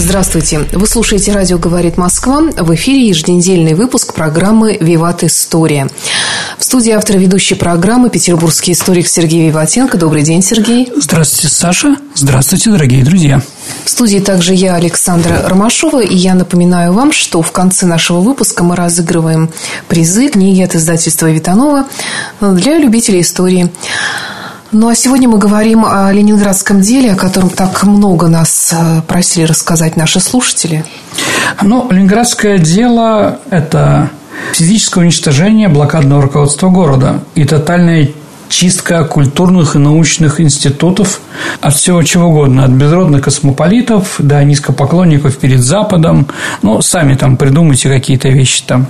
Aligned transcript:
Здравствуйте. 0.00 0.60
Вы 0.72 0.86
слушаете 0.86 1.32
«Радио 1.32 1.58
говорит 1.58 1.96
Москва». 1.96 2.40
В 2.40 2.72
эфире 2.76 3.08
еженедельный 3.08 3.74
выпуск 3.74 4.14
программы 4.14 4.78
«Виват 4.80 5.24
История». 5.24 5.88
В 6.56 6.64
студии 6.64 6.92
автор 6.92 7.18
ведущей 7.18 7.56
программы 7.56 8.08
петербургский 8.08 8.72
историк 8.72 9.08
Сергей 9.08 9.48
Виватенко. 9.48 9.98
Добрый 9.98 10.22
день, 10.22 10.40
Сергей. 10.40 10.88
Здравствуйте, 10.96 11.52
Саша. 11.52 11.96
Здравствуйте, 12.14 12.70
дорогие 12.70 13.04
друзья. 13.04 13.42
В 13.84 13.90
студии 13.90 14.18
также 14.18 14.54
я, 14.54 14.76
Александра 14.76 15.42
Ромашова, 15.48 16.00
и 16.00 16.14
я 16.14 16.34
напоминаю 16.34 16.92
вам, 16.92 17.10
что 17.10 17.42
в 17.42 17.50
конце 17.50 17.84
нашего 17.84 18.20
выпуска 18.20 18.62
мы 18.62 18.76
разыгрываем 18.76 19.50
призы, 19.88 20.28
книги 20.28 20.62
от 20.62 20.76
издательства 20.76 21.28
Витанова 21.28 21.86
для 22.40 22.78
любителей 22.78 23.22
истории. 23.22 23.68
Ну 24.70 24.88
а 24.88 24.94
сегодня 24.94 25.30
мы 25.30 25.38
говорим 25.38 25.86
о 25.86 26.12
ленинградском 26.12 26.82
деле, 26.82 27.12
о 27.12 27.16
котором 27.16 27.48
так 27.48 27.84
много 27.84 28.28
нас 28.28 28.74
э, 28.76 29.00
просили 29.06 29.44
рассказать 29.44 29.96
наши 29.96 30.20
слушатели. 30.20 30.84
Ну, 31.62 31.90
ленинградское 31.90 32.58
дело– 32.58 33.40
это 33.50 34.10
физическое 34.52 35.00
уничтожение 35.00 35.68
блокадного 35.68 36.20
руководства 36.20 36.68
города 36.68 37.22
и 37.34 37.44
тотальная 37.44 38.10
чистка 38.50 39.04
культурных 39.04 39.74
и 39.74 39.78
научных 39.78 40.38
институтов 40.38 41.22
от 41.62 41.74
всего 41.74 42.02
чего 42.02 42.28
угодно, 42.28 42.64
от 42.64 42.70
безродных 42.70 43.24
космополитов 43.24 44.16
до 44.18 44.44
низкопоклонников 44.44 45.38
перед 45.38 45.60
Западом. 45.60 46.26
Ну, 46.60 46.82
сами 46.82 47.14
там 47.14 47.38
придумайте 47.38 47.88
какие-то 47.88 48.28
вещи 48.28 48.62
там. 48.66 48.86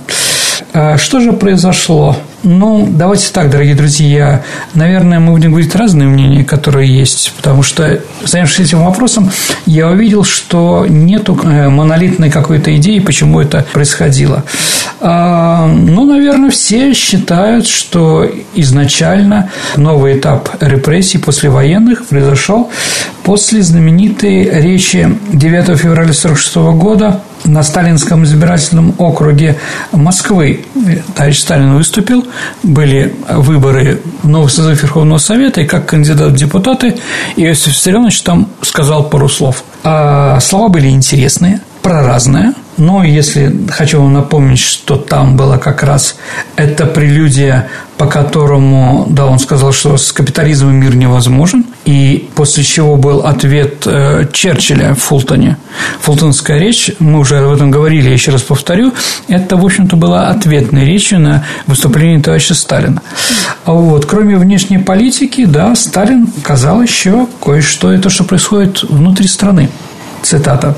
А 0.73 0.97
что 0.97 1.19
же 1.19 1.33
произошло? 1.33 2.15
Ну, 2.43 2.87
давайте 2.89 3.33
так, 3.33 3.49
дорогие 3.49 3.75
друзья. 3.75 4.43
Наверное, 4.73 5.19
мы 5.19 5.33
будем 5.33 5.51
говорить 5.51 5.75
разные 5.75 6.07
мнения, 6.07 6.45
которые 6.45 6.89
есть, 6.89 7.33
потому 7.35 7.63
что, 7.63 8.01
занявшись 8.23 8.67
этим 8.67 8.83
вопросом, 8.83 9.29
я 9.65 9.89
увидел, 9.89 10.23
что 10.23 10.85
нету 10.87 11.37
э, 11.43 11.67
монолитной 11.67 12.29
какой-то 12.29 12.73
идеи, 12.77 12.99
почему 12.99 13.41
это 13.41 13.65
происходило. 13.73 14.45
А, 15.01 15.67
ну, 15.67 16.05
наверное, 16.05 16.49
все 16.49 16.93
считают, 16.93 17.67
что 17.67 18.25
изначально 18.55 19.49
новый 19.75 20.17
этап 20.17 20.49
репрессий 20.61 21.17
послевоенных 21.17 22.05
произошел 22.05 22.71
после 23.23 23.61
знаменитой 23.61 24.49
речи 24.61 25.17
9 25.33 25.77
февраля 25.77 26.11
1946 26.11 26.55
года 26.79 27.21
на 27.45 27.63
Сталинском 27.63 28.23
избирательном 28.23 28.93
округе 28.97 29.57
Москвы. 29.91 30.65
Товарищ 31.15 31.39
Сталин 31.39 31.75
выступил, 31.75 32.25
были 32.63 33.15
выборы 33.29 34.01
нового 34.23 34.47
созыва 34.47 34.73
Верховного 34.73 35.19
Совета, 35.19 35.61
и 35.61 35.65
как 35.65 35.85
кандидат 35.85 36.31
в 36.31 36.35
депутаты 36.35 36.97
Иосиф 37.35 37.67
Виссарионович 37.67 38.21
там 38.21 38.49
сказал 38.61 39.09
пару 39.09 39.29
слов. 39.29 39.63
А 39.83 40.39
слова 40.39 40.69
были 40.69 40.89
интересные, 40.89 41.61
проразные– 41.81 42.53
но 42.79 43.03
если 43.03 43.53
хочу 43.69 44.01
вам 44.01 44.13
напомнить, 44.13 44.59
что 44.59 44.95
там 44.95 45.35
была 45.35 45.57
как 45.57 45.83
раз 45.83 46.15
эта 46.55 46.85
прелюдия, 46.85 47.67
по 47.97 48.05
которому, 48.05 49.05
да, 49.09 49.25
он 49.25 49.37
сказал, 49.37 49.73
что 49.73 49.97
с 49.97 50.13
капитализмом 50.13 50.75
мир 50.75 50.95
невозможен, 50.95 51.65
и 51.89 52.29
после 52.35 52.63
чего 52.63 52.97
был 52.97 53.21
ответ 53.21 53.87
э, 53.87 54.27
Черчилля 54.31 54.93
в 54.93 54.99
Фултоне. 54.99 55.57
Фултонская 56.01 56.59
речь, 56.59 56.91
мы 56.99 57.17
уже 57.17 57.39
об 57.39 57.51
этом 57.51 57.71
говорили, 57.71 58.09
я 58.09 58.13
еще 58.13 58.29
раз 58.29 58.43
повторю, 58.43 58.93
это, 59.27 59.57
в 59.57 59.65
общем-то, 59.65 59.95
была 59.95 60.27
ответной 60.27 60.85
речью 60.85 61.19
на 61.19 61.45
выступление 61.65 62.21
товарища 62.21 62.53
Сталина. 62.53 63.01
А 63.65 63.71
вот, 63.71 64.05
кроме 64.05 64.37
внешней 64.37 64.77
политики, 64.77 65.45
да, 65.45 65.73
Сталин 65.73 66.27
сказал 66.41 66.83
еще 66.83 67.25
кое-что, 67.43 67.91
это 67.91 68.11
что 68.11 68.23
происходит 68.23 68.83
внутри 68.83 69.27
страны. 69.27 69.67
Цитата. 70.21 70.77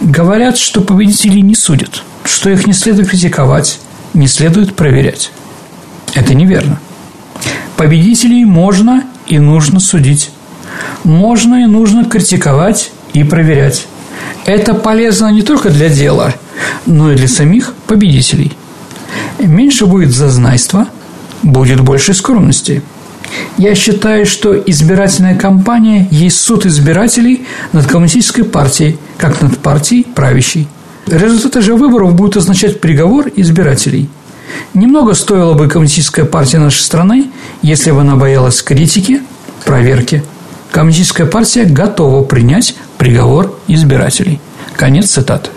Говорят, 0.00 0.56
что 0.56 0.80
победителей 0.80 1.42
не 1.42 1.54
судят, 1.54 2.02
что 2.24 2.48
их 2.48 2.66
не 2.66 2.72
следует 2.72 3.10
критиковать, 3.10 3.78
не 4.14 4.26
следует 4.26 4.74
проверять. 4.74 5.32
Это 6.14 6.32
неверно. 6.32 6.80
Победителей 7.76 8.46
можно 8.46 9.04
и 9.30 9.38
нужно 9.38 9.80
судить. 9.80 10.30
Можно 11.04 11.64
и 11.64 11.66
нужно 11.66 12.04
критиковать 12.04 12.92
и 13.14 13.24
проверять. 13.24 13.86
Это 14.44 14.74
полезно 14.74 15.28
не 15.28 15.42
только 15.42 15.70
для 15.70 15.88
дела, 15.88 16.34
но 16.86 17.12
и 17.12 17.16
для 17.16 17.28
самих 17.28 17.74
победителей. 17.86 18.52
Меньше 19.38 19.86
будет 19.86 20.10
зазнайства, 20.10 20.88
будет 21.42 21.80
больше 21.80 22.12
скромности– 22.12 22.82
я 23.56 23.74
считаю, 23.74 24.26
что 24.26 24.56
избирательная 24.58 25.36
кампания 25.36 26.08
есть 26.10 26.40
суд 26.40 26.66
избирателей 26.66 27.46
над 27.72 27.86
коммунистической 27.86 28.44
партией, 28.44 28.98
как 29.18 29.40
над 29.42 29.58
партией 29.58 30.04
правящей. 30.04 30.68
Результаты 31.06 31.60
же 31.60 31.74
выборов 31.74 32.14
будут 32.14 32.36
означать 32.36 32.80
приговор 32.80 33.30
избирателей. 33.36 34.08
Немного 34.74 35.14
стоила 35.14 35.54
бы 35.54 35.68
коммунистическая 35.68 36.24
партия 36.24 36.58
нашей 36.58 36.80
страны, 36.80 37.30
если 37.62 37.90
бы 37.90 38.00
она 38.00 38.16
боялась 38.16 38.62
критики, 38.62 39.22
проверки. 39.64 40.24
Коммунистическая 40.70 41.26
партия 41.26 41.64
готова 41.64 42.22
принять 42.24 42.76
приговор 42.98 43.58
избирателей. 43.66 44.40
Конец 44.76 45.10
цитаты. 45.10 45.50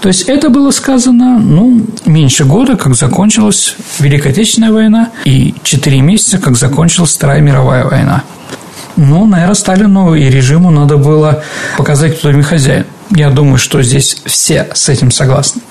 То 0.00 0.08
есть 0.08 0.22
это 0.28 0.50
было 0.50 0.70
сказано, 0.70 1.38
ну, 1.38 1.80
меньше 2.04 2.44
года, 2.44 2.76
как 2.76 2.94
закончилась 2.94 3.76
Великая 3.98 4.30
Отечественная 4.30 4.72
война, 4.72 5.10
и 5.24 5.54
четыре 5.62 6.00
месяца, 6.00 6.38
как 6.38 6.56
закончилась 6.56 7.14
Вторая 7.14 7.40
мировая 7.40 7.84
война. 7.84 8.22
Ну, 8.96 9.26
наверное, 9.26 9.54
Сталину 9.54 10.14
и 10.14 10.28
режиму 10.28 10.70
надо 10.70 10.96
было 10.96 11.42
показать, 11.76 12.18
кто 12.18 12.30
им 12.30 12.42
хозяин. 12.42 12.84
Я 13.10 13.30
думаю, 13.30 13.58
что 13.58 13.82
здесь 13.82 14.22
все 14.24 14.68
с 14.74 14.88
этим 14.88 15.10
согласны. 15.10 15.62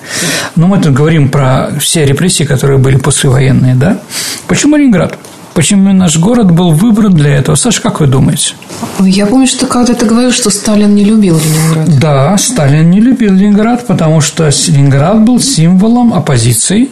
Но 0.56 0.66
мы 0.66 0.80
тут 0.80 0.92
говорим 0.92 1.28
про 1.28 1.70
все 1.80 2.04
репрессии, 2.06 2.44
которые 2.44 2.78
были 2.78 2.96
послевоенные, 2.96 3.74
да? 3.74 3.98
Почему 4.46 4.76
Ленинград? 4.76 5.18
Почему 5.54 5.92
наш 5.92 6.18
город 6.18 6.50
был 6.50 6.72
выбран 6.72 7.14
для 7.14 7.36
этого? 7.36 7.54
Саша, 7.54 7.80
как 7.80 8.00
вы 8.00 8.08
думаете? 8.08 8.54
Я 8.98 9.26
помню, 9.26 9.46
что 9.46 9.66
когда 9.66 9.94
ты 9.94 10.04
говорил, 10.04 10.32
что 10.32 10.50
Сталин 10.50 10.92
не 10.94 11.04
любил 11.04 11.38
Ленинград. 11.38 11.98
Да, 12.00 12.36
Сталин 12.36 12.90
не 12.90 13.00
любил 13.00 13.32
Ленинград, 13.32 13.86
потому 13.86 14.20
что 14.20 14.50
Ленинград 14.66 15.22
был 15.22 15.40
символом 15.40 16.12
оппозиции, 16.12 16.90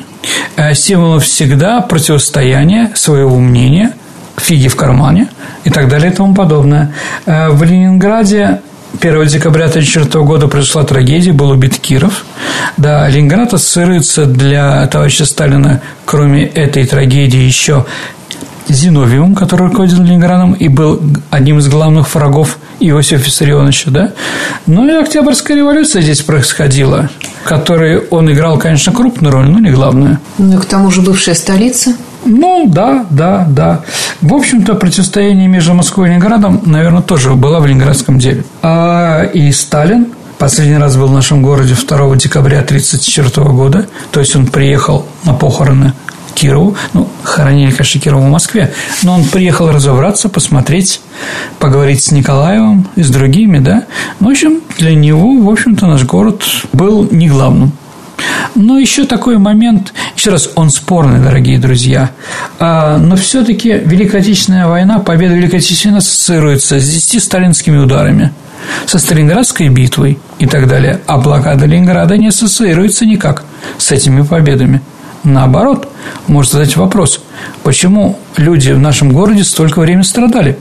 э, 0.56 0.74
символом 0.74 1.18
всегда 1.18 1.80
противостояния 1.80 2.92
своего 2.94 3.36
мнения, 3.40 3.94
фиги 4.36 4.68
в 4.68 4.76
кармане 4.76 5.28
и 5.64 5.70
так 5.70 5.88
далее 5.88 6.12
и 6.12 6.14
тому 6.14 6.32
подобное. 6.32 6.94
Э, 7.26 7.48
в 7.50 7.64
Ленинграде 7.64 8.60
1 9.00 9.26
декабря 9.26 9.66
1934 9.66 10.24
года 10.24 10.48
произошла 10.48 10.84
трагедия, 10.84 11.32
был 11.32 11.50
убит 11.50 11.78
Киров. 11.78 12.24
Да, 12.76 13.08
Ленинград 13.08 13.54
ассоциируется 13.54 14.26
для 14.26 14.86
товарища 14.86 15.24
Сталина, 15.24 15.80
кроме 16.04 16.44
этой 16.44 16.86
трагедии, 16.86 17.40
еще 17.40 17.86
Зиновьевым, 18.68 19.34
который 19.34 19.68
руководил 19.68 20.02
Ленинградом 20.02 20.52
и 20.52 20.68
был 20.68 21.00
одним 21.30 21.58
из 21.58 21.68
главных 21.68 22.14
врагов 22.14 22.58
Иосифа 22.80 23.24
Виссарионовича, 23.24 23.90
да? 23.90 24.12
Ну 24.66 24.86
и 24.86 24.92
Октябрьская 24.92 25.56
революция 25.56 26.02
здесь 26.02 26.22
происходила, 26.22 27.10
в 27.44 27.48
которой 27.48 28.06
он 28.10 28.30
играл, 28.30 28.58
конечно, 28.58 28.92
крупную 28.92 29.32
роль, 29.32 29.48
но 29.48 29.58
не 29.58 29.70
главную. 29.70 30.18
Ну 30.38 30.56
и 30.56 30.60
к 30.60 30.64
тому 30.64 30.90
же 30.90 31.02
бывшая 31.02 31.34
столица. 31.34 31.94
Ну, 32.24 32.66
да, 32.68 33.06
да, 33.10 33.46
да. 33.48 33.80
В 34.20 34.34
общем-то, 34.34 34.74
противостояние 34.74 35.48
между 35.48 35.74
Москвой 35.74 36.06
и 36.06 36.10
Ленинградом, 36.10 36.62
наверное, 36.64 37.02
тоже 37.02 37.34
было 37.34 37.60
в 37.60 37.66
ленинградском 37.66 38.18
деле. 38.18 38.44
А 38.62 39.24
и 39.24 39.50
Сталин 39.52 40.08
последний 40.38 40.76
раз 40.76 40.96
был 40.96 41.06
в 41.06 41.12
нашем 41.12 41.42
городе 41.42 41.74
2 41.74 42.16
декабря 42.16 42.60
1934 42.60 43.46
года, 43.50 43.86
то 44.10 44.20
есть 44.20 44.34
он 44.34 44.46
приехал 44.46 45.06
на 45.24 45.34
похороны 45.34 45.92
Кирову. 46.34 46.74
Ну, 46.94 47.08
хоронили, 47.22 47.70
конечно, 47.70 48.00
Кирова 48.00 48.22
в 48.22 48.30
Москве. 48.30 48.72
Но 49.02 49.14
он 49.14 49.24
приехал 49.24 49.70
разобраться, 49.70 50.28
посмотреть, 50.28 51.00
поговорить 51.58 52.02
с 52.02 52.10
Николаевым 52.10 52.88
и 52.96 53.02
с 53.02 53.10
другими, 53.10 53.58
да. 53.58 53.84
Ну, 54.18 54.28
в 54.28 54.30
общем, 54.30 54.60
для 54.78 54.94
него, 54.94 55.36
в 55.42 55.50
общем-то, 55.50 55.86
наш 55.86 56.04
город 56.04 56.42
был 56.72 57.06
не 57.10 57.28
главным. 57.28 57.72
Но 58.54 58.78
еще 58.78 59.04
такой 59.04 59.38
момент, 59.38 59.92
еще 60.16 60.30
раз, 60.30 60.50
он 60.54 60.70
спорный, 60.70 61.20
дорогие 61.20 61.58
друзья, 61.58 62.10
а, 62.58 62.98
но 62.98 63.16
все-таки 63.16 63.70
Великая 63.70 64.18
Отечественная 64.18 64.66
война, 64.66 64.98
победа 64.98 65.34
Великой 65.34 65.60
Отечественной 65.60 65.98
ассоциируется 65.98 66.78
с 66.78 66.88
10 66.88 67.22
сталинскими 67.22 67.78
ударами, 67.78 68.32
со 68.86 68.98
Сталинградской 68.98 69.68
битвой 69.68 70.18
и 70.38 70.46
так 70.46 70.68
далее, 70.68 71.00
а 71.06 71.18
блокада 71.18 71.66
Ленинграда 71.66 72.16
не 72.16 72.28
ассоциируется 72.28 73.06
никак 73.06 73.44
с 73.78 73.90
этими 73.90 74.22
победами. 74.22 74.82
Наоборот, 75.24 75.88
можно 76.26 76.58
задать 76.58 76.76
вопрос, 76.76 77.22
почему 77.62 78.18
люди 78.36 78.72
в 78.72 78.78
нашем 78.78 79.12
городе 79.12 79.44
столько 79.44 79.80
времени 79.80 80.02
страдали? 80.02 80.58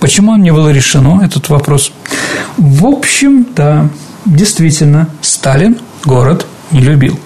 Почему 0.00 0.36
не 0.36 0.52
было 0.52 0.68
решено, 0.68 1.22
этот 1.24 1.48
вопрос? 1.48 1.92
В 2.56 2.86
общем, 2.86 3.46
да, 3.56 3.88
действительно, 4.26 5.08
Сталин 5.22 5.78
город 6.04 6.46
не 6.70 6.80
любил. 6.80 7.18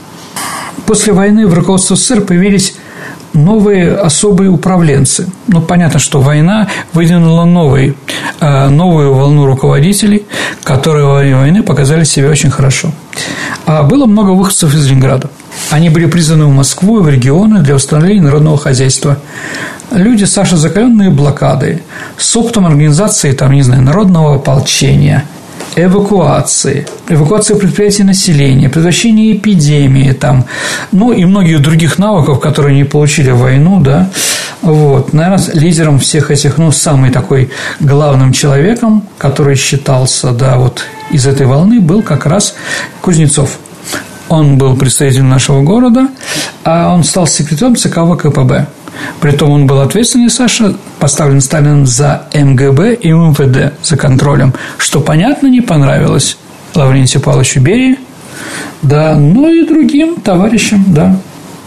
После 0.87 1.12
войны 1.12 1.47
в 1.47 1.55
руководстве 1.55 1.97
СССР 1.97 2.23
появились 2.23 2.75
новые 3.33 3.94
особые 3.94 4.50
управленцы. 4.50 5.29
Ну, 5.49 5.61
понятно, 5.61 5.99
что 5.99 6.21
война 6.21 6.69
выдвинула 6.93 7.44
новый, 7.44 7.97
э, 8.41 8.69
новую 8.69 9.15
волну 9.15 9.47
руководителей, 9.47 10.27
которые 10.65 11.06
во 11.06 11.19
время 11.21 11.39
войны 11.39 11.62
показали 11.62 12.05
себя 12.05 12.29
очень 12.29 12.50
хорошо. 12.50 12.91
А 13.65 13.83
было 13.83 14.06
много 14.06 14.31
выходцев 14.31 14.75
из 14.75 14.87
Ленинграда. 14.87 15.31
Они 15.71 15.89
были 15.89 16.06
призваны 16.06 16.47
в 16.47 16.53
Москву 16.53 16.99
и 16.99 17.03
в 17.03 17.09
регионы 17.09 17.61
для 17.61 17.75
восстановления 17.75 18.23
народного 18.23 18.59
хозяйства. 18.59 19.19
Люди, 19.91 20.25
Саша, 20.25 20.56
закаленные 20.56 21.11
блокады, 21.11 21.83
с 22.17 22.37
опытом 22.37 22.67
организации, 22.67 23.33
там, 23.33 23.53
не 23.53 23.62
знаю, 23.62 23.83
народного 23.83 24.37
ополчения– 24.37 25.25
эвакуации, 25.76 26.86
эвакуации 27.08 27.54
предприятий 27.54 28.04
населения, 28.04 28.69
предотвращение 28.69 29.36
эпидемии, 29.36 30.12
там, 30.12 30.44
ну 30.90 31.12
и 31.12 31.24
многих 31.24 31.62
других 31.62 31.98
навыков, 31.98 32.40
которые 32.40 32.74
они 32.74 32.84
получили 32.84 33.30
в 33.30 33.38
войну, 33.38 33.80
да, 33.80 34.10
вот, 34.60 35.12
наверное, 35.12 35.54
лидером 35.54 35.98
всех 35.98 36.30
этих, 36.30 36.58
ну, 36.58 36.70
самый 36.70 37.10
такой 37.10 37.50
главным 37.80 38.32
человеком, 38.32 39.04
который 39.19 39.56
считался, 39.56 40.32
да, 40.32 40.56
вот 40.56 40.84
из 41.10 41.26
этой 41.26 41.46
волны, 41.46 41.80
был 41.80 42.02
как 42.02 42.26
раз 42.26 42.54
Кузнецов. 43.00 43.58
Он 44.28 44.56
был 44.56 44.76
представителем 44.76 45.28
нашего 45.28 45.62
города, 45.62 46.08
а 46.64 46.94
он 46.94 47.04
стал 47.04 47.26
секретарем 47.26 47.76
ЦК 47.76 47.98
ВКПБ. 47.98 48.66
Притом 49.21 49.50
он 49.50 49.67
был 49.67 49.81
ответственный, 49.81 50.31
Саша, 50.31 50.75
поставлен 50.99 51.41
Сталином 51.41 51.87
за 51.87 52.27
МГБ 52.35 52.94
и 52.94 53.11
МВД, 53.11 53.75
за 53.83 53.97
контролем, 53.97 54.55
что, 54.79 55.00
понятно, 55.00 55.47
не 55.47 55.61
понравилось 55.61 56.37
Лаврентию 56.75 57.23
Павловичу 57.23 57.61
Берии, 57.61 57.99
да, 58.83 59.17
но 59.17 59.49
и 59.49 59.67
другим 59.67 60.17
товарищам, 60.17 60.85
да. 60.89 61.17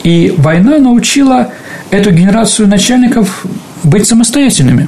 И 0.03 0.33
война 0.37 0.77
научила 0.77 1.49
эту 1.89 2.11
генерацию 2.11 2.67
начальников 2.67 3.45
быть 3.83 4.07
самостоятельными, 4.07 4.87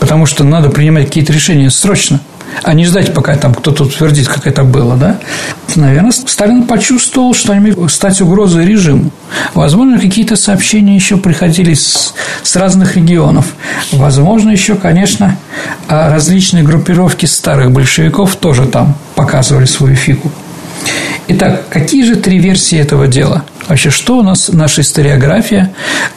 потому 0.00 0.26
что 0.26 0.44
надо 0.44 0.70
принимать 0.70 1.06
какие-то 1.06 1.32
решения 1.32 1.70
срочно– 1.70 2.20
а 2.62 2.72
не 2.74 2.84
ждать, 2.84 3.12
пока 3.12 3.36
там 3.36 3.54
кто-то 3.54 3.84
утвердит, 3.84 4.28
как 4.28 4.46
это 4.46 4.64
было, 4.64 4.96
да? 4.96 5.18
Наверное, 5.74 6.12
Сталин 6.12 6.64
почувствовал, 6.64 7.34
что 7.34 7.52
они 7.52 7.74
стать 7.88 8.20
угрозой 8.20 8.66
режиму. 8.66 9.10
Возможно, 9.54 9.98
какие-то 9.98 10.36
сообщения 10.36 10.94
еще 10.94 11.16
приходили 11.16 11.74
с, 11.74 12.14
с 12.42 12.56
разных 12.56 12.96
регионов. 12.96 13.46
Возможно, 13.92 14.50
еще, 14.50 14.74
конечно, 14.74 15.36
а 15.88 16.10
различные 16.10 16.62
группировки 16.64 17.26
старых 17.26 17.72
большевиков 17.72 18.36
тоже 18.36 18.66
там 18.66 18.96
показывали 19.14 19.66
свою 19.66 19.96
фигу. 19.96 20.30
Итак, 21.28 21.64
какие 21.70 22.04
же 22.04 22.16
три 22.16 22.38
версии 22.38 22.78
этого 22.78 23.08
дела? 23.08 23.44
Вообще, 23.68 23.90
что 23.90 24.18
у 24.18 24.22
нас 24.22 24.48
наша 24.48 24.82
историография 24.82 25.72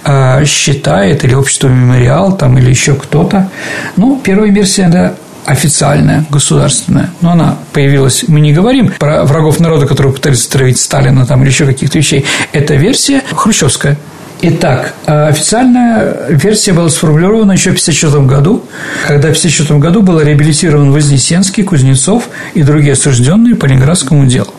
э, 0.05 0.45
считает, 0.45 1.23
или 1.23 1.33
общество 1.33 1.67
мемориал, 1.67 2.37
там, 2.37 2.59
или 2.59 2.69
еще 2.69 2.93
кто-то? 2.93 3.49
Ну, 3.95 4.21
первая 4.23 4.51
версия, 4.51 4.87
да, 4.87 5.15
официальная, 5.49 6.25
государственная, 6.29 7.09
но 7.21 7.31
она 7.31 7.57
появилась, 7.73 8.25
мы 8.27 8.39
не 8.39 8.53
говорим 8.53 8.93
про 8.99 9.23
врагов 9.23 9.59
народа, 9.59 9.87
которые 9.87 10.13
пытались 10.13 10.43
стравить 10.43 10.79
Сталина 10.79 11.25
там, 11.25 11.41
или 11.41 11.49
еще 11.49 11.65
каких-то 11.65 11.97
вещей, 11.97 12.25
это 12.53 12.75
версия 12.75 13.23
хрущевская. 13.31 13.97
Итак, 14.41 14.93
официальная 15.05 16.27
версия 16.29 16.71
была 16.71 16.89
сформулирована 16.89 17.53
еще 17.53 17.71
в 17.71 17.81
1954 17.81 18.25
году, 18.25 18.63
когда 19.07 19.33
в 19.33 19.37
1954 19.37 19.79
году 19.79 20.01
был 20.01 20.21
реабилитирован 20.21 20.91
Вознесенский, 20.91 21.63
Кузнецов 21.63 22.29
и 22.53 22.63
другие 22.63 22.93
осужденные 22.93 23.55
по 23.55 23.65
Ленинградскому 23.65 24.25
делу. 24.27 24.53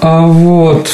А 0.00 0.22
вот 0.22 0.88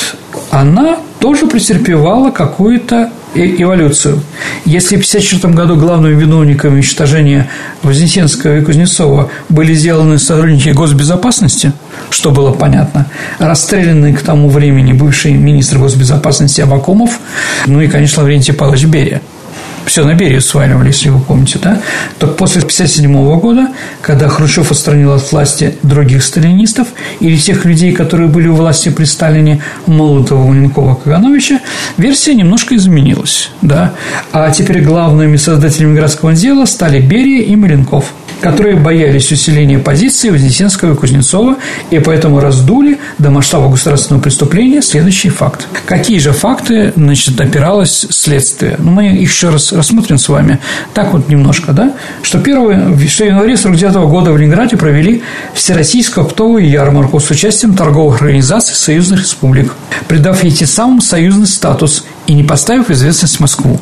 она 0.50 0.96
тоже 1.20 1.46
претерпевала 1.46 2.30
какую-то 2.30 3.10
эволюцию. 3.34 4.20
Если 4.64 4.96
в 4.96 5.06
1954 5.06 5.54
году 5.54 5.76
главными 5.76 6.18
виновниками 6.20 6.74
уничтожения 6.74 7.48
Вознесенского 7.82 8.58
и 8.58 8.62
Кузнецова 8.62 9.30
были 9.48 9.74
сделаны 9.74 10.18
сотрудники 10.18 10.70
госбезопасности, 10.70 11.72
что 12.10 12.30
было 12.30 12.52
понятно, 12.52 13.06
расстрелянный 13.38 14.14
к 14.14 14.22
тому 14.22 14.48
времени 14.48 14.92
бывший 14.92 15.32
министр 15.32 15.78
госбезопасности 15.78 16.60
Абакумов, 16.60 17.18
ну 17.66 17.80
и, 17.80 17.88
конечно, 17.88 18.22
Лаврентий 18.22 18.54
Павлович 18.54 18.84
Берия– 18.84 19.22
все 19.86 20.04
на 20.04 20.14
Берию 20.14 20.40
сваливали, 20.40 20.88
если 20.88 21.08
вы 21.08 21.20
помните, 21.20 21.58
да, 21.62 21.80
то 22.18 22.26
после 22.26 22.60
1957 22.60 23.40
года, 23.40 23.68
когда 24.02 24.28
Хрущев 24.28 24.70
отстранил 24.70 25.12
от 25.12 25.30
власти 25.32 25.76
других 25.82 26.22
сталинистов 26.22 26.88
или 27.20 27.36
тех 27.36 27.64
людей, 27.64 27.92
которые 27.92 28.28
были 28.28 28.48
у 28.48 28.54
власти 28.54 28.88
при 28.88 29.04
Сталине, 29.04 29.62
Молотова, 29.86 30.44
Маленкова, 30.44 30.94
Кагановича, 30.94 31.60
версия 31.96 32.34
немножко 32.34 32.76
изменилась, 32.76 33.50
да, 33.62 33.94
а 34.32 34.50
теперь 34.50 34.82
главными 34.82 35.36
создателями 35.36 35.94
городского 35.94 36.32
дела 36.32 36.66
стали 36.66 37.00
Берия 37.00 37.42
и 37.42 37.56
Маленков– 37.56 38.12
которые 38.40 38.76
боялись 38.76 39.30
усиления 39.30 39.78
позиции 39.78 40.30
Вознесенского 40.30 40.94
и 40.94 40.96
Кузнецова 40.96 41.56
и 41.90 41.98
поэтому 41.98 42.40
раздули 42.40 42.98
до 43.18 43.30
масштаба 43.30 43.70
государственного 43.70 44.22
преступления 44.22 44.82
следующий 44.82 45.28
факт. 45.28 45.68
Какие 45.86 46.18
же 46.18 46.32
факты 46.32 46.92
значит, 46.96 47.40
опиралось 47.40 48.06
следствие? 48.10 48.76
Ну, 48.78 48.90
мы 48.90 49.08
их 49.08 49.30
еще 49.30 49.50
раз 49.50 49.69
рассмотрим 49.72 50.18
с 50.18 50.28
вами. 50.28 50.58
Так 50.94 51.12
вот 51.12 51.28
немножко, 51.28 51.72
да? 51.72 51.92
Что 52.22 52.38
первое, 52.38 52.96
что 53.08 53.24
в 53.24 53.26
январе 53.26 53.56
49 53.56 53.94
года 54.08 54.32
в 54.32 54.38
Ленинграде 54.38 54.76
провели 54.76 55.22
Всероссийскую 55.54 56.26
оптовую 56.26 56.68
ярмарку 56.68 57.20
с 57.20 57.30
участием 57.30 57.74
торговых 57.74 58.22
организаций 58.22 58.74
союзных 58.74 59.20
республик, 59.20 59.74
придав 60.08 60.42
ей 60.44 60.52
тем 60.52 60.68
самым 60.68 61.00
союзный 61.00 61.46
статус 61.46 62.04
и 62.26 62.34
не 62.34 62.44
поставив 62.44 62.90
известность 62.90 63.40
Москву. 63.40 63.80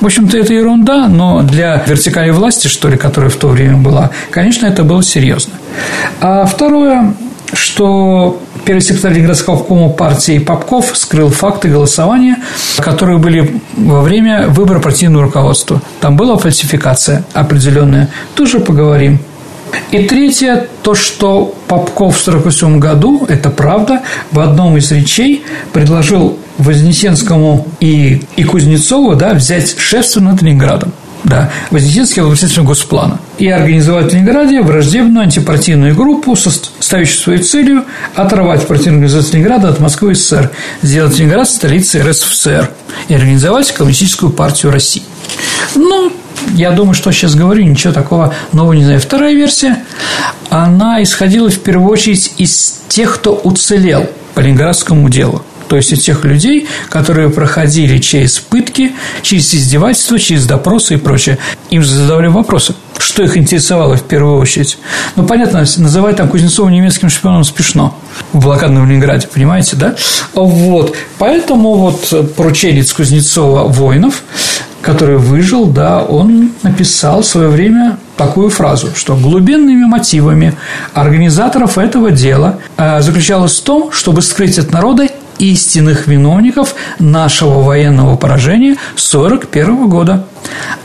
В 0.00 0.06
общем-то, 0.06 0.36
это 0.38 0.52
ерунда, 0.52 1.08
но 1.08 1.42
для 1.42 1.82
вертикали 1.86 2.30
власти, 2.30 2.68
что 2.68 2.88
ли, 2.88 2.96
которая 2.96 3.30
в 3.30 3.36
то 3.36 3.48
время 3.48 3.76
была, 3.76 4.10
конечно, 4.30 4.66
это 4.66 4.82
было 4.82 5.02
серьезно. 5.02 5.54
А 6.20 6.44
второе, 6.44 7.14
что 7.52 8.40
первый 8.64 8.80
секретарь 8.80 9.20
обкома 9.46 9.88
партии 9.90 10.38
Попков 10.38 10.96
скрыл 10.96 11.28
факты 11.30 11.68
голосования, 11.68 12.36
которые 12.78 13.18
были 13.18 13.60
во 13.76 14.02
время 14.02 14.48
выбора 14.48 14.80
партийного 14.80 15.24
руководства. 15.24 15.82
Там 16.00 16.16
была 16.16 16.36
фальсификация 16.36 17.24
определенная. 17.32 18.08
Тоже 18.34 18.60
поговорим. 18.60 19.18
И 19.92 20.04
третье, 20.04 20.66
то, 20.82 20.94
что 20.94 21.54
Попков 21.68 22.16
в 22.16 22.28
1948 22.28 22.78
году, 22.78 23.26
это 23.28 23.50
правда, 23.50 24.02
в 24.32 24.40
одном 24.40 24.76
из 24.76 24.90
речей 24.90 25.44
предложил 25.72 26.38
Вознесенскому 26.58 27.66
и, 27.80 28.22
и 28.36 28.44
Кузнецову 28.44 29.14
да, 29.14 29.34
взять 29.34 29.78
шефство 29.78 30.20
над 30.20 30.42
Ленинградом. 30.42 30.92
Да, 31.24 31.50
был 31.70 32.30
председателем 32.30 32.64
Госплана. 32.64 33.18
И 33.38 33.48
организовать 33.48 34.10
в 34.10 34.14
Ленинграде 34.14 34.62
враждебную 34.62 35.24
антипартийную 35.24 35.94
группу, 35.94 36.34
ставящую 36.36 37.20
своей 37.22 37.42
целью 37.42 37.84
оторвать 38.14 38.66
партийную 38.66 39.02
организацию 39.02 39.34
Ленинграда 39.34 39.68
от 39.68 39.80
Москвы 39.80 40.12
и 40.12 40.14
СССР, 40.14 40.50
сделать 40.82 41.18
Ленинград 41.18 41.48
столицей 41.48 42.02
РСФСР 42.02 42.70
и 43.08 43.14
организовать 43.14 43.72
коммунистическую 43.72 44.32
партию 44.32 44.72
России. 44.72 45.02
Ну, 45.74 46.12
я 46.54 46.70
думаю, 46.70 46.94
что 46.94 47.12
сейчас 47.12 47.34
говорю, 47.34 47.64
ничего 47.64 47.92
такого 47.92 48.34
нового 48.52 48.72
не 48.72 48.84
знаю. 48.84 49.00
Вторая 49.00 49.34
версия, 49.34 49.84
она 50.48 51.02
исходила 51.02 51.50
в 51.50 51.58
первую 51.60 51.90
очередь 51.90 52.32
из 52.38 52.80
тех, 52.88 53.14
кто 53.14 53.34
уцелел 53.34 54.08
по 54.34 54.40
Ленинградскому 54.40 55.08
делу 55.08 55.39
то 55.70 55.76
есть 55.76 55.92
из 55.92 56.00
тех 56.00 56.24
людей, 56.24 56.66
которые 56.88 57.30
проходили 57.30 57.98
через 57.98 58.40
пытки, 58.40 58.90
через 59.22 59.54
издевательства, 59.54 60.18
через 60.18 60.44
допросы 60.44 60.94
и 60.94 60.96
прочее. 60.96 61.38
Им 61.70 61.84
задавали 61.84 62.26
вопросы, 62.26 62.74
что 62.98 63.22
их 63.22 63.36
интересовало 63.36 63.96
в 63.96 64.02
первую 64.02 64.40
очередь. 64.40 64.78
Ну, 65.14 65.24
понятно, 65.24 65.60
называть 65.60 66.16
там 66.16 66.28
Кузнецова 66.28 66.68
немецким 66.70 67.08
шпионом 67.08 67.44
смешно 67.44 67.96
в 68.32 68.40
блокадном 68.40 68.88
Ленинграде, 68.88 69.28
понимаете, 69.28 69.76
да? 69.76 69.94
Вот, 70.34 70.96
поэтому 71.18 71.74
вот 71.74 72.34
порученец 72.34 72.92
Кузнецова 72.92 73.68
Воинов 73.68 74.24
который 74.82 75.18
выжил, 75.18 75.66
да, 75.66 76.02
он 76.02 76.52
написал 76.62 77.20
в 77.20 77.26
свое 77.26 77.48
время 77.48 77.98
такую 78.16 78.48
фразу, 78.48 78.88
что 78.94 79.14
глубинными 79.14 79.84
мотивами 79.84 80.54
организаторов 80.94 81.76
этого 81.78 82.10
дела 82.10 82.58
э, 82.76 83.02
заключалось 83.02 83.60
в 83.60 83.62
том, 83.62 83.92
чтобы 83.92 84.22
скрыть 84.22 84.58
от 84.58 84.72
народа 84.72 85.06
истинных 85.40 86.06
виновников 86.06 86.74
нашего 86.98 87.60
военного 87.62 88.16
поражения 88.16 88.72
1941 88.72 89.88
года, 89.88 90.26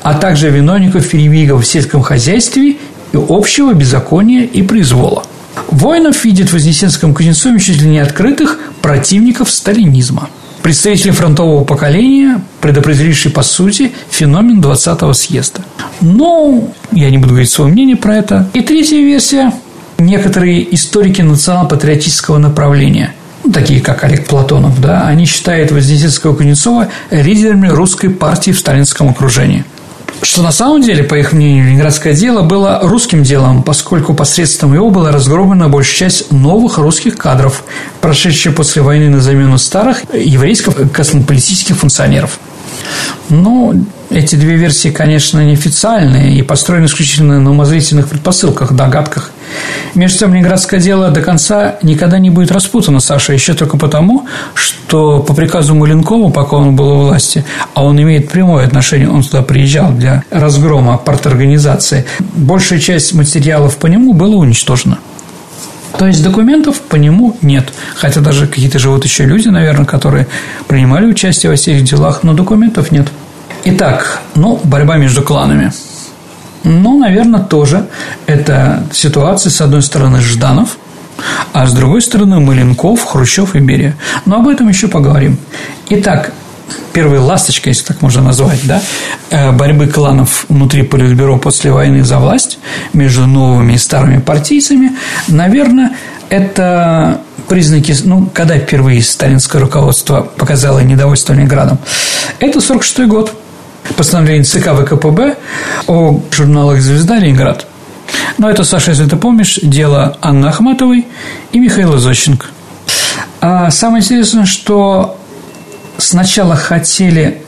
а 0.02 0.14
также 0.14 0.50
виновников 0.50 1.10
перевигов 1.10 1.64
в 1.64 1.68
сельском 1.68 2.02
хозяйстве 2.02 2.72
и 2.72 2.78
общего 3.14 3.74
беззакония 3.74 4.44
и 4.44 4.62
произвола. 4.62 5.24
Воинов 5.70 6.24
видит 6.26 6.50
в 6.50 6.54
Вознесенском 6.54 7.14
Кузнецове 7.14 7.60
чуть 7.60 7.82
ли 7.82 7.90
не 7.90 8.00
открытых 8.00 8.60
противников 8.82 9.50
сталинизма. 9.50 10.30
Представители 10.62 11.12
фронтового 11.12 11.64
поколения, 11.64 12.42
предопределившие, 12.60 13.32
по 13.32 13.44
сути, 13.44 13.92
феномен 14.10 14.62
20-го 14.62 15.14
съезда. 15.14 15.62
Но 16.02 16.70
я 16.92 17.12
не 17.12 17.18
буду 17.18 17.32
говорить 17.32 17.52
свое 17.52 17.72
мнение 17.72 17.96
про 17.96 18.18
это. 18.18 18.50
И 18.54 18.62
третья 18.62 18.98
версия– 18.98 19.54
некоторые 20.00 20.74
историки 20.74 21.22
национал-патриотического 21.22 22.38
направления– 22.38 23.14
ну, 23.46 23.52
такие 23.52 23.82
как 23.82 24.04
Олег 24.04 24.26
Платонов, 24.28 24.80
да, 24.82 25.08
они 25.08 25.26
считают 25.26 25.72
Вознесенского 25.72 26.36
Кузнецова 26.36 26.88
лидерами 27.12 27.68
русской 27.68 28.10
партии 28.10 28.52
в 28.52 28.60
сталинском 28.60 29.10
окружении– 29.10 29.64
что 30.22 30.42
на 30.42 30.52
самом 30.52 30.82
деле, 30.82 31.04
по 31.04 31.16
их 31.16 31.34
мнению, 31.34 31.66
Ленинградское 31.66 32.14
дело 32.14 32.42
было 32.42 32.80
русским 32.82 33.24
делом, 33.24 33.64
поскольку 33.64 34.14
посредством 34.14 34.74
его 34.74 34.90
была 34.90 35.12
разгромлена 35.12 35.68
большая 35.68 36.10
часть 36.10 36.32
новых 36.32 36.78
русских 36.78 37.18
кадров, 37.18 37.64
прошедших 38.02 38.56
после 38.56 38.82
войны 38.82 39.10
на 39.10 39.22
замену 39.22 39.58
старых 39.58 40.02
еврейских 40.14 40.92
космополитических 40.92 41.78
функционеров. 41.78 42.40
Ну, 43.30 43.86
эти 44.10 44.36
две 44.36 44.56
версии, 44.56 44.90
конечно, 44.90 45.46
неофициальные 45.46 46.38
и 46.38 46.42
построены 46.42 46.86
исключительно 46.86 47.40
на 47.40 47.52
умозрительных 47.52 48.08
предпосылках, 48.08 48.74
догадках. 48.74 49.32
Между 49.94 50.20
тем, 50.20 50.34
Ленинградское 50.34 50.80
дело 50.80 51.10
до 51.10 51.22
конца 51.22 51.76
никогда 51.82 52.20
не 52.20 52.30
будет 52.30 52.52
распутано, 52.52 53.00
Саша, 53.00 53.34
еще 53.34 53.54
только 53.54 53.78
потому, 53.78 54.26
что 54.54 55.22
по 55.22 55.34
приказу 55.34 55.76
Маленкова, 55.76 56.32
пока 56.32 56.58
он 56.58 56.76
был 56.76 56.90
у 56.90 57.00
власти, 57.06 57.46
а 57.74 57.84
он 57.84 58.02
имеет 58.02 58.30
прямое 58.30 58.66
отношение, 58.66 59.10
он 59.10 59.24
туда 59.24 59.42
приезжал 59.42 59.92
для 59.92 60.24
разгрома 60.32 60.98
парторганизации, 60.98 62.06
большая 62.20 62.80
часть 62.80 63.14
материалов 63.14 63.78
по 63.78 63.88
нему 63.88 64.14
была 64.14 64.36
уничтожена. 64.36 64.98
То 65.98 66.08
есть 66.08 66.24
документов 66.24 66.82
по 66.82 66.98
нему 66.98 67.38
нет. 67.42 67.72
Хотя 67.96 68.20
даже 68.20 68.48
какие-то 68.48 68.80
живут 68.80 69.06
еще 69.06 69.26
люди, 69.26 69.48
наверное, 69.48 69.86
которые 69.86 70.28
принимали 70.68 71.06
участие 71.06 71.50
во 71.50 71.56
всех 71.56 71.84
делах, 71.84 72.24
но 72.24 72.34
документов 72.34 72.92
нет. 72.92 73.08
Итак, 73.64 74.22
ну, 74.36 74.60
борьба 74.64 74.98
между 74.98 75.24
кланами. 75.24 75.72
Ну, 76.66 76.98
наверное, 76.98 77.42
тоже 77.42 77.86
это 78.26 78.84
ситуация, 78.92 79.52
с 79.52 79.62
одной 79.62 79.84
стороны, 79.84 80.20
Жданов, 80.20 80.78
а 81.54 81.68
с 81.68 81.74
другой 81.74 82.02
стороны, 82.02 82.40
Маленков, 82.40 83.04
Хрущев 83.04 83.56
и 83.56 83.60
Берия. 83.60 83.96
Но 84.26 84.38
об 84.38 84.48
этом 84.48 84.68
еще 84.68 84.88
поговорим. 84.88 85.38
Итак, 85.90 86.34
первая 86.92 87.22
ласточка, 87.22 87.70
если 87.70 87.86
так 87.86 88.02
можно 88.02 88.24
назвать, 88.24 88.60
да, 88.64 88.82
э, 89.30 89.52
борьбы 89.52 89.86
кланов 89.88 90.46
внутри 90.50 90.82
Политбюро 90.82 91.38
после 91.38 91.72
войны 91.72 92.04
за 92.04 92.18
власть 92.18 92.58
между 92.94 93.28
новыми 93.28 93.74
и 93.74 93.78
старыми 93.78 94.20
партийцами, 94.20 94.94
наверное, 95.28 95.92
это 96.30 97.22
признаки, 97.48 97.96
ну, 98.06 98.28
когда 98.34 98.58
впервые 98.58 99.04
сталинское 99.04 99.62
руководство 99.62 100.22
показало 100.22 100.80
недовольство 100.80 101.34
Ленинградом, 101.34 101.78
это 102.40 102.60
46 102.60 103.08
год– 103.08 103.32
постановление 103.98 104.44
ЦК 104.44 104.74
ВКПБ 104.74 105.38
о 105.88 106.22
журналах 106.32 106.82
«Звезда» 106.82 107.18
Ленинград. 107.18 107.68
Но 108.38 108.50
это, 108.50 108.64
Саша, 108.64 108.92
если 108.92 109.06
ты 109.06 109.16
помнишь, 109.16 109.60
дело 109.62 110.18
Анны 110.22 110.48
Ахматовой 110.48 111.08
и 111.52 111.60
Михаила 111.60 111.98
Зощенко. 111.98 112.48
А 113.42 113.72
самое 113.72 114.04
интересное, 114.04 114.46
что 114.46 115.18
сначала 115.98 116.56
хотели 116.56 117.42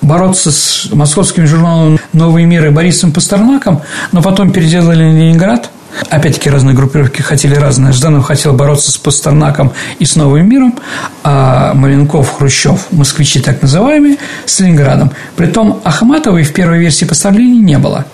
бороться 0.00 0.52
с 0.52 0.88
московским 0.92 1.46
журналом 1.46 1.98
«Новый 2.12 2.44
мир» 2.44 2.66
и 2.66 2.70
Борисом 2.70 3.12
Пастернаком, 3.12 3.82
но 4.12 4.22
потом 4.22 4.52
переделали 4.52 5.04
Ленинград– 5.04 5.70
Опять-таки 6.10 6.50
разные 6.50 6.74
группировки 6.74 7.22
хотели 7.22 7.54
разное. 7.54 7.92
Жданов 7.92 8.24
хотел 8.24 8.52
бороться 8.52 8.90
с 8.90 8.98
Пастернаком 8.98 9.72
и 9.98 10.04
с 10.04 10.16
Новым 10.16 10.48
миром, 10.48 10.74
а 11.24 11.74
Маленков, 11.74 12.32
Хрущев, 12.36 12.86
москвичи 12.90 13.40
так 13.40 13.62
называемые, 13.62 14.16
с 14.44 14.60
Ленинградом. 14.60 15.12
Притом 15.36 15.80
Ахматовой 15.84 16.42
в 16.42 16.52
первой 16.52 16.78
версии 16.78 17.04
поставления 17.04 17.60
не 17.60 17.78
было. 17.78 18.06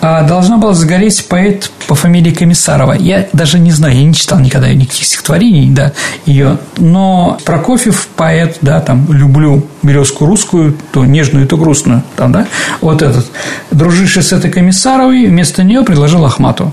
А 0.00 0.22
должна 0.22 0.56
была 0.56 0.72
загореть 0.72 1.26
поэт 1.28 1.70
по 1.86 1.94
фамилии 1.94 2.32
Комиссарова. 2.32 2.92
Я 2.92 3.28
даже 3.32 3.58
не 3.58 3.72
знаю, 3.72 3.96
я 3.96 4.04
не 4.04 4.14
читал 4.14 4.38
никогда 4.38 4.72
никаких 4.72 5.04
стихотворений, 5.04 5.70
да, 5.70 5.92
ее. 6.26 6.58
Но 6.78 7.38
Прокофьев 7.44 8.08
поэт, 8.16 8.58
да, 8.62 8.80
там, 8.80 9.12
люблю 9.12 9.66
березку 9.82 10.26
русскую, 10.26 10.76
то 10.92 11.04
нежную, 11.04 11.46
то 11.46 11.56
грустную, 11.56 12.02
там, 12.16 12.32
да, 12.32 12.46
вот 12.80 13.02
этот. 13.02 13.26
Друживший 13.70 14.22
с 14.22 14.32
этой 14.32 14.50
Комиссаровой, 14.50 15.26
вместо 15.26 15.62
нее 15.62 15.82
предложил 15.82 16.24
Ахмату 16.24 16.72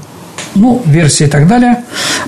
ну, 0.58 0.82
версии 0.86 1.26
и 1.26 1.30
так 1.30 1.48
далее. 1.48 1.84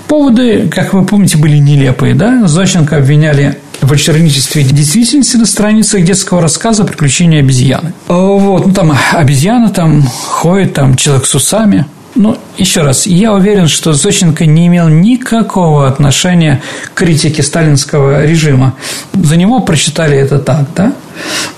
Поводы, 0.08 0.68
как 0.70 0.94
вы 0.94 1.06
помните, 1.06 1.38
были 1.38 1.58
нелепые, 1.58 2.14
да? 2.16 2.48
Зощенко 2.48 2.98
обвиняли 2.98 3.58
в 3.82 3.92
очернительстве 3.92 4.64
действительности 4.64 5.38
на 5.38 5.46
страницах 5.46 6.04
детского 6.04 6.42
рассказа 6.42 6.84
«Приключения 6.84 7.40
обезьяны». 7.40 7.94
Вот, 8.08 8.68
ну, 8.68 8.74
там 8.74 8.98
обезьяна 9.14 9.70
там 9.70 10.04
ходит, 10.04 10.74
там 10.74 10.96
человек 10.96 11.26
с 11.26 11.36
усами. 11.36 11.86
Ну, 12.16 12.38
еще 12.58 12.82
раз, 12.82 13.06
я 13.06 13.34
уверен, 13.34 13.68
что 13.68 13.94
Зощенко 13.94 14.46
не 14.46 14.68
имел 14.68 14.90
никакого 14.90 15.88
отношения 15.88 16.62
к 16.94 16.98
критике 16.98 17.44
сталинского 17.44 18.26
режима. 18.26 18.74
За 19.14 19.38
него 19.38 19.60
прочитали 19.62 20.18
это 20.18 20.40
так, 20.40 20.66
да? 20.76 20.94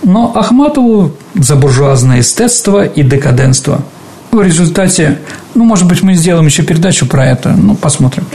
Но 0.03 0.31
Ахматову 0.35 1.13
за 1.33 1.55
буржуазное 1.55 2.19
эстетство 2.19 2.85
и 2.85 3.01
декаденство– 3.01 3.83
в 4.31 4.41
результате, 4.41 5.19
ну, 5.55 5.65
может 5.65 5.87
быть, 5.87 6.01
мы 6.03 6.13
сделаем 6.13 6.45
еще 6.45 6.63
передачу 6.63 7.05
про 7.05 7.25
это, 7.27 7.49
ну, 7.49 7.75
посмотрим. 7.75 8.25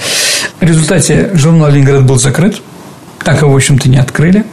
В 0.60 0.62
результате 0.62 1.30
журнал 1.34 1.70
«Ленинград» 1.70 2.04
был 2.04 2.18
закрыт, 2.18 2.60
так 3.24 3.40
его, 3.42 3.52
в 3.52 3.56
общем-то, 3.56 3.88
не 3.88 3.96
открыли. 3.96 4.44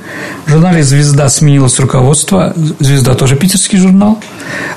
В 0.45 0.49
журнале 0.49 0.83
«Звезда» 0.83 1.29
сменилось 1.29 1.79
руководство. 1.79 2.53
«Звезда» 2.79 3.13
тоже 3.13 3.35
питерский 3.35 3.77
журнал. 3.77 4.19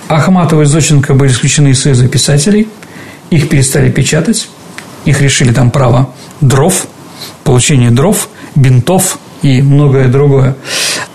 Ахматова 0.09 0.63
и 0.63 0.65
Зощенко 0.67 1.15
были 1.15 1.31
исключены 1.31 1.69
из 1.69 1.83
Союза 1.83 2.07
писателей. 2.09 2.69
Их 3.31 3.49
перестали 3.49 3.91
печатать. 3.91 4.49
Их 5.07 5.21
решили 5.21 5.53
там 5.53 5.71
право 5.71 6.11
дров, 6.41 6.87
получение 7.45 7.91
дров, 7.91 8.29
бинтов 8.55 9.19
и 9.43 9.63
многое 9.63 10.09
другое. 10.09 10.57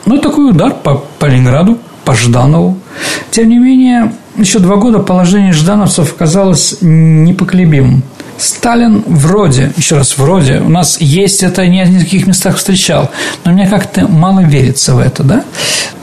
Ну, 0.05 0.17
такой 0.17 0.49
удар 0.49 0.73
по, 0.73 0.95
по 1.19 1.25
Ленинграду, 1.25 1.77
по 2.05 2.15
Жданову. 2.15 2.79
Тем 3.31 3.49
не 3.49 3.59
менее, 3.59 4.13
еще 4.41 4.59
два 4.59 4.75
года 4.75 4.99
положение 4.99 5.53
ждановцев 5.53 6.15
казалось 6.15 6.77
непоколебимым. 6.81 8.03
Сталин 8.37 9.03
вроде, 9.05 9.71
еще 9.77 9.97
раз, 9.97 10.17
вроде, 10.17 10.59
у 10.59 10.69
нас 10.69 10.99
есть 10.99 11.43
это, 11.43 11.67
не 11.67 11.85
в 11.85 11.89
никаких 11.91 12.25
местах 12.25 12.57
встречал, 12.57 13.11
но 13.45 13.51
мне 13.51 13.67
как-то 13.67 14.07
мало 14.07 14.39
верится 14.39 14.95
в 14.95 14.99
это, 14.99 15.23
да? 15.23 15.43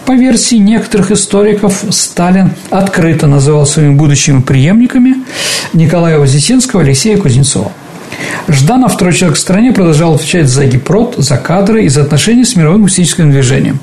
По 0.07 0.12
версии 0.12 0.57
некоторых 0.57 1.11
историков, 1.11 1.85
Сталин 1.90 2.52
открыто 2.71 3.26
называл 3.26 3.66
своими 3.66 3.95
будущими 3.95 4.40
преемниками 4.40 5.16
Николая 5.73 6.18
Вознесенского 6.18 6.83
Алексея 6.83 7.18
Кузнецова. 7.18 7.73
Жданов, 8.47 8.95
второй 8.95 9.14
человек 9.14 9.37
в 9.37 9.40
стране, 9.40 9.73
продолжал 9.73 10.14
отвечать 10.14 10.49
за 10.49 10.64
гипрод, 10.64 11.16
за 11.18 11.37
кадры 11.37 11.85
и 11.85 11.88
за 11.88 12.02
отношения 12.02 12.45
с 12.45 12.57
мировым 12.57 12.83
гуманистическим 12.83 13.30
движением. 13.30 13.80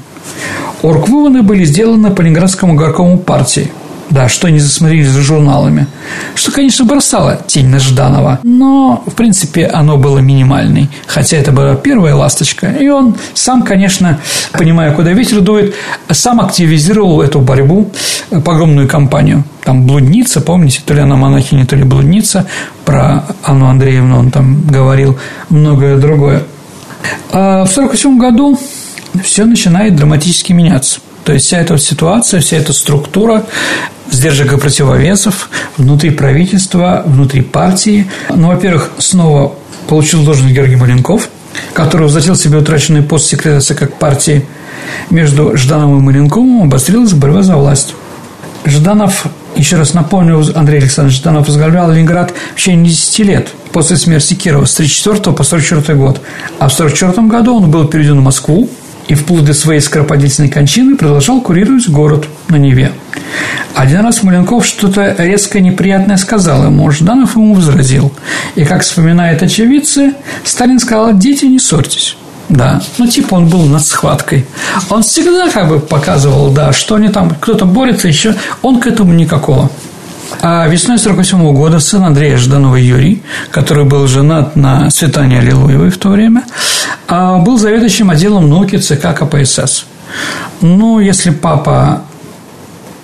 Оргвыводы 0.82 1.42
были 1.42 1.66
сделаны 1.66 2.12
по 2.12 2.22
Ленинградскому 2.22 2.76
горкому 2.76 3.18
партии– 3.18 3.70
да, 4.10 4.30
что 4.30 4.48
они 4.48 4.60
засмотрелись 4.60 5.10
за 5.10 5.22
журналами. 5.22 5.88
Что, 6.36 6.52
конечно, 6.52 6.86
бросало 6.86 7.42
тень 7.48 7.68
на 7.68 7.80
Жданова. 7.80 8.40
Но, 8.44 9.04
в 9.06 9.14
принципе, 9.14 9.66
оно 9.66 9.98
было 9.98 10.20
минимальной. 10.20 10.90
Хотя 11.08 11.38
это 11.38 11.52
была 11.52 11.76
первая 11.76 12.16
ласточка. 12.16 12.68
И 12.68 12.88
он 12.88 13.16
сам, 13.34 13.64
конечно, 13.64 14.20
понимая, 14.54 14.92
куда 14.94 15.12
ветер 15.12 15.42
дует, 15.42 15.76
сам 16.12 16.40
активизировал 16.40 17.22
эту 17.22 17.40
борьбу, 17.40 17.92
погромную 18.44 18.88
кампанию. 18.88 19.44
Там 19.64 19.86
блудница, 19.86 20.42
помните, 20.42 20.82
то 20.86 20.94
ли 20.94 21.02
она 21.02 21.16
монахиня, 21.16 21.66
то 21.66 21.76
ли 21.76 21.84
блудница. 21.84 22.46
Про 22.86 23.26
Анну 23.44 23.68
Андреевну 23.68 24.20
он 24.20 24.32
там 24.32 24.62
говорил 24.68 25.18
многое 25.50 25.98
другое. 25.98 26.44
А 27.32 27.66
в 27.66 27.72
1947 27.72 28.18
году 28.20 28.60
все 29.24 29.46
начинает 29.46 29.96
драматически 29.96 30.54
меняться. 30.54 31.00
То 31.26 31.34
есть 31.34 31.48
вся 31.48 31.60
эта 31.60 31.78
ситуация, 31.78 32.40
вся 32.40 32.58
эта 32.58 32.72
структура 32.72 33.46
сдержек 34.12 34.54
и 34.54 34.58
противовесов 34.58 35.50
внутри 35.76 36.12
правительства, 36.12 37.02
внутри 37.06 37.42
партии. 37.42 38.08
Ну, 38.30 38.50
во-первых, 38.50 38.92
снова 39.00 39.56
получил 39.88 40.24
должность 40.24 40.54
Георгий 40.54 40.76
Маленков, 40.76 41.30
который 41.74 42.04
возвратил 42.04 42.36
себе 42.36 42.60
утраченный 42.60 43.02
пост 43.02 43.26
секретаря 43.26 43.60
ЦК 43.60 43.92
партии. 43.92 44.46
Между 45.10 45.58
Ждановым 45.58 46.00
и 46.00 46.04
Маленковым 46.04 46.64
обострилась 46.64 47.14
борьба 47.14 47.42
за 47.42 47.58
власть. 47.58 47.96
Жданов, 48.64 49.26
еще 49.56 49.78
раз 49.78 49.96
напомню, 49.96 50.44
Андрей 50.56 50.78
Александрович 50.78 51.18
Жданов 51.18 51.48
возглавлял 51.48 51.92
Ленинград 51.92 52.34
в 52.54 52.60
течение 52.60 52.92
10 52.92 53.20
лет. 53.20 53.50
после 53.72 53.98
смерти 53.98 54.36
Кирова 54.36 54.66
с 54.66 54.76
34 54.76 55.36
по 55.36 55.44
44 55.44 55.98
год. 55.98 56.22
А 56.60 56.68
в 56.68 56.74
44 56.74 57.28
году 57.28 57.58
он 57.58 57.72
был 57.72 57.88
переведен 57.88 58.20
в 58.20 58.24
Москву 58.24 58.70
и 59.08 59.14
вплоть 59.14 59.46
до 59.46 59.54
своей 59.54 59.82
скоропалительной 59.82 60.50
кончины 60.50 60.96
продолжал 60.98 61.42
курировать 61.42 61.90
город 61.90 62.28
на 62.50 62.58
Неве. 62.58 62.92
Один 63.74 64.02
раз 64.02 64.24
Маленков 64.24 64.66
что-то 64.66 65.16
резко 65.18 65.60
неприятное 65.60 66.18
сказал 66.18 66.66
ему, 66.66 66.90
Жданов 66.92 67.36
ему 67.36 67.54
возразил. 67.54 68.12
И, 68.56 68.64
как 68.64 68.84
вспоминают 68.84 69.44
очевидцы, 69.44 70.14
Сталин 70.44 70.80
сказал, 70.80 71.14
дети, 71.14 71.46
не 71.46 71.60
ссорьтесь. 71.60 72.18
Да, 72.48 72.82
ну 73.00 73.08
типа 73.08 73.36
он 73.36 73.48
был 73.48 73.64
над 73.66 73.84
схваткой. 73.84 74.46
Он 74.90 75.02
всегда 75.02 75.50
как 75.50 75.68
бы 75.68 75.80
показывал, 75.80 76.52
да, 76.52 76.74
что 76.74 76.96
они 76.96 77.10
там, 77.10 77.32
кто-то 77.42 77.66
борется 77.66 78.08
еще, 78.08 78.36
он 78.62 78.80
к 78.80 78.88
этому 78.88 79.14
никакого. 79.14 79.72
А 80.42 80.68
весной 80.68 80.98
1948 80.98 81.54
года 81.54 81.80
сын 81.80 82.04
Андрея 82.04 82.38
Жданова 82.38 82.76
Юрий, 82.76 83.22
который 83.52 83.86
был 83.86 84.08
женат 84.08 84.56
на 84.56 84.90
Светане 84.90 85.40
Аллилуевой 85.40 85.90
в 85.90 85.98
то 85.98 86.10
время, 86.10 86.44
а, 87.08 87.38
был 87.40 87.58
заведующим 87.58 88.10
отделом 88.10 88.50
науки 88.50 88.78
ЦК 88.78 89.16
КПСС. 89.16 89.86
Ну, 90.62 91.00
если 91.00 91.30
папа 91.30 92.04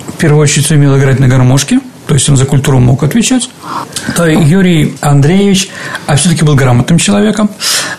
в 0.07 0.17
первую 0.17 0.41
очередь 0.41 0.71
умел 0.71 0.97
играть 0.97 1.19
на 1.19 1.27
гармошке, 1.27 1.79
то 2.07 2.15
есть 2.15 2.29
он 2.29 2.37
за 2.37 2.45
культуру 2.45 2.79
мог 2.79 3.03
отвечать, 3.03 3.49
то 4.15 4.25
Юрий 4.27 4.95
Андреевич 5.01 5.69
а 6.07 6.15
все-таки 6.15 6.43
был 6.43 6.55
грамотным 6.55 6.97
человеком. 6.97 7.49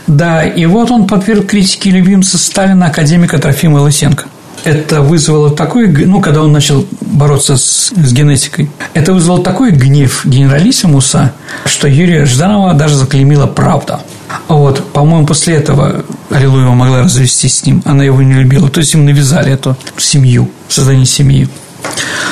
Да, 0.06 0.44
и 0.44 0.66
вот 0.66 0.90
он 0.90 1.06
подверг 1.06 1.46
критике 1.46 1.90
любимца 1.90 2.38
Сталина 2.38 2.86
академика 2.86 3.38
Трофима 3.38 3.78
Лысенко– 3.78 4.26
это 4.64 5.00
вызвало 5.00 5.50
такой, 5.50 5.88
ну, 5.88 6.20
когда 6.20 6.42
он 6.42 6.52
начал 6.52 6.86
бороться 7.00 7.56
с, 7.56 7.92
с 7.94 8.12
генетикой, 8.12 8.70
это 8.94 9.12
вызвало 9.12 9.42
такой 9.42 9.72
гнев 9.72 10.24
генералиссимуса, 10.24 11.32
что 11.66 11.88
Юрия 11.88 12.24
Жданова 12.24 12.74
даже 12.74 12.96
заклеймила 12.96 13.46
правда. 13.46 14.00
Вот, 14.48 14.92
по-моему, 14.92 15.26
после 15.26 15.56
этого 15.56 16.04
Аллилуева 16.30 16.72
могла 16.72 17.02
развестись 17.02 17.58
с 17.58 17.66
ним, 17.66 17.82
она 17.84 18.04
его 18.04 18.22
не 18.22 18.34
любила, 18.34 18.70
то 18.70 18.80
есть 18.80 18.94
им 18.94 19.04
навязали 19.04 19.52
эту 19.52 19.76
семью, 19.98 20.50
создание 20.68 21.06
семьи. 21.06 21.48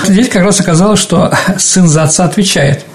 Здесь 0.07 0.29
как 0.29 0.45
раз 0.45 0.61
оказалось, 0.61 1.01
что 1.01 1.33
сын 1.59 1.89
за 1.89 2.05
отца 2.05 2.25
отвечает. 2.25 2.87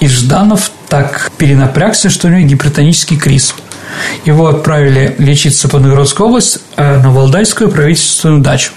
И 0.00 0.08
Жданов 0.08 0.70
так 0.88 1.30
перенапрягся, 1.38 2.10
что 2.10 2.26
у 2.26 2.30
него 2.30 2.48
гипертонический 2.48 3.16
криз– 3.16 3.54
его 4.24 4.48
отправили 4.48 5.14
лечиться 5.18 5.68
по 5.68 5.78
Новгородскую 5.78 6.28
область 6.28 6.58
э, 6.76 7.00
на 7.00 7.10
Валдайскую 7.10 7.70
правительственную 7.70 8.40
дачу. 8.40 8.72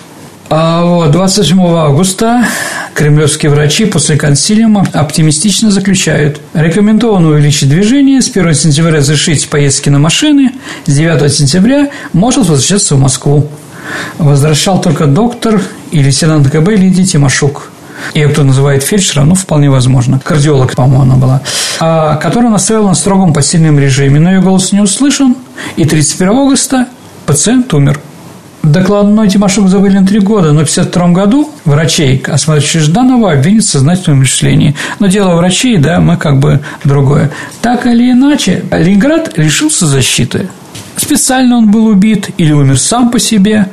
А 0.54 0.84
вот 0.84 1.12
27 1.12 1.58
августа 1.62 2.46
кремлевские 2.94 3.50
врачи 3.52 3.86
после 3.86 4.18
консилиума 4.18 4.86
оптимистично 4.92 5.72
заключают. 5.72 6.42
Рекомендовано 6.54 7.30
увеличить 7.30 7.70
движение, 7.70 8.22
с 8.22 8.30
1 8.30 8.54
сентября 8.54 8.98
разрешить 8.98 9.50
поездки 9.50 9.88
на 9.88 10.00
машины, 10.00 10.52
с 10.86 10.94
9 10.94 11.34
сентября 11.34 11.90
может 12.12 12.40
возвращаться 12.50 12.96
в 12.96 13.00
Москву. 13.00 13.48
Возвращал 14.18 14.82
только 14.82 15.06
доктор 15.06 15.62
и 15.92 16.04
лейтенант 16.04 16.52
КБ 16.52 16.68
Лидия 16.72 17.06
Тимошук 17.06 17.71
ее 18.14 18.30
кто 18.30 18.44
называет 18.44 18.84
фельдшером, 18.84 19.30
ну, 19.30 19.36
вполне 19.36 19.70
возможно. 19.70 20.20
Кардиолог, 20.24 20.76
по-моему, 20.76 21.04
она 21.04 21.16
была. 21.16 21.42
А, 21.80 22.16
которая 22.18 22.52
настояла 22.52 22.90
на 22.90 22.94
строгом 22.96 23.34
постельном 23.34 23.80
режиме, 23.80 24.20
но 24.20 24.32
ее 24.32 24.42
голос 24.42 24.72
не 24.72 24.82
услышан, 24.82 25.36
и 25.76 25.86
31 25.86 26.30
августа 26.30 26.88
пациент 27.26 27.74
умер. 27.74 28.00
Докладной 28.64 29.28
Тимошук 29.28 29.70
забыли 29.70 29.98
на 29.98 30.06
три 30.06 30.20
года, 30.20 30.52
но 30.52 30.66
в 30.66 30.70
1952 30.70 31.08
году 31.10 31.50
врачей, 31.66 32.24
осмотревших 32.28 32.84
Жданова, 32.84 33.32
обвинят 33.32 33.64
в 33.64 33.70
сознательном 33.70 34.20
умершлении. 34.20 34.76
Но 35.00 35.08
дело 35.08 35.36
врачей, 35.36 35.78
да, 35.78 36.00
мы 36.00 36.16
как 36.18 36.38
бы 36.38 36.60
другое. 36.84 37.32
Так 37.62 37.88
или 37.88 38.12
иначе, 38.12 38.64
Ленинград 38.72 39.36
лишился 39.38 39.88
защиты. 39.88 40.48
Специально 41.02 41.58
он 41.58 41.72
был 41.72 41.88
убит 41.88 42.30
или 42.38 42.54
умер 42.54 42.78
сам 42.78 43.10
по 43.10 43.18
себе. 43.18 43.70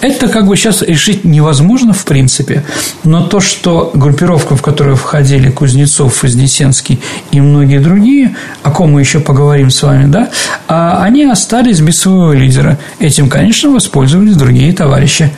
Это 0.00 0.26
как 0.26 0.48
бы 0.48 0.56
сейчас 0.56 0.82
решить 0.82 1.22
невозможно 1.24 1.92
в 1.92 2.04
принципе, 2.04 2.64
но 3.04 3.22
то, 3.28 3.38
что 3.38 3.92
группировка, 3.94 4.56
в 4.56 4.60
которую 4.60 4.96
входили 4.96 5.52
Кузнецов, 5.52 6.24
Вознесенский 6.24 7.00
и 7.30 7.40
многие 7.40 7.78
другие, 7.78 8.34
о 8.64 8.72
ком 8.72 8.90
мы 8.90 9.00
еще 9.00 9.20
поговорим 9.20 9.70
с 9.70 9.84
вами, 9.84 10.10
да, 10.10 10.30
а 10.66 11.04
они 11.04 11.22
остались 11.22 11.78
без 11.78 12.00
своего 12.00 12.32
лидера. 12.32 12.76
Этим, 12.98 13.28
конечно, 13.28 13.70
воспользовались 13.70 14.34
другие 14.34 14.72
товарищи. 14.72 15.30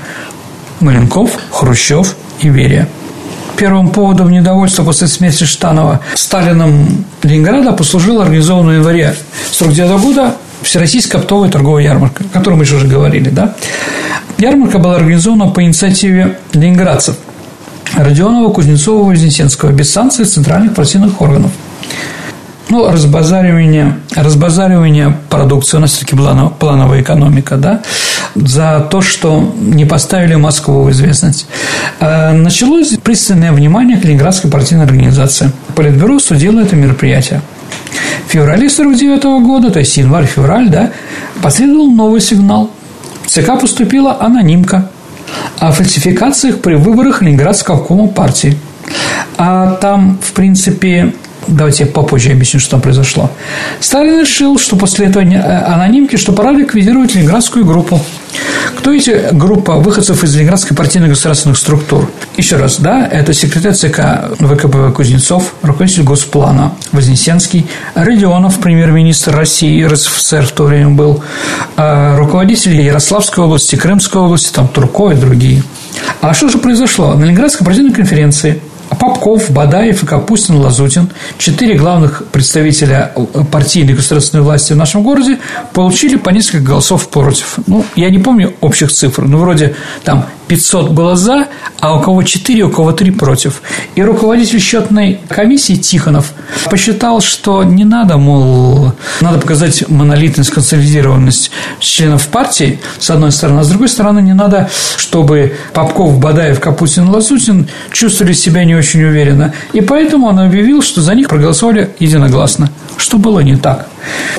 Маленков, 0.80 1.38
Хрущев 1.50 2.16
и 2.40 2.48
Берия. 2.48 2.88
Первым 3.58 3.90
поводом 3.90 4.30
недовольства 4.30 4.84
после 4.84 5.06
смерти 5.06 5.44
Штанова 5.44 6.00
Сталином 6.14 7.04
Ленинграда 7.22 7.72
послужила 7.72 8.22
организованная 8.22 8.76
в 8.76 8.78
январе 8.78 9.08
1949 9.08 10.02
года 10.02 10.34
Всероссийская 10.62 11.20
оптовая 11.20 11.50
торговая 11.50 11.84
ярмарка, 11.84 12.24
о 12.24 12.32
которой 12.32 12.54
мы 12.54 12.64
еще 12.64 12.76
уже 12.76 12.86
говорили, 12.86 13.28
да. 13.30 13.54
Ярмарка 14.38 14.78
была 14.78 14.96
организована 14.96 15.48
по 15.48 15.62
инициативе 15.62 16.38
ленинградцев 16.52 17.16
Родионова, 17.94 18.52
Кузнецова, 18.52 19.08
Вознесенского 19.08 19.70
без 19.70 19.90
санкций 19.90 20.24
центральных 20.24 20.74
партийных 20.74 21.20
органов. 21.20 21.50
Ну, 22.68 22.90
разбазаривание, 22.90 23.96
разбазаривание 24.14 25.16
продукции, 25.30 25.76
у 25.76 25.80
нас 25.80 25.92
все-таки 25.92 26.16
плановая 26.58 27.00
экономика, 27.00 27.56
да, 27.56 27.82
за 28.34 28.86
то, 28.90 29.00
что 29.00 29.54
не 29.56 29.84
поставили 29.84 30.34
Москву 30.34 30.82
в 30.82 30.90
известность. 30.90 31.46
Э, 32.00 32.32
началось 32.32 32.88
пристальное 33.02 33.52
внимание 33.52 33.96
к 33.98 34.04
Ленинградской 34.04 34.50
партийной 34.50 34.84
организации. 34.84 35.52
Политбюро 35.76 36.18
судило 36.18 36.60
это 36.60 36.74
мероприятие. 36.74 37.40
В 38.26 38.30
феврале 38.30 38.66
1949 38.66 39.44
года, 39.46 39.70
то 39.70 39.78
есть 39.78 39.96
январь-февраль, 39.96 40.68
да, 40.68 40.92
последовал 41.42 41.90
новый 41.90 42.20
сигнал. 42.20 42.70
В 43.24 43.30
ЦК 43.30 43.58
поступила 43.60 44.16
анонимка 44.20 44.90
о 45.58 45.72
фальсификациях 45.72 46.60
при 46.60 46.74
выборах 46.74 47.22
Ленинградского 47.22 47.82
кома 47.82 48.08
партии. 48.08 48.58
А 49.38 49.72
там, 49.76 50.18
в 50.22 50.32
принципе, 50.32 51.14
Давайте 51.48 51.84
я 51.84 51.90
попозже 51.90 52.32
объясню, 52.32 52.60
что 52.60 52.72
там 52.72 52.80
произошло. 52.80 53.30
Сталин 53.80 54.20
решил, 54.20 54.58
что 54.58 54.76
после 54.76 55.06
этого 55.06 55.22
э, 55.22 55.36
анонимки, 55.36 56.16
что 56.16 56.32
пора 56.32 56.52
ликвидировать 56.52 57.14
ленинградскую 57.14 57.64
группу. 57.64 58.00
Кто 58.76 58.92
эти 58.92 59.28
группа 59.32 59.76
выходцев 59.76 60.22
из 60.24 60.34
Ленинградской 60.34 60.76
партийных 60.76 61.10
государственных 61.10 61.56
структур? 61.56 62.10
Еще 62.36 62.56
раз, 62.56 62.78
да, 62.78 63.06
это 63.06 63.32
секретарь 63.32 63.74
ЦК 63.74 64.36
ВКПБ 64.38 64.92
Кузнецов, 64.92 65.54
руководитель 65.62 66.02
Госплана 66.02 66.74
Вознесенский, 66.92 67.66
Родионов, 67.94 68.58
премьер-министр 68.58 69.36
России, 69.36 69.82
РСФСР 69.84 70.46
в 70.46 70.52
то 70.52 70.64
время 70.64 70.90
был, 70.90 71.22
а 71.76 72.16
руководители 72.16 72.82
Ярославской 72.82 73.44
области, 73.44 73.76
Крымской 73.76 74.20
области, 74.20 74.52
там 74.52 74.68
Турко 74.68 75.10
и 75.10 75.14
другие. 75.14 75.62
А 76.20 76.34
что 76.34 76.48
же 76.48 76.58
произошло? 76.58 77.14
На 77.14 77.24
Ленинградской 77.24 77.64
партийной 77.64 77.92
конференции– 77.92 78.60
Попков, 78.88 79.50
Бадаев 79.50 80.02
и 80.02 80.06
Капустин, 80.06 80.56
Лазутин, 80.56 81.10
четыре 81.38 81.74
главных 81.74 82.24
представителя 82.32 83.12
партийной 83.50 83.94
государственной 83.94 84.42
власти 84.42 84.72
в 84.72 84.76
нашем 84.76 85.02
городе, 85.02 85.38
получили 85.72 86.16
по 86.16 86.30
несколько 86.30 86.64
голосов 86.64 87.08
против. 87.08 87.58
Ну, 87.66 87.84
я 87.96 88.10
не 88.10 88.18
помню 88.18 88.54
общих 88.60 88.92
цифр, 88.92 89.22
но 89.22 89.38
вроде 89.38 89.74
там 90.04 90.26
500 90.48 90.90
было 90.90 91.16
за, 91.16 91.48
а 91.80 91.96
у 91.96 92.00
кого 92.00 92.22
4, 92.22 92.62
у 92.64 92.70
кого 92.70 92.92
3 92.92 93.10
против. 93.12 93.62
И 93.94 94.02
руководитель 94.02 94.60
счетной 94.60 95.20
комиссии 95.28 95.74
Тихонов 95.74 96.32
посчитал, 96.70 97.20
что 97.20 97.64
не 97.64 97.84
надо, 97.84 98.16
мол, 98.16 98.92
надо 99.20 99.38
показать 99.38 99.88
монолитность, 99.88 100.50
консолидированность 100.50 101.50
членов 101.80 102.28
партии, 102.28 102.80
с 102.98 103.10
одной 103.10 103.32
стороны, 103.32 103.60
а 103.60 103.64
с 103.64 103.68
другой 103.68 103.88
стороны, 103.88 104.20
не 104.20 104.34
надо, 104.34 104.70
чтобы 104.96 105.56
Попков, 105.72 106.18
Бадаев, 106.18 106.60
Капустин, 106.60 107.08
Лазутин 107.08 107.68
чувствовали 107.92 108.32
себя 108.32 108.64
не 108.64 108.74
очень 108.74 109.02
уверенно. 109.04 109.52
И 109.72 109.80
поэтому 109.80 110.26
он 110.26 110.38
объявил, 110.38 110.82
что 110.82 111.02
за 111.02 111.14
них 111.14 111.28
проголосовали 111.28 111.90
единогласно, 111.98 112.70
что 112.96 113.18
было 113.18 113.40
не 113.40 113.56
так. 113.56 113.88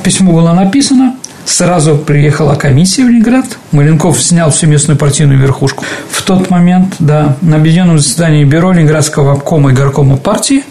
Письмо 0.03 0.33
было 0.33 0.53
написано, 0.53 1.15
Сразу 1.47 1.95
приехала 1.95 2.55
комиссия 2.55 3.05
в 3.05 3.07
Ленинград. 3.07 3.45
Маленков 3.71 4.21
снял 4.21 4.51
всю 4.51 4.67
местную 4.67 4.97
партийную 4.97 5.39
верхушку. 5.39 5.85
В 6.11 6.21
тот 6.23 6.49
момент, 6.49 6.95
да, 6.99 7.37
на 7.41 7.55
объединенном 7.55 7.99
заседании 7.99 8.43
бюро 8.43 8.73
Ленинградского 8.73 9.31
обкома 9.31 9.71
и 9.71 9.73
горкома 9.73 10.17
партии 10.17 10.65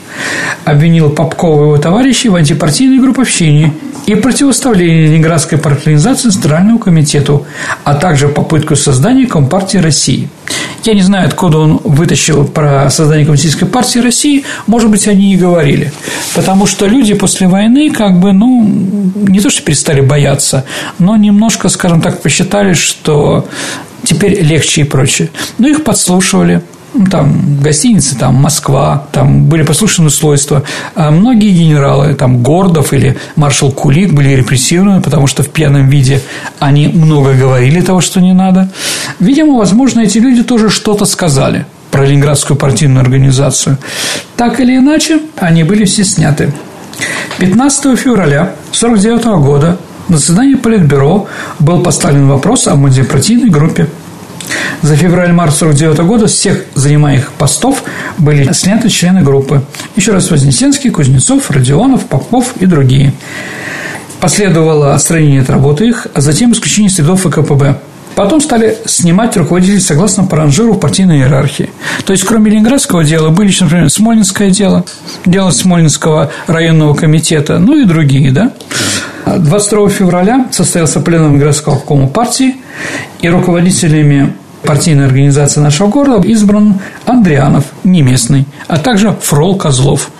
обвинил 0.66 1.08
Попкова 1.08 1.62
и 1.62 1.64
его 1.64 1.78
товарищей 1.78 2.28
в 2.28 2.36
антипартийной 2.36 2.98
групповщении 2.98 3.72
и 4.06 4.14
противоставлении 4.14 5.06
Ленинградской 5.06 5.58
партиизации 5.58 6.30
Центральному 6.30 6.78
комитету, 6.78 7.46
а 7.84 7.94
также 7.94 8.28
попытку 8.28 8.76
создания 8.76 9.26
Компартии 9.26 9.78
России. 9.78 10.28
Я 10.84 10.94
не 10.94 11.02
знаю, 11.02 11.26
откуда 11.26 11.58
он 11.58 11.80
вытащил 11.82 12.44
про 12.44 12.88
создание 12.90 13.24
Коммунистической 13.24 13.66
партии 13.66 13.98
России, 13.98 14.44
может 14.68 14.90
быть, 14.90 15.08
они 15.08 15.34
и 15.34 15.36
говорили. 15.36 15.92
Потому 16.34 16.66
что 16.66 16.86
люди 16.86 17.14
после 17.14 17.48
войны 17.48 17.90
как 17.90 18.20
бы, 18.20 18.32
ну, 18.32 18.64
не 19.28 19.40
то, 19.40 19.50
что 19.50 19.62
перестали 19.62 20.00
бояться, 20.00 20.64
но 21.00 21.16
немножко, 21.16 21.68
скажем 21.68 22.00
так, 22.00 22.22
посчитали, 22.22 22.74
что 22.74 23.48
теперь 24.04 24.40
легче 24.40 24.82
и 24.82 24.84
прочее. 24.84 25.30
Но 25.58 25.66
их 25.66 25.82
подслушивали, 25.82 26.54
Ну, 26.56 26.75
там 27.04 27.60
гостиницы, 27.60 28.16
там 28.16 28.36
Москва, 28.36 29.06
там 29.12 29.44
были 29.44 29.62
послушаны 29.62 30.08
условия. 30.08 30.62
А 30.94 31.10
многие 31.10 31.50
генералы, 31.50 32.14
там 32.14 32.42
Гордов 32.42 32.92
или 32.92 33.18
маршал 33.36 33.70
Кулик 33.72 34.12
были 34.12 34.30
репрессированы, 34.30 35.02
потому 35.02 35.26
что 35.26 35.42
в 35.42 35.50
пьяном 35.50 35.88
виде 35.88 36.22
они 36.58 36.88
много 36.88 37.34
говорили 37.34 37.80
того, 37.82 38.00
что 38.00 38.20
не 38.20 38.32
надо. 38.32 38.70
Видимо, 39.20 39.58
возможно, 39.58 40.00
эти 40.00 40.18
люди 40.18 40.42
тоже 40.42 40.70
что-то 40.70 41.04
сказали 41.04 41.66
про 41.90 42.04
Ленинградскую 42.06 42.56
партийную 42.56 43.02
организацию. 43.02 43.78
Так 44.36 44.60
или 44.60 44.76
иначе, 44.76 45.20
они 45.36 45.64
были 45.64 45.84
все 45.84 46.04
сняты. 46.04 46.52
15 47.38 47.98
февраля 47.98 48.54
1949 48.70 49.24
года 49.44 49.78
на 50.08 50.18
заседании 50.18 50.54
Политбюро 50.54 51.26
был 51.58 51.82
поставлен 51.82 52.28
вопрос 52.28 52.66
о 52.66 52.76
мультипартийной 52.76 53.50
группе. 53.50 53.88
За 54.82 54.96
февраль-март 54.96 55.54
49 55.54 55.98
года 56.00 56.28
с 56.28 56.32
всех 56.32 56.64
занимаемых 56.74 57.32
постов 57.32 57.82
были 58.18 58.52
сняты 58.52 58.88
члены 58.88 59.22
группы. 59.22 59.62
Еще 59.96 60.12
раз 60.12 60.30
Вознесенский, 60.30 60.90
Кузнецов, 60.90 61.50
Родионов, 61.50 62.06
Попов 62.06 62.52
и 62.60 62.66
другие. 62.66 63.12
Последовало 64.20 64.94
отстранение 64.94 65.42
от 65.42 65.50
работы 65.50 65.88
их, 65.88 66.06
а 66.14 66.20
затем 66.20 66.52
исключение 66.52 66.90
следов 66.90 67.22
ВКПБ. 67.22 67.78
Потом 68.16 68.40
стали 68.40 68.78
снимать 68.86 69.36
руководителей 69.36 69.78
согласно 69.78 70.24
в 70.24 70.78
партийной 70.78 71.18
иерархии. 71.18 71.68
То 72.06 72.12
есть, 72.12 72.24
кроме 72.24 72.50
Ленинградского 72.50 73.04
дела, 73.04 73.28
были 73.28 73.48
еще, 73.48 73.64
например, 73.64 73.90
Смольнинское 73.90 74.50
дело, 74.50 74.86
дело 75.26 75.50
Смольнинского 75.50 76.32
районного 76.46 76.94
комитета, 76.94 77.58
ну 77.58 77.76
и 77.78 77.84
другие, 77.84 78.32
да. 78.32 78.52
22 79.26 79.90
февраля 79.90 80.46
состоялся 80.50 81.00
пленум 81.00 81.38
городского 81.38 81.76
обкома 81.76 82.08
партии, 82.08 82.56
и 83.20 83.28
руководителями 83.28 84.32
партийной 84.62 85.04
организации 85.04 85.60
нашего 85.60 85.88
города 85.88 86.26
избран 86.26 86.80
Андрианов, 87.04 87.64
не 87.84 88.00
местный, 88.00 88.46
а 88.66 88.78
также 88.78 89.14
Фрол 89.20 89.56
Козлов. 89.56 90.10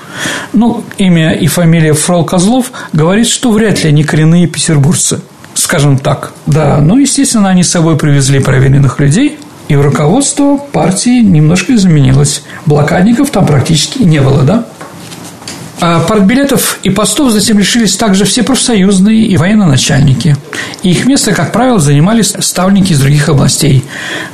Ну, 0.53 0.85
имя 0.99 1.33
и 1.33 1.47
фамилия 1.47 1.95
Фрол 1.95 2.25
Козлов 2.25 2.73
говорит, 2.93 3.27
что 3.27 3.53
вряд 3.53 3.83
ли 3.85 3.89
они 3.89 4.05
коренные 4.05 4.47
петербуржцы– 4.47 5.23
скажем 5.59 5.99
так. 5.99 6.33
Да, 6.47 6.79
ну, 6.81 6.99
естественно, 6.99 7.49
они 7.49 7.63
с 7.63 7.71
собой 7.71 7.97
привезли 7.97 8.39
проверенных 8.39 9.01
людей, 9.01 9.39
и 9.69 9.77
руководство 9.77 10.57
партии 10.57 11.21
немножко 11.21 11.75
изменилось. 11.75 12.43
Блокадников 12.67 13.31
там 13.31 13.47
практически 13.47 14.03
не 14.03 14.21
было, 14.21 14.43
да? 14.43 14.67
А 15.81 16.01
партбилетов 16.01 16.79
и 16.83 16.91
постов 16.91 17.33
затем 17.33 17.59
лишились 17.59 17.97
также 17.97 18.25
все 18.25 18.43
профсоюзные 18.43 19.27
и 19.27 19.37
военно-начальники. 19.37 20.37
И 20.83 20.91
их 20.91 21.05
место, 21.07 21.33
как 21.33 21.53
правило, 21.53 21.79
занимали 21.79 22.23
ставники 22.23 22.93
из 22.93 23.01
других 23.01 23.29
областей. 23.29 23.85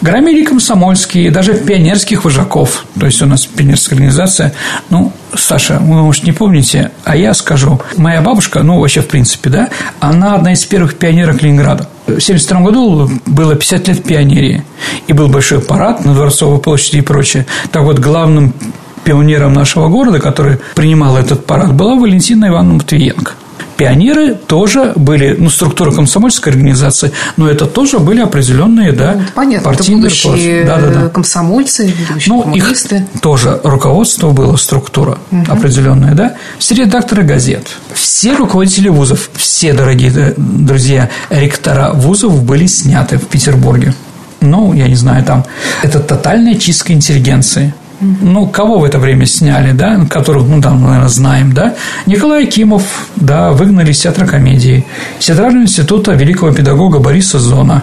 Громили 0.01 0.45
комсомольские, 0.45 1.31
даже 1.31 1.55
пионерских 1.55 2.25
вожаков. 2.25 2.85
То 2.99 3.07
есть, 3.07 3.21
у 3.23 3.27
нас 3.27 3.47
пионерская 3.47 3.97
организация, 3.97 4.55
ну, 4.91 5.13
Саша, 5.35 5.79
вы, 5.81 6.03
может, 6.03 6.25
не 6.25 6.33
помните, 6.33 6.93
а 7.05 7.17
я 7.17 7.35
скажу. 7.35 7.81
Моя 7.97 8.21
бабушка, 8.21 8.63
ну, 8.63 8.79
вообще, 8.79 9.01
в 9.01 9.09
принципе, 9.09 9.51
да, 9.51 9.69
она 9.99 10.35
одна 10.35 10.53
из 10.53 10.65
первых 10.65 10.97
пионерок 10.97 11.43
Ленинграда. 11.43 11.89
В 12.07 12.19
1972 12.19 12.61
году 12.61 13.11
было 13.27 13.55
50 13.55 13.89
лет 13.89 14.05
пионерии, 14.05 14.65
и 15.07 15.13
был 15.13 15.29
большой 15.29 15.61
парад 15.61 16.05
на 16.05 16.15
Дворцовой 16.15 16.61
площади 16.61 16.99
и 16.99 17.01
прочее. 17.01 17.47
Так 17.71 17.83
вот, 17.83 17.99
главным 17.99 18.55
пионером 19.05 19.53
нашего 19.53 19.89
города, 19.89 20.21
который 20.21 20.59
принимал 20.75 21.17
этот 21.17 21.47
парад, 21.47 21.73
была 21.75 21.97
Валентина 21.97 22.47
Ивановна 22.47 22.75
Матвиенко. 22.75 23.33
Пионеры 23.77 24.35
тоже 24.35 24.93
были, 24.95 25.35
ну, 25.39 25.51
структура 25.51 25.91
комсомольской 25.91 26.53
организации, 26.53 27.11
но 27.37 27.49
это 27.49 27.67
тоже 27.67 27.99
были 27.99 28.21
определенные, 28.21 28.93
да, 28.93 29.15
ну, 29.15 29.23
Понятно, 29.35 29.71
партийные 29.71 30.07
это 30.07 30.29
будущие 30.29 30.65
да, 30.65 30.79
да, 30.79 30.89
да. 30.89 31.09
комсомольцы, 31.09 31.93
будущие 32.09 32.35
ну, 32.35 32.43
коммунисты. 32.43 33.07
Их 33.13 33.21
тоже 33.21 33.61
руководство 33.65 34.31
было, 34.31 34.57
структура 34.57 35.19
угу. 35.31 35.45
определенная, 35.49 36.15
да. 36.15 36.35
Все 36.59 36.75
редакторы 36.77 37.25
газет, 37.25 37.67
все 37.93 38.37
руководители 38.37 38.89
вузов, 38.89 39.31
все, 39.35 39.73
дорогие 39.73 40.35
друзья, 40.37 41.11
ректора 41.31 41.93
вузов 41.93 42.43
были 42.45 42.67
сняты 42.67 43.19
в 43.19 43.27
Петербурге 43.27 43.95
ну, 44.43 44.73
я 44.73 44.89
не 44.89 44.97
знаю, 44.97 45.25
там, 45.25 45.45
это 45.83 46.01
тотальная 46.01 46.57
чистка 46.57 46.93
интеллигенции. 46.93 47.73
Ну, 48.03 48.49
кого 48.49 48.79
в 48.79 48.85
это 48.85 48.99
время 48.99 49.27
сняли, 49.27 49.73
да, 49.73 50.05
которых, 50.11 50.49
ну, 50.49 50.61
там, 50.61 50.83
наверное, 50.83 51.09
знаем, 51.09 51.53
да? 51.53 51.75
Николай 52.07 52.45
Акимов, 52.45 52.83
да, 53.15 53.53
выгнали 53.53 53.93
из 53.93 54.01
театра 54.01 54.27
комедии, 54.27 54.85
из 55.21 55.27
театрального 55.27 55.63
института 55.63 56.13
великого 56.13 56.53
педагога 56.53 56.99
Бориса 56.99 57.39
Зона. 57.39 57.83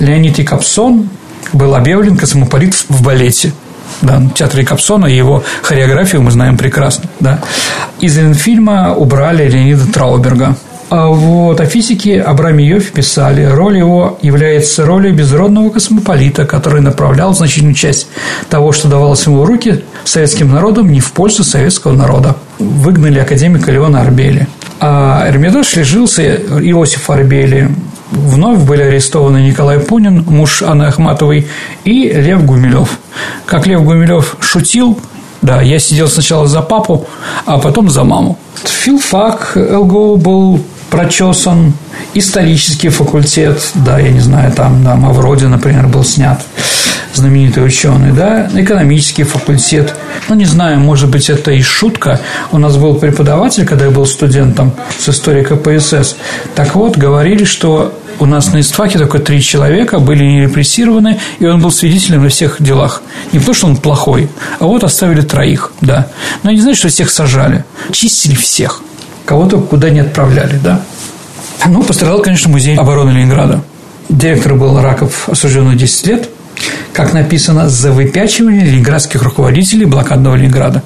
Леонид 0.00 0.38
Якобсон 0.38 1.08
был 1.52 1.74
объявлен 1.74 2.16
космополит 2.16 2.74
в 2.88 3.02
балете. 3.02 3.52
Да, 4.02 4.20
театр 4.34 4.60
Якобсона 4.60 5.06
и 5.06 5.16
его 5.16 5.44
хореографию 5.62 6.20
мы 6.22 6.32
знаем 6.32 6.56
прекрасно. 6.56 7.08
Да. 7.20 7.38
Из 8.00 8.16
фильма 8.36 8.92
убрали 8.94 9.48
Леонида 9.48 9.86
Трауберга. 9.92 10.56
А 10.90 11.08
вот, 11.08 11.60
а 11.60 11.66
физики 11.66 12.10
Абрам 12.10 12.58
Йофф 12.58 12.92
писали, 12.92 13.44
роль 13.44 13.78
его 13.78 14.18
является 14.22 14.84
ролью 14.84 15.14
безродного 15.14 15.70
космополита, 15.70 16.44
который 16.44 16.80
направлял 16.82 17.34
значительную 17.34 17.74
часть 17.74 18.08
того, 18.50 18.72
что 18.72 18.88
давалось 18.88 19.26
ему 19.26 19.42
в 19.42 19.44
руки 19.44 19.82
советским 20.04 20.52
народом, 20.52 20.90
не 20.90 21.00
в 21.00 21.12
пользу 21.12 21.42
советского 21.42 21.92
народа. 21.92 22.36
Выгнали 22.58 23.18
академика 23.18 23.72
Леона 23.72 24.02
Арбели. 24.02 24.46
А 24.78 25.26
Эрмитаж 25.28 25.74
лишился 25.76 26.22
Иосифа 26.22 27.14
Арбели. 27.14 27.70
Вновь 28.10 28.58
были 28.58 28.82
арестованы 28.82 29.38
Николай 29.38 29.80
Пунин, 29.80 30.24
муж 30.28 30.62
Анны 30.62 30.84
Ахматовой, 30.84 31.48
и 31.84 32.10
Лев 32.10 32.44
Гумилев. 32.44 32.98
Как 33.46 33.66
Лев 33.66 33.82
Гумилев 33.82 34.36
шутил, 34.40 34.98
да, 35.42 35.62
я 35.62 35.78
сидел 35.78 36.08
сначала 36.08 36.46
за 36.46 36.62
папу, 36.62 37.06
а 37.46 37.58
потом 37.58 37.90
за 37.90 38.04
маму. 38.04 38.38
Филфак 38.64 39.56
ЛГУ 39.56 40.16
был 40.16 40.60
прочесан, 40.94 41.72
исторический 42.14 42.88
факультет, 42.88 43.72
да, 43.74 43.98
я 43.98 44.10
не 44.10 44.20
знаю, 44.20 44.52
там, 44.52 44.84
да, 44.84 44.94
Мавроди, 44.94 45.46
например, 45.46 45.88
был 45.88 46.04
снят, 46.04 46.40
знаменитый 47.12 47.66
ученый, 47.66 48.12
да, 48.12 48.48
экономический 48.54 49.24
факультет, 49.24 49.92
ну, 50.28 50.36
не 50.36 50.44
знаю, 50.44 50.78
может 50.78 51.10
быть, 51.10 51.30
это 51.30 51.50
и 51.50 51.62
шутка, 51.62 52.20
у 52.52 52.58
нас 52.58 52.76
был 52.76 52.94
преподаватель, 52.94 53.66
когда 53.66 53.86
я 53.86 53.90
был 53.90 54.06
студентом 54.06 54.72
с 54.96 55.08
истории 55.08 55.42
КПСС, 55.42 56.14
так 56.54 56.76
вот, 56.76 56.96
говорили, 56.96 57.42
что 57.42 57.92
у 58.20 58.26
нас 58.26 58.52
на 58.52 58.60
истфаке 58.60 58.96
только 59.00 59.18
три 59.18 59.42
человека 59.42 59.98
были 59.98 60.22
не 60.22 60.42
репрессированы, 60.42 61.18
и 61.40 61.46
он 61.46 61.60
был 61.60 61.72
свидетелем 61.72 62.22
во 62.22 62.28
всех 62.28 62.62
делах. 62.62 63.02
Не 63.32 63.40
потому, 63.40 63.54
что 63.54 63.66
он 63.66 63.76
плохой, 63.78 64.28
а 64.60 64.66
вот 64.66 64.84
оставили 64.84 65.22
троих, 65.22 65.72
да. 65.80 66.06
Но 66.44 66.52
не 66.52 66.60
значит, 66.60 66.78
что 66.78 66.88
всех 66.90 67.10
сажали. 67.10 67.64
Чистили 67.90 68.36
всех 68.36 68.80
кого-то 69.24 69.58
куда 69.58 69.90
не 69.90 70.00
отправляли, 70.00 70.58
да. 70.62 70.82
Ну, 71.66 71.82
пострадал, 71.82 72.20
конечно, 72.20 72.50
музей 72.50 72.76
обороны 72.76 73.10
Ленинграда. 73.10 73.62
Директор 74.08 74.54
был 74.54 74.80
Раков, 74.80 75.28
осужден 75.28 75.64
на 75.64 75.74
10 75.74 76.06
лет, 76.06 76.28
как 76.92 77.12
написано, 77.12 77.68
за 77.68 77.90
выпячивание 77.90 78.64
ленинградских 78.64 79.22
руководителей 79.22 79.86
блокадного 79.86 80.36
Ленинграда. 80.36 80.82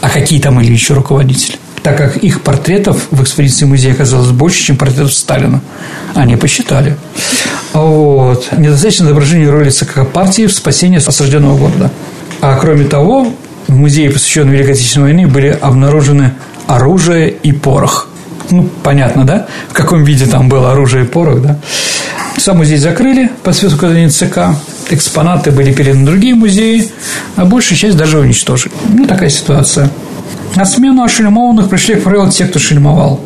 А 0.00 0.08
какие 0.08 0.40
там 0.40 0.56
были 0.56 0.72
еще 0.72 0.94
руководители? 0.94 1.56
Так 1.82 1.98
как 1.98 2.16
их 2.16 2.40
портретов 2.40 3.08
в 3.10 3.22
экспозиции 3.22 3.66
музея 3.66 3.92
оказалось 3.92 4.30
больше, 4.30 4.62
чем 4.62 4.78
портретов 4.78 5.12
Сталина. 5.12 5.60
Они 6.14 6.36
посчитали. 6.36 6.96
Вот. 7.74 8.48
Недостаточно 8.56 9.04
изображение 9.04 9.50
роли 9.50 9.68
ЦК 9.68 10.06
партии 10.10 10.46
в 10.46 10.52
спасении 10.54 10.96
осажденного 10.96 11.58
города. 11.58 11.90
А 12.40 12.56
кроме 12.56 12.86
того, 12.86 13.30
в 13.68 13.76
музее, 13.76 14.10
посвященном 14.10 14.52
Великой 14.52 14.72
Отечественной 14.72 15.08
войне, 15.08 15.26
были 15.26 15.48
обнаружены 15.48 16.32
оружие 16.66 17.30
и 17.30 17.52
порох. 17.52 18.08
Ну, 18.50 18.68
понятно, 18.82 19.24
да? 19.24 19.46
В 19.70 19.72
каком 19.72 20.04
виде 20.04 20.26
там 20.26 20.48
было 20.48 20.72
оружие 20.72 21.04
и 21.04 21.06
порох, 21.06 21.40
да? 21.40 21.58
Сам 22.36 22.58
музей 22.58 22.78
закрыли 22.78 23.30
по 23.42 23.52
свету 23.52 23.76
указания 23.76 24.08
ЦК. 24.08 24.38
Экспонаты 24.90 25.50
были 25.50 25.72
переданы 25.72 26.02
в 26.02 26.06
другие 26.06 26.34
музеи, 26.34 26.90
а 27.36 27.44
большую 27.44 27.78
часть 27.78 27.96
даже 27.96 28.18
уничтожили. 28.18 28.72
Ну, 28.90 29.06
такая 29.06 29.30
ситуация. 29.30 29.88
На 30.56 30.64
смену 30.64 31.02
ошельмованных 31.02 31.68
пришли, 31.68 31.94
как 31.94 32.04
правило, 32.04 32.30
те, 32.30 32.44
кто 32.46 32.58
шельмовал. 32.58 33.20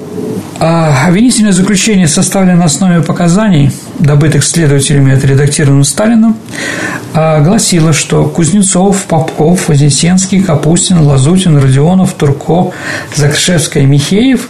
А 0.61 1.07
обвинительное 1.07 1.53
заключение 1.53 2.09
составлено 2.09 2.59
на 2.59 2.65
основе 2.65 3.01
показаний, 3.01 3.71
добытых 4.01 4.45
следователями 4.45 5.15
отредактированным 5.15 5.85
Сталином, 5.85 6.37
а, 7.15 7.41
гласило, 7.41 7.93
что 7.93 8.25
Кузнецов, 8.25 9.05
Попков, 9.05 9.69
Вознесенский, 9.69 10.43
Капустин, 10.43 10.99
Лазутин, 11.03 11.57
Родионов, 11.59 12.15
Турко, 12.15 12.73
Закшевская 13.15 13.85
Михеев 13.85 14.49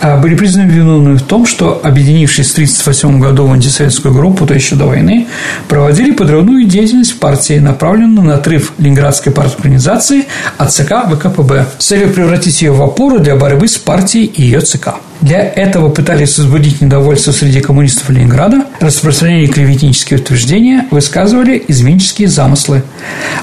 а, 0.00 0.16
были 0.16 0.34
признаны 0.34 0.70
виновными 0.70 1.16
в 1.18 1.22
том, 1.22 1.44
что, 1.44 1.78
объединившись 1.84 2.48
в 2.48 2.52
1938 2.52 3.20
году 3.20 3.46
в 3.46 3.52
антисоветскую 3.52 4.14
группу, 4.14 4.46
то 4.46 4.54
еще 4.54 4.76
до 4.76 4.86
войны, 4.86 5.26
проводили 5.68 6.12
подрывную 6.12 6.64
деятельность 6.64 7.12
в 7.12 7.18
партии, 7.18 7.58
направленную 7.58 8.26
на 8.26 8.34
отрыв 8.36 8.72
Ленинградской 8.78 9.30
парторганизации 9.30 10.24
от 10.56 10.72
ЦК 10.72 11.04
ВКПБ 11.04 11.66
с 11.78 11.84
целью 11.84 12.10
превратить 12.14 12.62
ее 12.62 12.72
в 12.72 12.80
опору 12.80 13.18
для 13.18 13.36
борьбы 13.36 13.68
с 13.68 13.76
партией 13.76 14.24
и 14.24 14.42
ее 14.42 14.62
ЦК. 14.62 14.94
Для 15.20 15.42
этого 15.42 15.90
пытались 15.90 16.38
возбудить 16.38 16.80
недовольство 16.80 17.32
среди 17.32 17.60
коммунистов 17.60 18.08
Ленинграда, 18.08 18.64
распространяли 18.80 19.46
клеветнические 19.46 20.18
утверждения, 20.18 20.86
высказывали 20.90 21.62
изменческие 21.68 22.28
замыслы, 22.28 22.82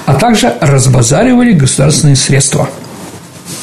а 0.04 0.14
также 0.14 0.52
разбазаривали 0.60 1.52
государственные 1.52 2.16
средства. 2.16 2.68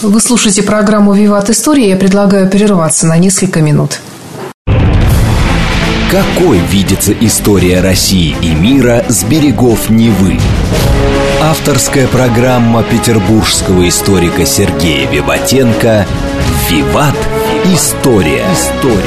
Вы 0.01 0.19
слушаете 0.21 0.63
программу 0.63 1.13
«Виват 1.13 1.49
История». 1.49 1.89
Я 1.89 1.97
предлагаю 1.97 2.49
прерваться 2.49 3.06
на 3.06 3.17
несколько 3.17 3.62
минут. 3.62 3.99
Какой 6.10 6.60
видится 6.71 7.12
история 7.12 7.82
России 7.82 8.36
и 8.41 8.54
мира 8.54 9.04
с 9.10 9.23
берегов 9.25 9.89
Невы? 9.89 10.39
Авторская 11.41 12.08
программа 12.08 12.84
петербургского 12.84 13.88
историка 13.89 14.45
Сергея 14.45 15.10
Виватенко 15.10 16.06
«Виват. 16.69 17.15
История». 17.73 18.45
История. 18.54 19.01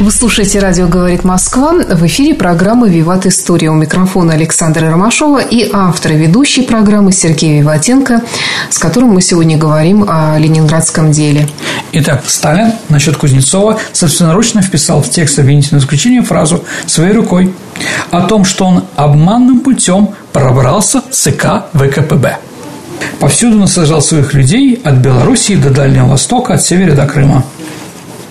Вы 0.00 0.10
слушаете 0.10 0.58
«Радио 0.58 0.88
говорит 0.88 1.22
Москва». 1.22 1.74
В 1.74 2.04
эфире 2.06 2.34
программа 2.34 2.88
«Виват 2.88 3.24
История». 3.24 3.70
У 3.70 3.74
микрофона 3.74 4.32
Александра 4.32 4.90
Ромашова 4.90 5.38
и 5.38 5.70
автор 5.72 6.14
ведущей 6.14 6.62
программы 6.62 7.12
Сергей 7.12 7.60
Виватенко, 7.60 8.22
с 8.68 8.78
которым 8.80 9.10
мы 9.10 9.22
сегодня 9.22 9.56
говорим 9.56 10.04
о 10.08 10.36
ленинградском 10.40 11.12
деле. 11.12 11.48
Итак, 11.92 12.24
Сталин 12.26 12.72
насчет 12.88 13.16
Кузнецова 13.16 13.78
собственноручно 13.92 14.60
вписал 14.60 15.02
в 15.02 15.08
текст 15.08 15.38
обвинительного 15.38 15.82
заключения 15.82 16.22
фразу 16.22 16.64
своей 16.86 17.12
рукой 17.12 17.54
о 18.10 18.22
том, 18.22 18.44
что 18.44 18.64
он 18.64 18.84
обманным 18.96 19.60
путем 19.60 20.16
пробрался 20.32 21.00
в 21.00 21.14
ЦК 21.14 21.66
ВКПБ. 21.74 22.38
Повсюду 23.20 23.56
насажал 23.56 24.02
своих 24.02 24.34
людей 24.34 24.80
от 24.82 24.94
Белоруссии 24.94 25.54
до 25.54 25.70
Дальнего 25.70 26.08
Востока, 26.08 26.54
от 26.54 26.62
севера 26.62 26.94
до 26.94 27.06
Крыма. 27.06 27.44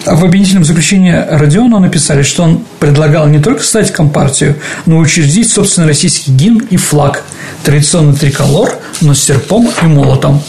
В 0.05 0.25
обвинительном 0.25 0.65
заключении 0.65 1.13
Родиона 1.13 1.79
написали, 1.79 2.23
что 2.23 2.43
он 2.43 2.63
предлагал 2.79 3.27
не 3.27 3.39
только 3.39 3.61
создать 3.61 3.91
компартию, 3.91 4.55
но 4.85 4.97
и 4.97 4.99
учредить 4.99 5.51
собственный 5.51 5.87
российский 5.87 6.31
гимн 6.31 6.65
и 6.69 6.77
флаг, 6.77 7.23
традиционный 7.63 8.15
триколор, 8.15 8.73
но 9.01 9.13
с 9.13 9.23
серпом 9.23 9.69
и 9.81 9.85
молотом. 9.85 10.41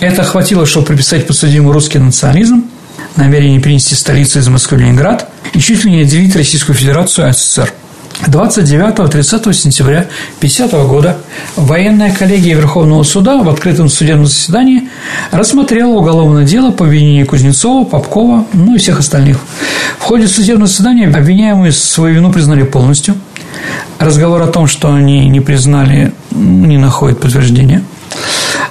Это 0.00 0.24
хватило, 0.24 0.66
чтобы 0.66 0.86
приписать 0.86 1.26
подсудимому 1.26 1.72
русский 1.72 1.98
национализм, 1.98 2.64
намерение 3.16 3.60
перенести 3.60 3.94
столицу 3.94 4.40
из 4.40 4.48
Москвы 4.48 4.78
в 4.78 4.80
Ленинград 4.80 5.28
и 5.52 5.60
чуть 5.60 5.84
ли 5.84 5.90
не 5.90 6.02
отделить 6.02 6.34
Российскую 6.36 6.76
Федерацию 6.76 7.28
от 7.28 7.38
СССР. 7.38 7.72
29-30 8.26 9.52
сентября 9.52 9.98
1950 10.38 10.72
года 10.88 11.18
военная 11.56 12.12
коллегия 12.12 12.56
Верховного 12.56 13.04
суда 13.04 13.38
в 13.38 13.48
открытом 13.48 13.88
судебном 13.88 14.26
заседании 14.26 14.88
рассмотрела 15.30 15.92
уголовное 15.92 16.44
дело 16.44 16.72
по 16.72 16.84
обвинению 16.84 17.26
Кузнецова, 17.26 17.84
Попкова, 17.84 18.44
ну 18.52 18.74
и 18.74 18.78
всех 18.78 18.98
остальных. 18.98 19.38
В 19.98 20.02
ходе 20.02 20.26
судебного 20.26 20.66
заседания 20.66 21.06
обвиняемые 21.08 21.70
свою 21.70 22.16
вину 22.16 22.32
признали 22.32 22.64
полностью. 22.64 23.14
Разговор 23.98 24.42
о 24.42 24.48
том, 24.48 24.66
что 24.66 24.92
они 24.92 25.28
не 25.28 25.40
признали, 25.40 26.12
не 26.32 26.76
находит 26.76 27.20
подтверждения. 27.20 27.82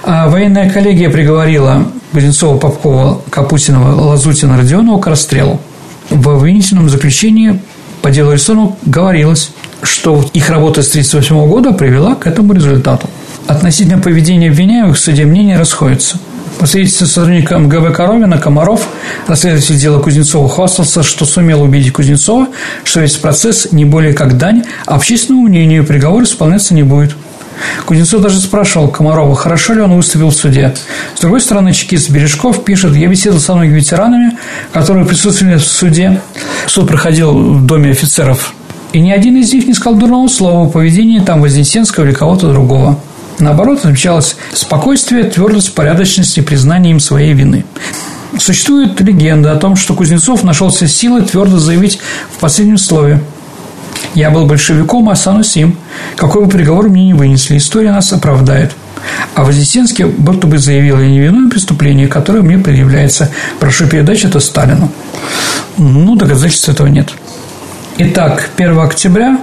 А 0.02 0.28
военная 0.28 0.70
коллегия 0.70 1.08
приговорила 1.08 1.86
Кузнецова, 2.12 2.58
Попкова, 2.58 3.22
Капустинова, 3.30 3.94
Лазутина, 4.10 4.58
Родионова 4.58 5.00
к 5.00 5.06
расстрелу. 5.06 5.58
В 6.10 6.28
обвинительном 6.28 6.88
заключении 6.88 7.60
по 8.02 8.10
делу 8.10 8.30
Арестовного 8.30 8.76
говорилось, 8.84 9.50
что 9.82 10.24
их 10.32 10.50
работа 10.50 10.82
с 10.82 10.90
1938 10.90 11.48
года 11.48 11.72
привела 11.72 12.14
к 12.14 12.26
этому 12.26 12.52
результату. 12.52 13.08
Относительно 13.46 13.98
поведения 13.98 14.50
обвиняемых 14.50 14.96
в 14.96 15.00
суде 15.00 15.24
мнения 15.24 15.58
расходятся. 15.58 16.18
По 16.58 16.66
свидетельству 16.66 17.06
сотрудника 17.06 17.56
МГБ 17.58 17.92
Коровина, 17.92 18.38
Комаров, 18.38 18.88
расследователь 19.28 19.76
дела 19.76 20.00
Кузнецова, 20.00 20.48
хвастался, 20.48 21.02
что 21.04 21.24
сумел 21.24 21.62
убедить 21.62 21.92
Кузнецова, 21.92 22.48
что 22.82 23.00
весь 23.00 23.14
процесс 23.16 23.68
не 23.70 23.84
более 23.84 24.12
как 24.12 24.36
дань, 24.36 24.64
а 24.84 24.96
общественному 24.96 25.46
мнению 25.46 25.86
приговор 25.86 26.24
исполняться 26.24 26.74
не 26.74 26.82
будет– 26.82 27.14
Кузнецов 27.86 28.22
даже 28.22 28.40
спрашивал 28.40 28.88
Комарова, 28.88 29.34
хорошо 29.34 29.74
ли 29.74 29.80
он 29.80 29.94
выступил 29.94 30.30
в 30.30 30.34
суде. 30.34 30.74
С 31.14 31.20
другой 31.20 31.40
стороны, 31.40 31.72
чекист 31.72 32.10
Бережков 32.10 32.64
пишет, 32.64 32.94
я 32.94 33.08
беседовал 33.08 33.40
со 33.40 33.54
многими 33.54 33.76
ветеранами, 33.76 34.36
которые 34.72 35.06
присутствовали 35.06 35.56
в 35.56 35.64
суде. 35.64 36.20
Суд 36.66 36.88
проходил 36.88 37.32
в 37.32 37.66
доме 37.66 37.90
офицеров. 37.90 38.54
И 38.92 39.00
ни 39.00 39.10
один 39.10 39.36
из 39.36 39.52
них 39.52 39.66
не 39.66 39.74
сказал 39.74 39.98
дурного 39.98 40.28
слова 40.28 40.66
о 40.66 40.70
поведении 40.70 41.20
там 41.20 41.42
Вознесенского 41.42 42.04
или 42.04 42.12
кого-то 42.12 42.50
другого. 42.50 42.98
Наоборот, 43.38 43.80
отмечалось 43.84 44.36
спокойствие, 44.52 45.24
твердость, 45.24 45.74
порядочность 45.74 46.36
и 46.38 46.40
признание 46.40 46.92
им 46.92 47.00
своей 47.00 47.34
вины. 47.34 47.64
Существует 48.38 49.00
легенда 49.00 49.52
о 49.52 49.56
том, 49.56 49.76
что 49.76 49.94
Кузнецов 49.94 50.42
нашелся 50.42 50.86
силы 50.88 51.22
твердо 51.22 51.58
заявить 51.58 51.98
в 52.34 52.38
последнем 52.38 52.78
слове– 52.78 53.22
я 54.14 54.30
был 54.30 54.46
большевиком, 54.46 55.08
а 55.08 55.12
останусь 55.12 55.56
им. 55.56 55.76
Какой 56.16 56.44
бы 56.44 56.50
приговор 56.50 56.88
мне 56.88 57.06
не 57.06 57.14
вынесли, 57.14 57.56
история 57.56 57.92
нас 57.92 58.12
оправдает. 58.12 58.72
А 59.34 59.44
Вознесенский 59.44 60.04
будто 60.04 60.46
бы 60.46 60.58
заявил, 60.58 61.00
я 61.00 61.06
невиновен 61.06 61.50
преступление, 61.50 62.08
которое 62.08 62.42
мне 62.42 62.58
предъявляется. 62.58 63.30
Прошу 63.60 63.86
передать 63.86 64.24
это 64.24 64.40
Сталину. 64.40 64.90
Ну, 65.76 66.16
доказательств 66.16 66.68
этого 66.68 66.88
нет. 66.88 67.10
Итак, 67.98 68.50
1 68.56 68.78
октября 68.78 69.38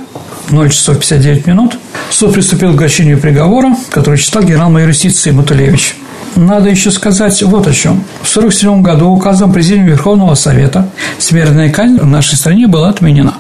0 0.49 0.69
часов 0.69 0.99
59 0.99 1.47
минут 1.47 1.77
суд 2.09 2.33
приступил 2.33 2.73
к 2.73 2.77
гощению 2.77 3.19
приговора, 3.19 3.75
который 3.89 4.17
читал 4.17 4.43
генерал-майор 4.43 4.89
юстиции 4.89 5.31
Матулевич. 5.31 5.95
Надо 6.35 6.69
еще 6.69 6.91
сказать 6.91 7.41
вот 7.43 7.65
о 7.67 7.73
чем. 7.73 8.03
В 8.21 8.37
1947 8.37 8.81
году 8.81 9.09
указом 9.09 9.53
Президиума 9.53 9.87
Верховного 9.87 10.35
Совета 10.35 10.89
смертная 11.17 11.71
казнь 11.71 11.97
в 11.97 12.05
нашей 12.05 12.35
стране 12.35 12.67
была 12.67 12.89
отменена. 12.89 13.35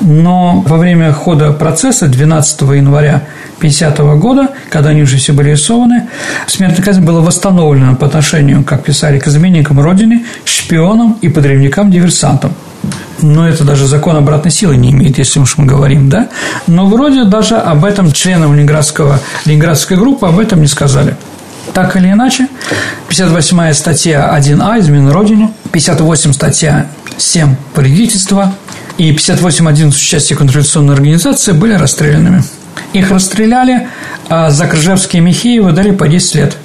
Но 0.00 0.62
во 0.66 0.76
время 0.76 1.12
хода 1.12 1.52
процесса 1.52 2.08
12 2.08 2.60
января 2.62 3.22
50 3.60 3.98
года, 4.18 4.48
когда 4.70 4.90
они 4.90 5.02
уже 5.02 5.16
все 5.16 5.32
были 5.32 5.50
рисованы, 5.50 6.08
смертная 6.46 6.84
казнь 6.84 7.02
была 7.02 7.20
восстановлена 7.20 7.94
по 7.94 8.06
отношению, 8.06 8.64
как 8.64 8.82
писали, 8.82 9.18
к 9.18 9.26
изменникам 9.28 9.80
Родины, 9.80 10.24
шпионам 10.44 11.16
и 11.22 11.28
подрывникам-диверсантам. 11.28 12.52
Но 13.22 13.48
это 13.48 13.64
даже 13.64 13.86
закон 13.86 14.16
обратной 14.16 14.50
силы 14.50 14.76
не 14.76 14.90
имеет, 14.90 15.16
если 15.18 15.38
уж 15.40 15.56
мы 15.56 15.64
говорим, 15.64 16.10
да? 16.10 16.28
Но 16.66 16.86
вроде 16.86 17.24
даже 17.24 17.56
об 17.56 17.84
этом 17.84 18.12
членам 18.12 18.54
Ленинградского, 18.54 19.20
Ленинградской 19.46 19.96
группы 19.96 20.26
об 20.26 20.38
этом 20.38 20.60
не 20.60 20.66
сказали. 20.66 21.16
Так 21.72 21.96
или 21.96 22.10
иначе, 22.10 22.48
58 23.08 23.72
статья 23.72 24.36
1А 24.38 24.78
«Измена 24.80 25.12
Родине», 25.12 25.50
58 25.72 26.32
статья 26.32 26.88
7 27.16 27.56
«Вредительство», 27.74 28.52
и 28.98 29.12
58-11 29.12 29.88
участие 29.88 30.36
контрреволюционной 30.36 30.94
организации 30.94 31.52
были 31.52 31.74
расстрелянными. 31.74 32.44
Их 32.92 33.10
расстреляли, 33.10 33.88
а 34.28 34.50
за 34.50 34.66
Крыжевские 34.66 35.22
и 35.22 35.24
Михеева 35.24 35.72
дали 35.72 35.90
по 35.90 36.08
10 36.08 36.34
лет. 36.36 36.56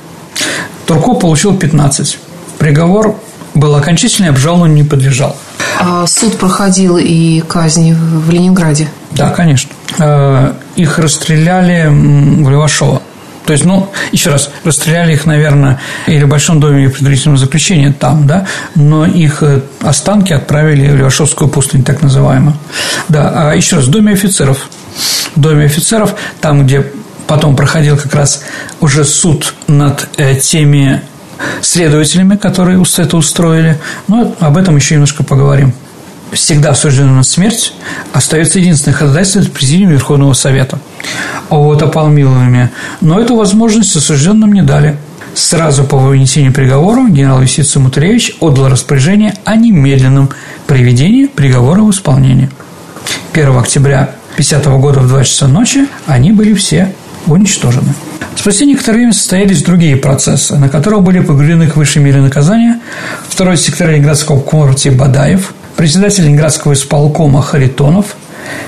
Турко 0.86 1.14
получил 1.14 1.56
15. 1.56 2.20
Приговор 2.58 3.20
был 3.54 3.76
окончательный, 3.76 4.30
обжалованию 4.30 4.78
не 4.78 4.84
подлежал. 4.84 5.36
А 5.80 6.06
суд 6.08 6.38
проходил 6.38 6.98
и 6.98 7.42
казни 7.42 7.94
в 7.94 8.30
Ленинграде? 8.30 8.90
Да, 9.12 9.30
конечно. 9.30 9.72
А, 9.98 10.56
их 10.76 11.00
расстреляли 11.00 11.88
в 11.90 12.50
Левашово. 12.50 13.02
То 13.50 13.54
есть, 13.54 13.66
ну, 13.66 13.90
еще 14.12 14.30
раз, 14.30 14.52
расстреляли 14.64 15.14
их, 15.14 15.26
наверное, 15.26 15.80
или 16.06 16.24
в 16.24 16.28
Большом 16.28 16.60
доме 16.60 16.88
предварительного 16.88 17.40
заключения 17.40 17.92
там, 17.92 18.28
да, 18.28 18.46
но 18.76 19.08
их 19.08 19.42
э, 19.42 19.62
останки 19.82 20.32
отправили 20.34 20.88
в 20.88 20.96
Левашовскую 20.96 21.50
пустынь, 21.50 21.84
так 21.84 22.04
называемую. 22.04 22.56
Да, 23.08 23.50
а 23.50 23.56
еще 23.56 23.78
раз, 23.78 23.86
в 23.86 23.90
доме 23.90 24.14
офицеров. 24.14 24.70
В 25.36 25.40
доме 25.42 25.66
офицеров, 25.66 26.14
там, 26.42 26.64
где 26.64 26.86
потом 27.26 27.56
проходил 27.56 27.98
как 27.98 28.14
раз 28.14 28.44
уже 28.82 29.04
суд 29.04 29.56
над 29.66 30.08
э, 30.18 30.36
теми 30.36 31.02
следователями, 31.64 32.36
которые 32.36 32.84
это 32.98 33.18
устроили. 33.18 33.80
Но 34.08 34.36
об 34.40 34.58
этом 34.58 34.76
еще 34.76 34.94
немножко 34.94 35.24
поговорим 35.24 35.74
всегда 36.34 36.70
осуждена 36.70 37.14
на 37.14 37.24
смерть, 37.24 37.74
остается 38.14 38.60
единственное 38.60 38.96
ходатайство 38.96 39.42
Президиума 39.42 39.94
Верховного 39.94 40.34
Совета 40.34 40.78
вот 41.50 41.82
о 41.82 41.88
помиловании. 41.88 42.70
Но 43.02 43.20
эту 43.20 43.36
возможность 43.36 43.96
осужденным 43.96 44.54
не 44.54 44.62
дали. 44.62 44.98
Сразу 45.34 45.84
по 45.84 45.98
вынесению 45.98 46.52
приговора 46.52 47.08
генерал 47.08 47.42
юстиции 47.42 47.80
Мутаревич 47.80 48.36
отдал 48.40 48.68
распоряжение 48.68 49.36
о 49.46 49.56
немедленном 49.56 50.30
приведении 50.68 51.26
приговора 51.26 51.82
в 51.82 51.92
исполнение. 51.92 52.50
1 53.34 53.58
октября 53.58 54.16
50 54.38 54.66
года 54.80 55.00
в 55.00 55.08
2 55.08 55.24
часа 55.24 55.48
ночи 55.48 55.88
они 56.08 56.32
были 56.32 56.54
все 56.54 56.94
уничтожены. 57.28 57.94
Спустя 58.36 58.66
некоторое 58.66 58.98
время 58.98 59.14
состоялись 59.14 59.64
другие 59.64 59.98
процессы, 59.98 60.56
на 60.58 60.70
которых 60.70 61.04
были 61.04 61.20
погружены 61.20 61.68
к 61.68 61.76
высшей 61.76 62.02
мере 62.02 62.22
наказания 62.22 62.80
второй 63.28 63.58
секретарь 63.58 63.92
Ленинградского 63.92 64.40
комитета 64.40 64.96
Бадаев, 64.96 65.54
председатель 65.76 66.24
Ленинградского 66.24 66.74
исполкома 66.74 67.42
Харитонов, 67.42 68.16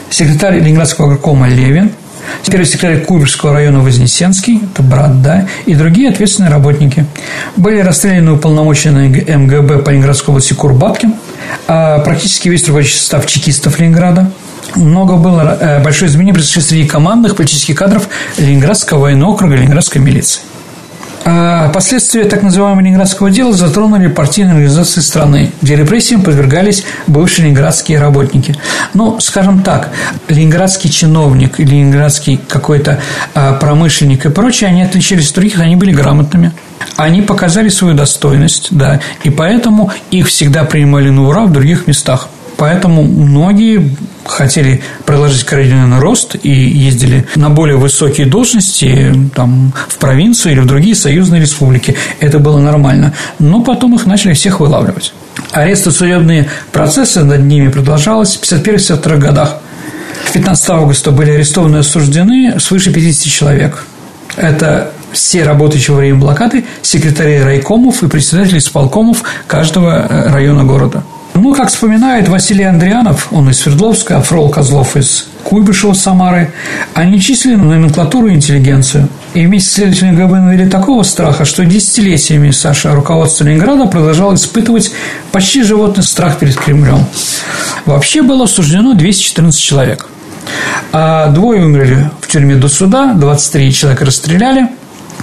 секретарь 0.09 0.59
Ленинградского 0.59 1.07
горкома 1.07 1.47
Левин, 1.47 1.91
первый 2.49 2.65
секретарь 2.65 3.01
Куйбышевского 3.01 3.53
района 3.53 3.79
Вознесенский, 3.79 4.61
это 4.73 4.83
брат, 4.83 5.21
да, 5.21 5.47
и 5.65 5.75
другие 5.75 6.09
ответственные 6.09 6.51
работники. 6.51 7.05
Были 7.55 7.79
расстреляны 7.79 8.33
уполномоченные 8.33 9.09
МГБ 9.09 9.79
по 9.79 9.89
Ленинградской 9.89 10.33
области 10.33 10.53
Курбаткин, 10.53 11.15
а 11.67 11.99
практически 11.99 12.49
весь 12.49 12.67
рабочий 12.67 12.97
состав 12.97 13.25
чекистов 13.25 13.79
Ленинграда, 13.79 14.31
много 14.75 15.17
было 15.17 15.57
э, 15.59 15.83
большое 15.83 16.09
изменение 16.09 16.33
произошло 16.33 16.61
среди 16.61 16.87
командных 16.87 17.35
политических 17.35 17.75
кадров 17.75 18.07
Ленинградского 18.37 18.99
военного 18.99 19.31
округа 19.31 19.55
Ленинградской 19.55 20.01
милиции. 20.01 20.41
А 21.23 21.69
последствия 21.69 22.25
так 22.25 22.41
называемого 22.41 22.81
ленинградского 22.81 23.29
дела 23.29 23.53
затронули 23.53 24.07
партийные 24.07 24.53
организации 24.53 25.01
страны, 25.01 25.51
где 25.61 25.75
репрессиям 25.75 26.23
подвергались 26.23 26.83
бывшие 27.07 27.45
ленинградские 27.45 27.99
работники. 27.99 28.55
Ну, 28.93 29.19
скажем 29.19 29.61
так, 29.61 29.91
ленинградский 30.29 30.89
чиновник, 30.89 31.59
ленинградский 31.59 32.39
какой-то 32.47 32.99
а, 33.35 33.53
промышленник 33.53 34.25
и 34.25 34.29
прочее, 34.29 34.69
они 34.69 34.81
отличались 34.81 35.29
от 35.29 35.35
других, 35.35 35.59
они 35.59 35.75
были 35.75 35.91
грамотными. 35.91 36.51
Они 36.97 37.21
показали 37.21 37.69
свою 37.69 37.93
достойность, 37.95 38.69
да, 38.71 38.99
и 39.23 39.29
поэтому 39.29 39.91
их 40.09 40.27
всегда 40.27 40.63
принимали 40.63 41.09
на 41.09 41.27
ура 41.27 41.45
в 41.45 41.51
других 41.51 41.87
местах. 41.87 42.29
Поэтому 42.57 43.03
многие 43.03 43.95
хотели 44.25 44.81
продолжить 45.05 45.43
карьерный 45.43 45.99
рост 45.99 46.35
и 46.41 46.49
ездили 46.49 47.27
на 47.35 47.49
более 47.49 47.77
высокие 47.77 48.27
должности 48.27 49.13
там, 49.35 49.73
в 49.87 49.97
провинцию 49.97 50.53
или 50.53 50.59
в 50.59 50.65
другие 50.65 50.95
союзные 50.95 51.41
республики. 51.41 51.95
Это 52.19 52.39
было 52.39 52.59
нормально. 52.59 53.13
Но 53.39 53.61
потом 53.61 53.95
их 53.95 54.05
начали 54.05 54.33
всех 54.33 54.59
вылавливать. 54.59 55.13
Аресты 55.51 55.91
судебные 55.91 56.49
процессы 56.71 57.23
над 57.23 57.41
ними 57.41 57.69
продолжались 57.69 58.37
в 58.37 58.43
51-52 58.43 59.17
годах. 59.17 59.57
15 60.33 60.69
августа 60.69 61.11
были 61.11 61.31
арестованы 61.31 61.77
и 61.77 61.79
осуждены 61.79 62.59
свыше 62.59 62.93
50 62.93 63.27
человек. 63.27 63.85
Это 64.37 64.91
все 65.11 65.43
работающие 65.43 65.93
во 65.93 65.99
время 65.99 66.19
блокады, 66.19 66.65
секретари 66.81 67.41
райкомов 67.41 68.01
и 68.03 68.07
председатели 68.07 68.59
исполкомов 68.59 69.23
каждого 69.47 70.07
э, 70.09 70.31
района 70.31 70.63
города. 70.63 71.03
Ну, 71.33 71.53
как 71.53 71.69
вспоминает 71.69 72.27
Василий 72.27 72.65
Андрианов, 72.65 73.29
он 73.31 73.49
из 73.49 73.59
Свердловска, 73.59 74.17
а 74.17 74.21
Фрол 74.21 74.49
Козлов 74.49 74.97
из 74.97 75.27
Куйбышева, 75.43 75.93
Самары, 75.93 76.53
они 76.93 77.21
числили 77.21 77.55
номенклатуру 77.55 78.27
и 78.27 78.35
интеллигенцию. 78.35 79.07
И 79.33 79.45
вместе 79.45 79.69
с 79.69 79.73
следователями 79.75 80.15
ГБ 80.17 80.39
навели 80.39 80.69
такого 80.69 81.03
страха, 81.03 81.45
что 81.45 81.63
десятилетиями 81.63 82.51
Саша 82.51 82.93
руководство 82.93 83.45
Ленинграда 83.45 83.85
продолжало 83.85 84.35
испытывать 84.35 84.91
почти 85.31 85.63
животный 85.63 86.03
страх 86.03 86.37
перед 86.37 86.57
Кремлем. 86.57 87.05
Вообще 87.85 88.23
было 88.23 88.43
осуждено 88.43 88.93
214 88.93 89.59
человек. 89.59 90.07
А 90.91 91.27
двое 91.27 91.63
умерли 91.63 92.11
в 92.19 92.27
тюрьме 92.27 92.55
до 92.55 92.67
суда, 92.67 93.13
23 93.13 93.73
человека 93.73 94.03
расстреляли. 94.03 94.67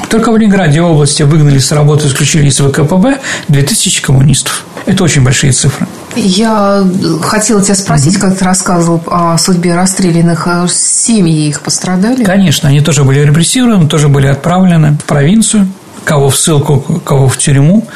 Только 0.09 0.33
в 0.33 0.39
Ленинграде 0.39 0.81
области 0.81 1.23
выгнали 1.23 1.59
с 1.59 1.71
работы, 1.71 2.07
исключили 2.07 2.49
из 2.49 2.59
ВКПБ 2.61 3.19
2000 3.49 4.01
коммунистов. 4.01 4.65
Это 4.87 5.05
очень 5.05 5.23
большие 5.23 5.53
цифры. 5.53 5.87
Я 6.21 6.85
хотела 7.23 7.63
тебя 7.63 7.75
спросить, 7.75 8.17
угу. 8.17 8.27
как 8.27 8.39
ты 8.39 8.45
рассказывал 8.45 9.03
о 9.07 9.39
судьбе 9.39 9.75
расстрелянных, 9.75 10.47
а 10.47 10.67
семьи 10.69 11.49
их 11.49 11.61
пострадали? 11.61 12.25
Конечно, 12.25 12.69
они 12.69 12.81
тоже 12.81 13.05
были 13.05 13.21
репрессированы, 13.21 13.89
тоже 13.89 14.09
были 14.09 14.27
отправлены 14.27 14.99
в 15.03 15.05
провинцию 15.05 15.69
кого 16.09 16.31
в 16.31 16.39
ссылку, 16.39 16.81
кого 17.05 17.29
в 17.29 17.37
тюрьму, 17.37 17.87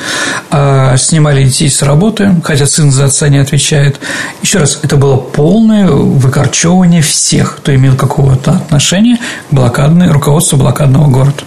а, 0.50 0.98
снимали 0.98 1.44
детей 1.44 1.70
с 1.70 1.80
работы, 1.80 2.35
хотя 2.44 2.66
сын 2.66 2.90
за 2.90 3.06
отца 3.06 3.28
не 3.30 3.38
отвечает. 3.38 4.00
Еще 4.42 4.58
раз, 4.58 4.80
это 4.82 4.96
было 4.96 5.16
полное 5.16 5.87
выкорчевывание 5.87 7.00
всех, 7.00 7.56
кто 7.56 7.74
имел 7.74 7.96
какого-то 7.96 8.50
отношения 8.50 9.16
к 9.48 9.54
блокадной, 9.54 10.11
руководству 10.11 10.58
блокадного 10.58 11.08
города. 11.08 11.44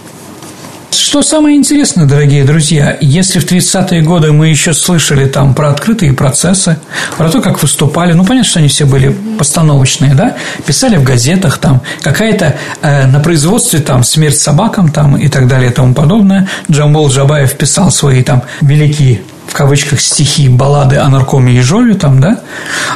Что 0.90 1.22
самое 1.22 1.56
интересное, 1.56 2.06
дорогие 2.06 2.44
друзья, 2.44 2.96
если 3.00 3.38
в 3.38 3.46
30-е 3.46 4.02
годы 4.02 4.32
мы 4.32 4.48
еще 4.48 4.72
слышали 4.72 5.26
там 5.26 5.54
про 5.54 5.70
открытые 5.70 6.12
процессы, 6.12 6.78
про 7.16 7.28
то, 7.28 7.40
как 7.40 7.60
выступали, 7.60 8.12
ну, 8.12 8.24
понятно, 8.24 8.48
что 8.48 8.58
они 8.60 8.68
все 8.68 8.86
были 8.86 9.14
постановочные, 9.38 10.14
да, 10.14 10.36
писали 10.64 10.96
в 10.96 11.02
газетах 11.02 11.58
там, 11.58 11.82
какая-то 12.02 12.56
э, 12.82 13.06
на 13.06 13.20
производстве 13.20 13.80
там 13.80 14.04
смерть 14.04 14.38
собакам 14.38 14.90
там 14.90 15.16
и 15.16 15.28
так 15.28 15.48
далее 15.48 15.70
и 15.70 15.72
тому 15.72 15.94
подобное. 15.94 16.48
Джамбол 16.70 17.10
Джабаев 17.10 17.56
писал 17.56 17.90
свои 17.90 18.22
там 18.22 18.42
великие 18.60 19.22
в 19.46 19.52
кавычках 19.54 20.00
стихи, 20.00 20.48
баллады 20.48 20.96
о 20.96 21.08
наркоме 21.08 21.54
Ежове 21.54 21.94
там, 21.94 22.20
да, 22.20 22.40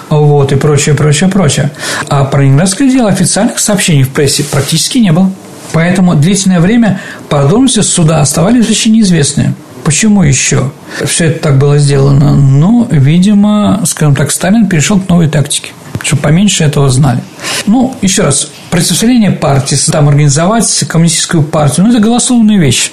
вот, 0.09 0.53
и 0.53 0.57
прочее, 0.57 0.95
прочее, 0.95 1.31
прочее. 1.31 1.71
А 2.09 2.25
про 2.25 2.43
ленинградское 2.43 2.91
дело 2.91 3.09
официальных 3.09 3.59
сообщений 3.59 4.03
в 4.03 4.11
прессе 4.11 4.45
практически 4.45 4.99
не 4.99 5.13
было. 5.13 5.31
Поэтому 5.73 6.15
длительное 6.15 6.61
время 6.61 7.01
подробности 7.29 7.81
суда 7.81 8.21
оставались 8.21 8.69
еще 8.69 8.91
неизвестны. 8.91 9.55
Почему 9.85 10.23
еще 10.23 10.71
все 11.07 11.27
это 11.27 11.41
так 11.41 11.59
было 11.59 11.79
сделано? 11.79 12.35
Ну, 12.35 12.87
видимо, 12.91 13.83
скажем 13.87 14.15
так, 14.15 14.31
Сталин 14.31 14.69
перешел 14.69 15.01
к 15.01 15.09
новой 15.09 15.29
тактике 15.29 15.73
чтобы 16.03 16.23
поменьше 16.23 16.65
этого 16.65 16.89
знали. 16.89 17.21
Ну, 17.67 17.95
еще 18.01 18.23
раз, 18.23 18.49
противостояние 18.71 19.33
партии, 19.33 19.77
там 19.91 20.09
организовать 20.09 20.85
коммунистическую 20.89 21.43
партию, 21.43 21.87
ну, 21.87 21.93
это 21.93 22.01
голословная 22.01 22.59
вещь 22.59 22.91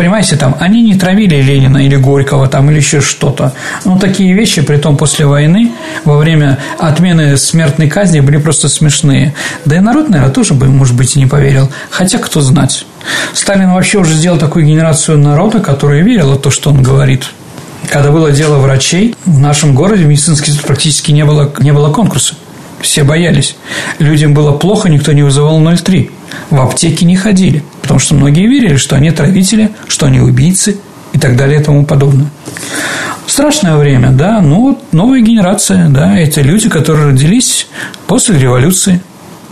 понимаете, 0.00 0.36
там, 0.36 0.56
они 0.58 0.80
не 0.80 0.94
травили 0.94 1.42
Ленина 1.42 1.76
или 1.76 1.94
Горького 1.94 2.48
там, 2.48 2.70
или 2.70 2.78
еще 2.78 3.02
что-то. 3.02 3.52
Ну, 3.84 3.98
такие 3.98 4.32
вещи, 4.32 4.62
при 4.62 4.78
том 4.78 4.96
после 4.96 5.26
войны, 5.26 5.72
во 6.06 6.16
время 6.16 6.58
отмены 6.78 7.36
смертной 7.36 7.86
казни 7.86 8.20
были 8.20 8.38
просто 8.38 8.70
смешные. 8.70 9.34
Да 9.66 9.76
и 9.76 9.80
народ, 9.80 10.08
наверное, 10.08 10.32
тоже 10.32 10.54
бы, 10.54 10.68
может 10.68 10.96
быть, 10.96 11.16
и 11.16 11.18
не 11.18 11.26
поверил. 11.26 11.70
Хотя, 11.90 12.16
кто 12.16 12.40
знать. 12.40 12.86
Сталин 13.34 13.72
вообще 13.72 13.98
уже 13.98 14.14
сделал 14.14 14.38
такую 14.38 14.64
генерацию 14.64 15.18
народа, 15.18 15.60
которая 15.60 16.00
верила 16.00 16.36
в 16.36 16.40
то, 16.40 16.50
что 16.50 16.70
он 16.70 16.82
говорит. 16.82 17.26
Когда 17.90 18.10
было 18.10 18.30
дело 18.32 18.56
врачей, 18.56 19.14
в 19.26 19.38
нашем 19.38 19.74
городе 19.74 20.04
в 20.04 20.06
медицинский 20.06 20.58
практически 20.66 21.12
не 21.12 21.26
было, 21.26 21.52
не 21.60 21.74
было 21.74 21.92
конкурса. 21.92 22.36
Все 22.80 23.04
боялись. 23.04 23.56
Людям 23.98 24.34
было 24.34 24.52
плохо, 24.52 24.88
никто 24.88 25.12
не 25.12 25.22
вызывал 25.22 25.60
03. 25.60 26.10
В 26.50 26.60
аптеки 26.60 27.04
не 27.04 27.16
ходили, 27.16 27.62
потому 27.82 28.00
что 28.00 28.14
многие 28.14 28.46
верили, 28.46 28.76
что 28.76 28.96
они 28.96 29.10
травители, 29.10 29.70
что 29.88 30.06
они 30.06 30.20
убийцы 30.20 30.78
и 31.12 31.18
так 31.18 31.36
далее 31.36 31.60
и 31.60 31.62
тому 31.62 31.84
подобное. 31.84 32.30
Страшное 33.26 33.76
время, 33.76 34.10
да, 34.10 34.40
вот 34.40 34.92
новая 34.92 35.20
генерация, 35.20 35.88
да, 35.88 36.18
эти 36.18 36.40
люди, 36.40 36.68
которые 36.68 37.08
родились 37.10 37.68
после 38.06 38.38
революции. 38.38 39.00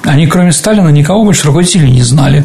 Они, 0.02 0.26
кроме 0.26 0.52
Сталина, 0.52 0.88
никого 0.88 1.24
больше 1.24 1.46
руководителей 1.46 1.90
не 1.90 2.02
знали. 2.02 2.44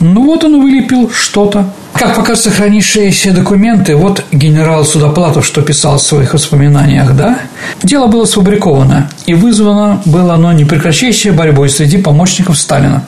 Ну 0.00 0.24
вот 0.24 0.44
он 0.44 0.62
вылепил 0.62 1.10
что-то. 1.10 1.72
Как 1.98 2.14
показывают 2.14 2.40
сохранившиеся 2.40 3.32
документы, 3.32 3.96
вот 3.96 4.22
генерал 4.30 4.84
Судоплатов, 4.84 5.46
что 5.46 5.62
писал 5.62 5.96
в 5.96 6.02
своих 6.02 6.34
воспоминаниях, 6.34 7.16
да, 7.16 7.38
дело 7.82 8.06
было 8.06 8.26
сфабриковано, 8.26 9.08
и 9.24 9.32
вызвано 9.32 10.02
было 10.04 10.34
оно 10.34 10.52
непрекращающей 10.52 11.30
борьбой 11.30 11.70
среди 11.70 11.96
помощников 11.96 12.58
Сталина. 12.58 13.02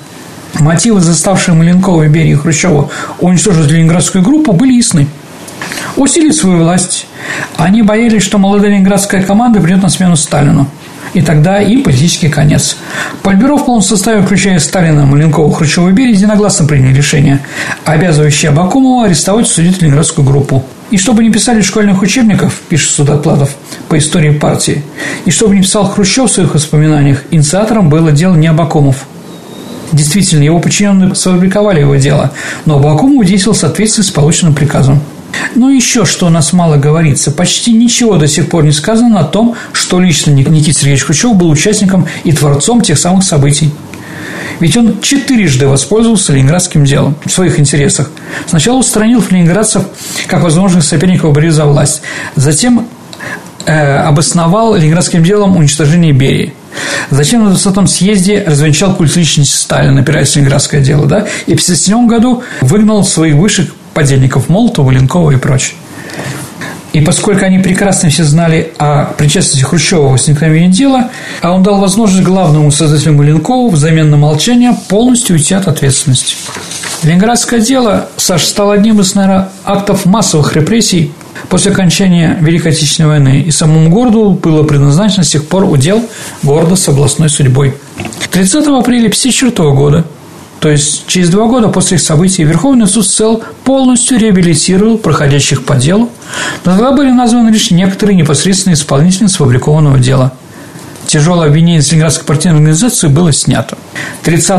Мотивы, 0.59 1.01
заставшие 1.01 1.55
Маленкова, 1.55 2.09
Берия 2.09 2.33
и 2.33 2.37
Хрущева 2.37 2.88
уничтожить 3.20 3.70
ленинградскую 3.70 4.24
группу, 4.24 4.53
были 4.53 4.72
ясны. 4.72 5.07
Усилить 5.96 6.37
свою 6.37 6.59
власть. 6.62 7.07
Они 7.59 7.83
боялись, 7.83 8.22
что 8.22 8.38
молодая 8.38 8.70
ленинградская 8.70 9.22
команда 9.22 9.61
придет 9.61 9.83
на 9.83 9.90
смену 9.90 10.16
Сталину. 10.16 10.66
И 11.14 11.23
тогда 11.23 11.61
и 11.61 11.79
политический 11.79 12.29
конец. 12.29 12.77
Политбюро 13.23 13.57
в 13.57 13.64
полном 13.64 13.83
составе, 13.83 14.23
включая 14.23 14.59
Сталина, 14.59 15.05
Маленкова, 15.05 15.53
Хрущева 15.55 15.88
и 15.88 15.92
Берия, 15.92 16.14
единогласно 16.14 16.66
приняли 16.66 16.94
решение, 16.94 17.40
обязывающее 17.85 18.51
Абакумова 18.51 19.07
арестовать 19.07 19.49
судить 19.49 19.81
Ленинградскую 19.81 20.27
группу. 20.27 20.64
И 20.90 20.97
чтобы 20.97 21.23
не 21.23 21.31
писали 21.31 21.61
школьных 21.61 22.01
учебников, 22.01 22.61
пишет 22.68 22.90
Судоплатов, 22.90 23.55
по 23.88 23.99
истории 23.99 24.31
партии, 24.31 24.83
и 25.27 25.31
чтобы 25.31 25.55
не 25.55 25.62
писал 25.62 25.85
Хрущев 25.85 26.31
в 26.31 26.33
своих 26.33 26.55
воспоминаниях, 26.55 27.25
инициатором 27.31 27.90
было 27.90 28.11
дело 28.11 28.35
не 28.37 28.47
Абакумов. 28.47 29.07
Действительно, 29.92 30.42
его 30.42 30.61
подчиненные 30.61 31.14
сфабриковали 31.14 31.81
его 31.81 31.97
дело, 31.97 32.33
но 32.64 32.79
Абакумов 32.79 33.27
действовал 33.27 33.57
в 33.57 33.61
соответствии 33.61 34.03
с 34.03 34.11
полученным 34.11 34.55
приказом. 34.55 35.01
Но 35.55 35.71
еще 35.71 36.05
что 36.05 36.27
у 36.27 36.31
нас 36.31 36.53
мало 36.53 36.77
говорится. 36.77 37.31
Почти 37.31 37.73
ничего 37.73 38.17
до 38.17 38.27
сих 38.27 38.49
пор 38.49 38.64
не 38.64 38.73
сказано 38.73 39.21
о 39.21 39.25
том, 39.25 39.55
что 39.73 40.01
лично 40.01 40.31
Никита 40.31 40.79
Сергеевич 40.79 41.05
Хрущев 41.05 41.35
был 41.35 41.51
участником 41.51 42.07
и 42.25 42.33
творцом 42.33 42.81
тех 42.81 42.99
самых 42.99 43.25
событий. 43.25 43.71
Ведь 44.61 44.77
он 44.77 45.01
четырежды 45.01 45.69
воспользовался 45.69 46.33
ленинградским 46.33 46.85
делом 46.85 47.14
в 47.25 47.31
своих 47.31 47.61
интересах. 47.61 48.11
Сначала 48.47 48.79
устранил 48.79 49.23
ленинградцев 49.31 49.85
как 50.27 50.43
возможных 50.43 50.85
соперников 50.85 51.33
борьбы 51.33 51.53
за 51.53 51.64
власть. 51.64 52.03
Затем 52.35 52.88
э, 53.67 53.97
обосновал 53.99 54.75
ленинградским 54.75 55.23
делом 55.23 55.57
уничтожение 55.57 56.12
Берии. 56.12 56.55
Затем 57.11 57.45
на 57.45 57.55
20-м 57.55 57.87
съезде 57.87 58.44
развенчал 58.46 58.94
культ 58.94 59.15
личности 59.17 59.57
Сталина, 59.57 60.00
опираясь 60.00 60.35
на 60.35 60.40
ленинградское 60.40 60.81
дело, 60.81 61.07
да, 61.07 61.21
и 61.46 61.55
в 61.55 61.63
1957 61.63 62.07
году 62.07 62.42
выгнал 62.61 63.05
своих 63.05 63.35
высших 63.37 63.69
подельников 63.99 64.49
Молотова, 64.49 64.92
Ленкова 64.92 65.33
и 65.33 65.37
прочее. 65.37 65.75
И 66.92 67.01
поскольку 67.01 67.44
они 67.44 67.59
прекрасно 67.59 68.11
все 68.11 68.23
знали 68.23 68.73
о 68.79 69.07
причастности 69.07 69.65
Хрущева 69.65 70.09
к 70.09 70.13
возникновению 70.13 70.71
дела, 70.71 71.11
а 71.42 71.53
он 71.53 71.65
дал 71.65 71.81
возможность 71.81 72.23
главному 72.23 72.71
создателю 72.71 73.15
Маленкову 73.15 73.71
взамен 73.71 74.09
на 74.09 74.17
молчание 74.17 74.73
полностью 74.88 75.35
уйти 75.35 75.53
от 75.53 75.67
ответственности. 75.67 76.37
Ленинградское 77.03 77.59
дело, 77.59 78.09
Саша, 78.17 78.46
стало 78.46 78.75
одним 78.75 79.01
из, 79.01 79.17
наверное, 79.17 79.49
актов 79.65 80.07
массовых 80.07 80.55
репрессий 80.55 81.13
после 81.49 81.73
окончания 81.73 82.38
Великой 82.40 82.71
Отечественной 82.71 83.09
войны, 83.09 83.42
и 83.44 83.51
самому 83.51 83.90
городу 83.90 84.31
было 84.40 84.63
предназначено 84.63 85.25
с 85.25 85.31
тех 85.31 85.49
пор 85.49 85.65
удел 85.65 86.05
города 86.44 86.77
с 86.77 86.88
областной 86.88 87.31
судьбой. 87.31 87.75
30 88.31 88.55
апреля 88.55 89.09
1954 89.09 89.71
года 89.73 90.05
то 90.61 90.69
есть 90.71 91.06
через 91.06 91.29
два 91.31 91.46
года 91.46 91.69
после 91.69 91.96
их 91.96 92.02
событий 92.02 92.42
Верховный 92.42 92.87
суд 92.87 93.06
СССР 93.06 93.40
полностью 93.65 94.19
реабилитировал 94.19 94.98
проходящих 94.98 95.65
по 95.65 95.77
делу, 95.77 96.11
но 96.65 96.73
тогда 96.73 96.92
были 96.92 97.11
названы 97.13 97.50
лишь 97.50 97.71
некоторые 97.71 98.17
непосредственные 98.17 98.75
исполнители 98.75 99.27
сфабрикованного 99.29 99.98
дела. 99.98 100.33
Тяжелое 101.06 101.48
обвинение 101.48 101.81
с 101.81 101.90
Ленинградской 101.90 102.27
партийной 102.27 102.56
организации 102.56 103.09
было 103.09 103.33
снято. 103.33 103.79
30 104.25 104.50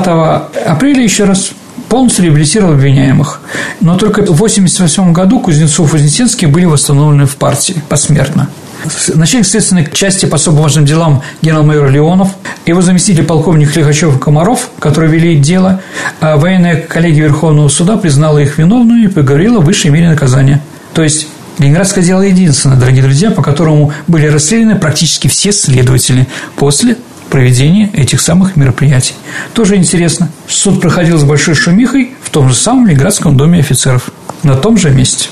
апреля 0.66 1.04
еще 1.04 1.26
раз 1.26 1.52
полностью 1.89 2.26
реабилитировал 2.26 2.74
обвиняемых. 2.74 3.41
Но 3.82 3.97
только 3.97 4.22
в 4.22 4.36
1988 4.36 5.14
году 5.14 5.39
Кузнецов 5.39 5.89
и 5.89 5.97
Вознесенский 5.97 6.47
были 6.47 6.66
восстановлены 6.66 7.26
в 7.26 7.36
партии 7.36 7.84
посмертно. 7.89 8.50
Начальник 9.14 9.46
следственной 9.46 9.90
части 9.92 10.26
по 10.26 10.36
особо 10.36 10.62
важным 10.62 10.86
делам 10.86 11.22
генерал-майор 11.42 11.90
Леонов, 11.90 12.30
его 12.66 12.82
заместитель 12.82 13.24
полковник 13.24 13.76
Лихачев 13.76 14.16
и 14.16 14.20
Комаров, 14.20 14.70
которые 14.80 15.12
вели 15.12 15.36
дело, 15.36 15.82
а 16.22 16.38
военная 16.38 16.76
коллегия 16.78 17.24
Верховного 17.24 17.68
суда 17.68 17.98
признала 17.98 18.38
их 18.40 18.58
виновными 18.58 19.06
и 19.06 19.08
поговорила 19.08 19.60
в 19.60 19.66
высшей 19.66 19.92
мере 19.92 20.10
наказания. 20.10 20.62
То 20.94 21.04
есть 21.04 21.28
Ленинградское 21.60 22.04
дело 22.04 22.22
единственное, 22.22 22.78
дорогие 22.78 23.04
друзья, 23.04 23.32
по 23.32 23.44
которому 23.44 23.92
были 24.08 24.28
расстреляны 24.28 24.78
практически 24.78 25.28
все 25.28 25.52
следователи 25.52 26.26
после 26.56 26.96
проведения 27.30 27.90
этих 27.94 28.22
самых 28.22 28.56
мероприятий. 28.56 29.14
Тоже 29.54 29.76
интересно. 29.76 30.30
Суд 30.48 30.80
проходил 30.82 31.18
с 31.18 31.24
большой 31.24 31.56
шумихой 31.56 32.12
в 32.24 32.30
том 32.30 32.50
же 32.50 32.56
самом 32.56 32.88
Ленинградском 32.88 33.36
доме 33.36 33.60
офицеров. 33.60 34.10
На 34.42 34.56
том 34.56 34.78
же 34.78 34.90
месте. 34.90 35.28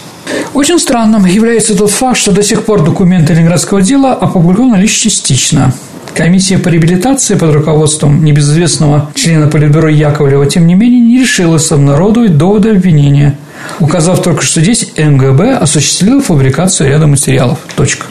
Очень 0.54 0.80
странным 0.80 1.26
является 1.26 1.76
тот 1.76 1.92
факт, 1.92 2.18
что 2.18 2.32
до 2.32 2.44
сих 2.44 2.64
пор 2.64 2.84
документы 2.84 3.34
Ленинградского 3.34 3.82
дела 3.82 4.14
опубликованы 4.14 4.78
лишь 4.78 4.92
частично. 4.92 5.74
Комиссия 6.14 6.58
по 6.58 6.70
реабилитации 6.70 7.36
под 7.36 7.54
руководством 7.54 8.26
небезызвестного 8.26 9.12
члена 9.14 9.48
Политбюро 9.48 9.88
Яковлева, 9.88 10.48
тем 10.48 10.66
не 10.66 10.74
менее, 10.74 11.00
не 11.00 11.20
решилась 11.20 11.72
обнародовать 11.72 12.38
доводы 12.38 12.72
обвинения, 12.72 13.38
указав 13.80 14.24
только, 14.24 14.42
что 14.42 14.62
здесь 14.62 14.94
МГБ 14.98 15.58
осуществила 15.58 16.22
фабрикацию 16.22 16.90
ряда 16.90 17.06
материалов. 17.06 17.60
Точка. 17.76 18.08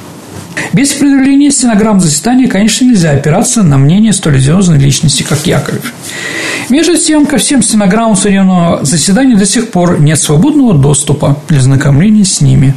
Без 0.72 0.92
предъявления 0.92 1.50
стенограмм 1.50 2.00
заседания, 2.00 2.48
конечно, 2.48 2.84
нельзя 2.84 3.10
опираться 3.10 3.62
на 3.62 3.78
мнение 3.78 4.12
столь 4.12 4.40
звездной 4.40 4.78
личности, 4.78 5.22
как 5.22 5.46
Яковлев. 5.46 5.92
Между 6.68 6.96
тем, 6.96 7.26
ко 7.26 7.38
всем 7.38 7.62
стенограммам 7.62 8.16
судебного 8.16 8.84
заседания 8.84 9.36
до 9.36 9.46
сих 9.46 9.70
пор 9.70 10.00
нет 10.00 10.18
свободного 10.18 10.74
доступа 10.74 11.38
для 11.48 11.60
знакомления 11.60 12.24
с 12.24 12.40
ними. 12.40 12.74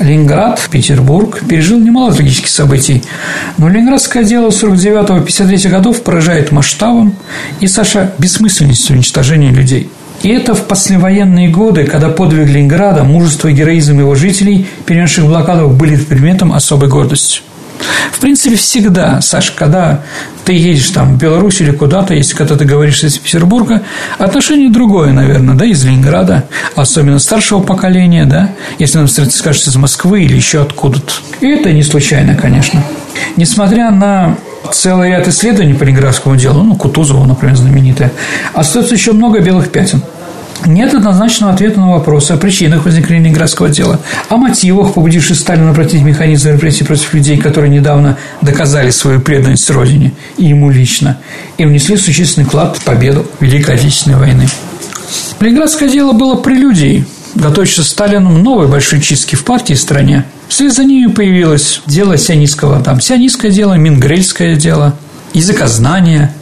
Ленинград, 0.00 0.60
Петербург 0.70 1.40
пережил 1.48 1.78
немало 1.78 2.12
трагических 2.12 2.48
событий, 2.48 3.02
но 3.56 3.68
Ленинградское 3.68 4.24
дело 4.24 4.48
49-53 4.48 5.68
годов 5.68 6.02
поражает 6.02 6.50
масштабом 6.50 7.14
и, 7.60 7.68
Саша, 7.68 8.12
бессмысленностью 8.18 8.96
уничтожения 8.96 9.50
людей– 9.50 9.88
и 10.22 10.28
это 10.28 10.54
в 10.54 10.66
послевоенные 10.66 11.48
годы, 11.48 11.84
когда 11.84 12.08
подвиг 12.08 12.48
Ленинграда, 12.48 13.02
мужество 13.02 13.48
и 13.48 13.52
героизм 13.52 13.98
его 13.98 14.14
жителей, 14.14 14.66
перенесших 14.86 15.26
блокаду, 15.26 15.68
были 15.68 15.96
предметом 15.96 16.52
особой 16.52 16.88
гордости. 16.88 17.40
В 18.12 18.20
принципе, 18.20 18.56
всегда, 18.56 19.20
Саша, 19.20 19.52
когда 19.56 20.02
ты 20.44 20.52
едешь 20.52 20.90
там 20.90 21.14
в 21.14 21.18
Беларусь 21.18 21.60
или 21.60 21.72
куда-то, 21.72 22.14
если 22.14 22.36
когда 22.36 22.56
ты 22.56 22.64
говоришь 22.64 23.02
из 23.02 23.18
Петербурга, 23.18 23.82
отношение 24.18 24.70
другое, 24.70 25.12
наверное, 25.12 25.54
да, 25.54 25.64
из 25.64 25.84
Ленинграда, 25.84 26.44
особенно 26.76 27.18
старшего 27.18 27.60
поколения, 27.60 28.24
да, 28.24 28.50
если 28.78 28.98
нам 28.98 29.08
скажешь 29.08 29.66
из 29.66 29.74
Москвы 29.76 30.22
или 30.22 30.36
еще 30.36 30.62
откуда-то. 30.62 31.12
И 31.40 31.48
это 31.48 31.72
не 31.72 31.82
случайно, 31.82 32.36
конечно. 32.36 32.84
Несмотря 33.36 33.90
на 33.90 34.36
целый 34.70 35.10
ряд 35.10 35.26
исследований 35.28 35.74
по 35.74 35.84
ленинградскому 35.84 36.36
делу, 36.36 36.62
ну, 36.62 36.76
Кутузова, 36.76 37.24
например, 37.24 37.56
знаменитая, 37.56 38.12
остается 38.54 38.94
еще 38.94 39.12
много 39.12 39.40
белых 39.40 39.70
пятен. 39.70 40.02
Нет 40.66 40.94
однозначного 40.94 41.52
ответа 41.52 41.80
на 41.80 41.90
вопрос 41.90 42.30
о 42.30 42.36
причинах 42.36 42.84
возникновения 42.84 43.26
Ленинградского 43.26 43.68
дела, 43.68 44.00
о 44.28 44.36
мотивах, 44.36 44.94
побудивших 44.94 45.36
Сталина 45.36 45.70
обратить 45.70 46.02
механизм 46.02 46.50
репрессий 46.50 46.84
против 46.84 47.12
людей, 47.14 47.36
которые 47.36 47.70
недавно 47.70 48.16
доказали 48.42 48.90
свою 48.90 49.20
преданность 49.20 49.68
Родине 49.70 50.12
и 50.36 50.44
ему 50.44 50.70
лично, 50.70 51.18
и 51.58 51.64
внесли 51.64 51.96
существенный 51.96 52.46
вклад 52.46 52.76
в 52.76 52.84
победу 52.84 53.26
Великой 53.40 53.74
Отечественной 53.74 54.18
войны. 54.18 54.46
Ленинградское 55.40 55.88
дело 55.88 56.12
было 56.12 56.36
прелюдией, 56.36 57.04
готовящей 57.34 57.82
Сталину 57.82 58.30
новой 58.30 58.68
большой 58.68 59.00
чистки 59.00 59.34
в 59.34 59.44
партии 59.44 59.72
и 59.72 59.76
стране. 59.76 60.24
Вслед 60.48 60.72
за 60.72 60.84
ними 60.84 61.10
появилось 61.10 61.82
дело 61.86 62.16
сионистского, 62.16 62.80
там 62.80 63.00
сионистское 63.00 63.50
дело, 63.50 63.74
мингрельское 63.74 64.54
дело, 64.54 64.94
языкознание, 65.32 66.32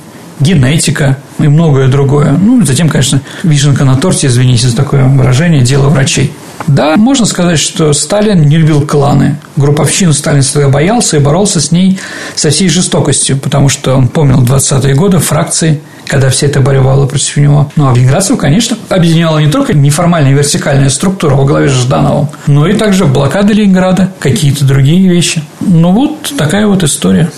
генетика 0.41 1.18
и 1.38 1.49
многое 1.49 1.88
другое. 1.88 2.32
Ну, 2.32 2.64
затем, 2.64 2.88
конечно, 2.88 3.20
вишенка 3.43 3.84
на 3.84 3.97
торте, 3.97 4.26
извините 4.26 4.68
за 4.68 4.76
такое 4.76 5.05
выражение, 5.05 5.62
дело 5.62 5.88
врачей. 5.88 6.32
Да, 6.66 6.97
можно 6.97 7.26
сказать, 7.26 7.59
что 7.59 7.93
Сталин 7.93 8.43
не 8.43 8.59
любил 8.59 8.86
кланы. 8.86 9.38
Групповщину 9.57 10.12
Сталин 10.12 10.43
всегда 10.43 10.68
боялся 10.68 11.16
и 11.16 11.20
боролся 11.20 11.61
с 11.61 11.72
ней 11.72 11.99
со 12.34 12.51
всей 12.51 12.68
жестокостью, 12.68 13.38
потому 13.38 13.68
что 13.68 13.95
он 13.95 14.09
помнил 14.09 14.43
20-е 14.43 14.95
годы 14.95 15.18
фракции, 15.18 15.80
когда 16.07 16.28
все 16.28 16.47
это 16.47 16.61
боревало 16.61 17.07
против 17.07 17.36
него. 17.36 17.70
Ну, 17.76 17.91
а 17.91 17.95
Ленинградцев, 17.95 18.36
конечно, 18.36 18.76
объединяла 18.88 19.38
не 19.38 19.51
только 19.51 19.74
неформальная 19.74 20.32
вертикальная 20.32 20.88
структура 20.88 21.34
во 21.34 21.45
главе 21.45 21.68
с 21.68 21.72
Ждановым, 21.72 22.28
но 22.47 22.66
и 22.66 22.74
также 22.74 23.07
блокада 23.07 23.53
Ленинграда, 23.53 24.12
какие-то 24.18 24.64
другие 24.64 25.09
вещи. 25.09 25.43
Ну, 25.61 25.93
вот 25.93 26.32
такая 26.36 26.66
вот 26.66 26.82
история. 26.82 27.30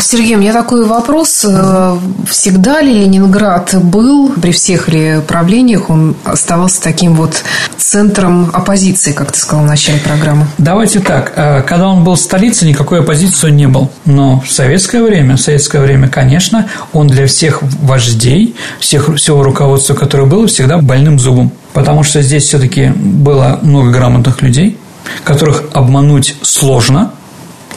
Сергей, 0.00 0.36
у 0.36 0.38
меня 0.38 0.52
такой 0.52 0.84
вопрос. 0.84 1.44
Э, 1.48 1.96
всегда 2.28 2.80
ли 2.80 2.92
Ленинград 2.92 3.74
был, 3.82 4.32
при 4.40 4.52
всех 4.52 4.88
ли 4.88 5.20
правлениях, 5.26 5.90
он 5.90 6.16
оставался 6.24 6.82
таким 6.82 7.14
вот 7.14 7.42
центром 7.76 8.50
оппозиции, 8.52 9.12
как 9.12 9.32
ты 9.32 9.38
сказал 9.38 9.64
в 9.64 9.68
начале 9.68 9.98
программы? 9.98 10.46
Давайте 10.58 11.00
так. 11.00 11.32
Э, 11.36 11.62
когда 11.62 11.88
он 11.88 12.04
был 12.04 12.16
столицей, 12.16 12.68
никакой 12.68 13.00
оппозиции 13.00 13.50
не 13.50 13.66
был. 13.66 13.90
Но 14.04 14.40
в 14.40 14.50
советское 14.50 15.02
время, 15.02 15.36
в 15.36 15.40
советское 15.40 15.80
время, 15.80 16.08
конечно, 16.08 16.68
он 16.92 17.08
для 17.08 17.26
всех 17.26 17.62
вождей, 17.62 18.54
всех, 18.80 19.14
всего 19.16 19.42
руководства, 19.42 19.94
которое 19.94 20.24
было, 20.26 20.46
всегда 20.46 20.78
больным 20.78 21.18
зубом. 21.18 21.50
Потому 21.72 22.02
что 22.02 22.22
здесь 22.22 22.44
все-таки 22.44 22.88
было 22.94 23.58
много 23.62 23.90
грамотных 23.90 24.42
людей, 24.42 24.78
которых 25.24 25.64
обмануть 25.74 26.36
сложно– 26.42 27.12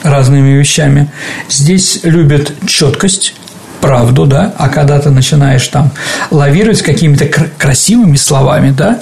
разными 0.04 0.58
вещами. 0.58 1.10
Здесь 1.50 2.00
любят 2.04 2.54
четкость, 2.66 3.34
правду, 3.82 4.26
да, 4.26 4.54
а 4.58 4.70
когда 4.70 5.00
ты 5.00 5.10
начинаешь 5.10 5.68
там 5.68 5.92
лавировать 6.30 6.82
какими-то 6.82 7.26
красивыми 7.26 8.16
словами, 8.16 8.72
да, 8.72 9.00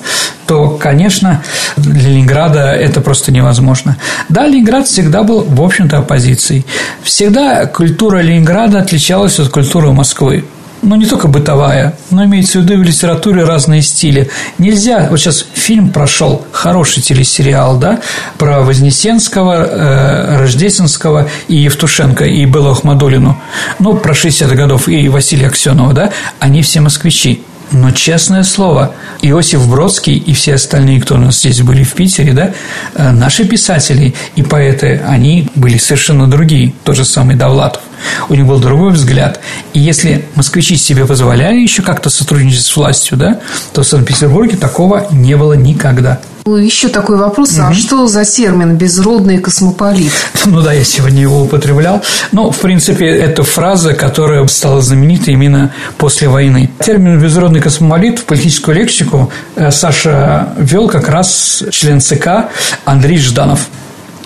то, 0.47 0.69
конечно, 0.69 1.43
для 1.77 2.09
Ленинграда 2.09 2.71
это 2.71 3.01
просто 3.01 3.31
невозможно. 3.31 3.97
Да, 4.29 4.47
Ленинград 4.47 4.87
всегда 4.87 5.23
был, 5.23 5.43
в 5.43 5.61
общем-то, 5.61 5.99
оппозицией. 5.99 6.65
Всегда 7.03 7.65
культура 7.65 8.19
Ленинграда 8.19 8.79
отличалась 8.79 9.37
от 9.39 9.49
культуры 9.49 9.91
Москвы 9.91 10.45
ну, 10.81 10.95
не 10.95 11.05
только 11.05 11.27
бытовая, 11.27 11.95
но 12.11 12.25
имеется 12.25 12.59
в 12.59 12.63
виду 12.63 12.77
в 12.77 12.83
литературе 12.83 13.43
разные 13.43 13.81
стили. 13.81 14.29
Нельзя, 14.57 15.07
вот 15.09 15.19
сейчас 15.19 15.45
фильм 15.53 15.89
прошел, 15.91 16.45
хороший 16.51 17.01
телесериал, 17.01 17.77
да, 17.77 17.99
про 18.37 18.61
Вознесенского, 18.61 19.65
э, 19.65 20.37
Рождественского 20.39 21.27
и 21.47 21.57
Евтушенко, 21.57 22.25
и 22.25 22.45
Беллу 22.45 22.71
Ахмадулину, 22.71 23.39
ну, 23.79 23.95
про 23.95 24.13
60 24.13 24.51
годов, 24.55 24.87
и 24.87 25.09
Василия 25.09 25.47
Аксенова, 25.47 25.93
да, 25.93 26.11
они 26.39 26.61
все 26.61 26.81
москвичи. 26.81 27.43
Но, 27.71 27.91
честное 27.91 28.43
слово, 28.43 28.95
Иосиф 29.21 29.67
Бродский 29.67 30.17
и 30.17 30.33
все 30.33 30.55
остальные, 30.55 31.01
кто 31.01 31.15
у 31.15 31.17
нас 31.17 31.39
здесь 31.39 31.61
были 31.61 31.83
в 31.83 31.93
Питере, 31.93 32.33
да, 32.33 32.53
э, 32.95 33.11
наши 33.11 33.45
писатели 33.45 34.15
и 34.35 34.41
поэты, 34.41 35.01
они 35.07 35.47
были 35.55 35.77
совершенно 35.77 36.27
другие. 36.27 36.73
Тот 36.83 36.95
же 36.95 37.05
самый 37.05 37.35
Довлатов. 37.35 37.83
У 38.29 38.33
них 38.33 38.45
был 38.45 38.59
другой 38.59 38.91
взгляд. 38.91 39.39
И 39.73 39.79
если 39.79 40.25
москвичи 40.35 40.77
себе 40.77 41.05
позволяли 41.05 41.59
еще 41.59 41.81
как-то 41.81 42.09
сотрудничать 42.09 42.65
с 42.65 42.75
властью, 42.75 43.17
да, 43.17 43.39
то 43.73 43.83
в 43.83 43.87
Санкт-Петербурге 43.87 44.57
такого 44.57 45.07
не 45.11 45.35
было 45.35 45.53
никогда. 45.53 46.19
Еще 46.57 46.89
такой 46.89 47.17
вопрос, 47.17 47.53
угу. 47.53 47.63
а 47.63 47.73
что 47.73 48.07
за 48.07 48.25
термин 48.25 48.75
«безродный 48.75 49.39
космополит»? 49.39 50.11
Ну 50.45 50.61
да, 50.61 50.73
я 50.73 50.83
сегодня 50.83 51.21
его 51.21 51.43
употреблял. 51.43 52.01
Ну, 52.31 52.51
в 52.51 52.57
принципе, 52.57 53.05
это 53.05 53.43
фраза, 53.43 53.93
которая 53.93 54.45
стала 54.47 54.81
знаменитой 54.81 55.33
именно 55.33 55.71
после 55.97 56.27
войны. 56.27 56.69
Термин 56.83 57.19
«безродный 57.19 57.61
космополит» 57.61 58.19
в 58.19 58.25
политическую 58.25 58.75
лексику 58.75 59.31
э, 59.55 59.69
Саша 59.71 60.53
вел 60.57 60.87
как 60.87 61.09
раз 61.09 61.63
член 61.71 62.01
ЦК 62.01 62.49
Андрей 62.85 63.17
Жданов. 63.17 63.67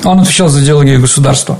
Он 0.03 0.19
отвечал 0.19 0.49
за 0.49 0.61
идеологию 0.61 0.99
государства. 0.99 1.57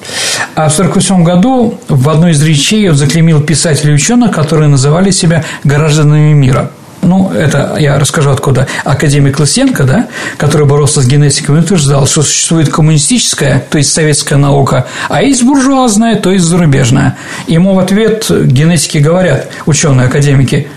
А 0.55 0.69
в 0.69 0.73
1948 0.73 1.23
году 1.23 1.79
в 1.87 2.09
одной 2.09 2.31
из 2.31 2.41
речей 2.43 2.89
он 2.89 2.95
заклеймил 2.95 3.41
писателей 3.41 3.91
и 3.91 3.95
ученых, 3.95 4.31
которые 4.31 4.69
называли 4.69 5.11
себя 5.11 5.43
гражданами 5.63 6.33
мира– 6.33 6.71
ну, 7.03 7.31
это 7.31 7.75
я 7.79 7.99
расскажу 7.99 8.31
откуда. 8.31 8.67
Академик 8.83 9.39
Лысенко, 9.39 9.83
да, 9.83 10.07
который 10.37 10.67
боролся 10.67 11.01
с 11.01 11.07
генетиками, 11.07 11.59
утверждал, 11.59 12.07
что 12.07 12.23
существует 12.23 12.69
коммунистическая, 12.69 13.63
то 13.69 13.77
есть 13.77 13.93
советская 13.93 14.37
наука, 14.37 14.87
а 15.09 15.21
есть 15.21 15.43
буржуазная, 15.43 16.15
то 16.15 16.31
есть 16.31 16.45
зарубежная. 16.45 17.17
Ему 17.47 17.73
в 17.73 17.79
ответ 17.79 18.27
генетики 18.29 18.97
говорят, 18.97 19.49
ученые, 19.65 20.07
академики, 20.07 20.67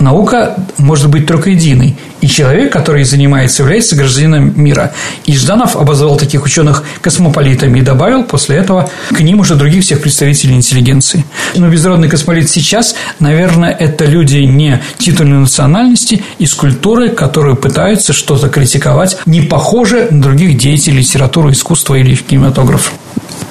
наука 0.00 0.56
может 0.78 1.08
быть 1.08 1.26
только 1.26 1.50
единой, 1.50 1.96
и 2.20 2.26
человек, 2.26 2.72
который 2.72 3.04
занимается, 3.04 3.62
является 3.62 3.96
гражданином 3.96 4.52
мира. 4.60 4.92
И 5.24 5.34
Жданов 5.34 5.76
обозвал 5.76 6.16
таких 6.16 6.44
ученых 6.44 6.84
космополитами 7.00 7.78
и 7.78 7.82
добавил 7.82 8.24
после 8.24 8.56
этого 8.56 8.90
к 9.10 9.20
ним 9.20 9.40
уже 9.40 9.54
других 9.54 9.84
всех 9.84 10.00
представителей 10.00 10.54
интеллигенции. 10.54 11.24
Но 11.56 11.68
безродный 11.68 12.08
космополит 12.08 12.50
сейчас, 12.50 12.94
наверное, 13.18 13.70
это 13.70 14.04
люди 14.04 14.38
не 14.38 14.82
титульной 14.98 15.38
национальности, 15.38 16.22
из 16.38 16.54
культуры, 16.54 17.10
которые 17.10 17.56
пытаются 17.56 18.12
что-то 18.12 18.48
критиковать, 18.48 19.16
не 19.26 19.42
похоже 19.42 20.08
на 20.10 20.20
других 20.20 20.58
деятелей 20.58 20.98
литературы, 20.98 21.52
искусства 21.52 21.94
или 21.94 22.14
кинематографа. 22.14 22.92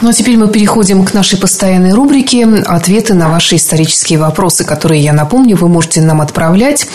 Ну 0.02 0.10
а 0.10 0.14
теперь 0.14 0.38
мы 0.38 0.48
переходим 0.48 1.04
к 1.04 1.14
нашей 1.14 1.38
постоянной 1.38 1.92
рубрике 1.92 2.46
«Ответы 2.46 3.14
на 3.16 3.28
ваши 3.28 3.58
исторические 3.58 4.18
вопросы», 4.18 4.64
которые, 4.64 5.02
я 5.02 5.12
напомню, 5.12 5.58
вы 5.58 5.68
можете 5.68 6.00
нам 6.02 6.22
отправлять 6.22 6.88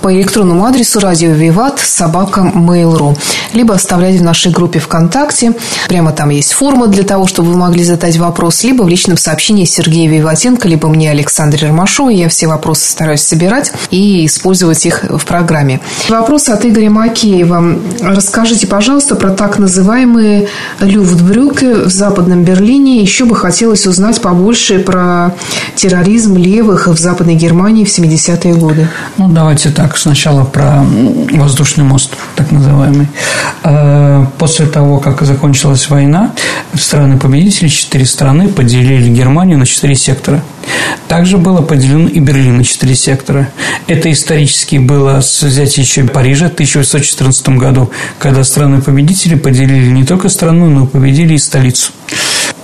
по 0.00 0.14
электронному 0.14 0.64
адресу 0.64 1.00
радио 1.00 1.32
Виват 1.32 1.80
собака 1.80 2.50
Mail.ru 2.54 3.14
либо 3.52 3.74
оставлять 3.74 4.16
в 4.16 4.22
нашей 4.22 4.52
группе 4.52 4.78
ВКонтакте. 4.78 5.54
Прямо 5.88 6.12
там 6.12 6.30
есть 6.30 6.52
форма 6.52 6.86
для 6.86 7.02
того, 7.02 7.26
чтобы 7.26 7.50
вы 7.50 7.58
могли 7.58 7.84
задать 7.84 8.16
вопрос, 8.16 8.62
либо 8.64 8.82
в 8.82 8.88
личном 8.88 9.16
сообщении 9.16 9.64
Сергея 9.64 10.08
Виватенко, 10.08 10.68
либо 10.68 10.88
мне, 10.88 11.10
Александре 11.10 11.68
Ромашовой. 11.68 12.16
Я 12.16 12.28
все 12.28 12.46
вопросы 12.46 12.88
стараюсь 12.88 13.22
собирать 13.22 13.72
и 13.90 14.26
использовать 14.26 14.84
их 14.86 15.04
в 15.08 15.24
программе. 15.24 15.80
Вопрос 16.08 16.48
от 16.48 16.64
Игоря 16.64 16.90
Макеева. 16.90 17.78
Расскажите, 18.02 18.66
пожалуйста, 18.66 19.14
про 19.14 19.30
так 19.30 19.58
называемые 19.58 20.48
люфтбрюки 20.80 21.84
в 21.84 21.90
Западном 21.90 22.44
Берлине. 22.46 23.02
Еще 23.02 23.24
бы 23.24 23.34
хотелось 23.34 23.86
узнать 23.86 24.22
побольше 24.22 24.78
про 24.78 25.34
терроризм 25.74 26.36
левых 26.36 26.86
в 26.86 26.98
Западной 26.98 27.34
Германии 27.34 27.84
в 27.84 27.88
70-е 27.88 28.54
годы. 28.54 28.88
Ну, 29.18 29.28
давайте 29.28 29.70
так. 29.70 29.96
Сначала 29.98 30.44
про 30.44 30.84
воздушный 31.32 31.84
мост, 31.84 32.12
так 32.36 32.52
называемый. 32.52 33.08
А, 33.62 34.26
после 34.38 34.66
того, 34.66 34.98
как 34.98 35.22
закончилась 35.22 35.90
война, 35.90 36.32
страны-победители, 36.74 37.68
четыре 37.68 38.06
страны 38.06 38.48
поделили 38.48 39.08
Германию 39.08 39.58
на 39.58 39.66
четыре 39.66 39.96
сектора. 39.96 40.42
Также 41.08 41.38
было 41.38 41.62
поделено 41.62 42.08
и 42.08 42.18
Берлин 42.18 42.58
на 42.58 42.64
четыре 42.64 42.94
сектора. 42.94 43.48
Это 43.86 44.10
исторически 44.10 44.76
было 44.76 45.20
с 45.20 45.42
взятия 45.42 45.84
еще 45.84 46.04
Парижа 46.04 46.48
в 46.48 46.52
1814 46.52 47.48
году, 47.50 47.90
когда 48.18 48.42
страны-победители 48.42 49.36
поделили 49.36 49.88
не 49.88 50.04
только 50.04 50.28
страну, 50.28 50.68
но 50.68 50.84
и 50.84 50.88
победили 50.88 51.34
и 51.34 51.38
столицу. 51.38 51.92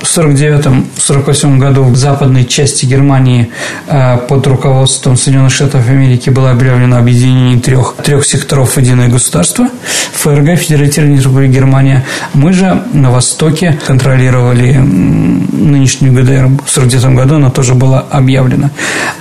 В 0.02 0.18
1949-1948 0.18 1.58
году 1.58 1.84
в 1.84 1.96
западной 1.96 2.44
части 2.44 2.86
Германии 2.86 3.52
э, 3.86 4.18
под 4.28 4.46
руководством 4.48 5.16
Соединенных 5.16 5.52
Штатов 5.52 5.88
Америки 5.88 6.28
было 6.28 6.50
объявлено 6.50 6.98
объединение 6.98 7.60
трех, 7.60 7.94
трех 8.02 8.26
секторов 8.26 8.72
в 8.72 8.78
единое 8.78 9.08
государство– 9.08 9.68
ФРГ, 10.12 10.58
Федеративная 10.58 11.16
Республика 11.16 11.52
Германия. 11.52 12.04
Мы 12.34 12.52
же 12.52 12.82
на 12.92 13.10
Востоке 13.10 13.78
контролировали 13.86 14.72
нынешнюю 14.72 16.12
ГДР. 16.12 16.46
В 16.64 16.76
1949 16.76 17.16
году 17.16 17.36
она 17.36 17.50
тоже 17.50 17.74
была 17.74 18.00
объявлена. 18.00 18.70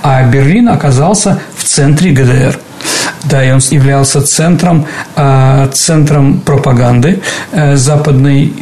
А 0.02 0.24
Берлин 0.24 0.68
оказался 0.68 1.40
в 1.56 1.62
центре 1.62 2.10
ГДР– 2.10 2.58
да, 3.24 3.44
и 3.44 3.50
он 3.50 3.60
являлся 3.70 4.20
центром, 4.20 4.86
а, 5.16 5.68
центром 5.68 6.40
пропаганды 6.40 7.20
э, 7.52 7.76
западной 7.76 8.52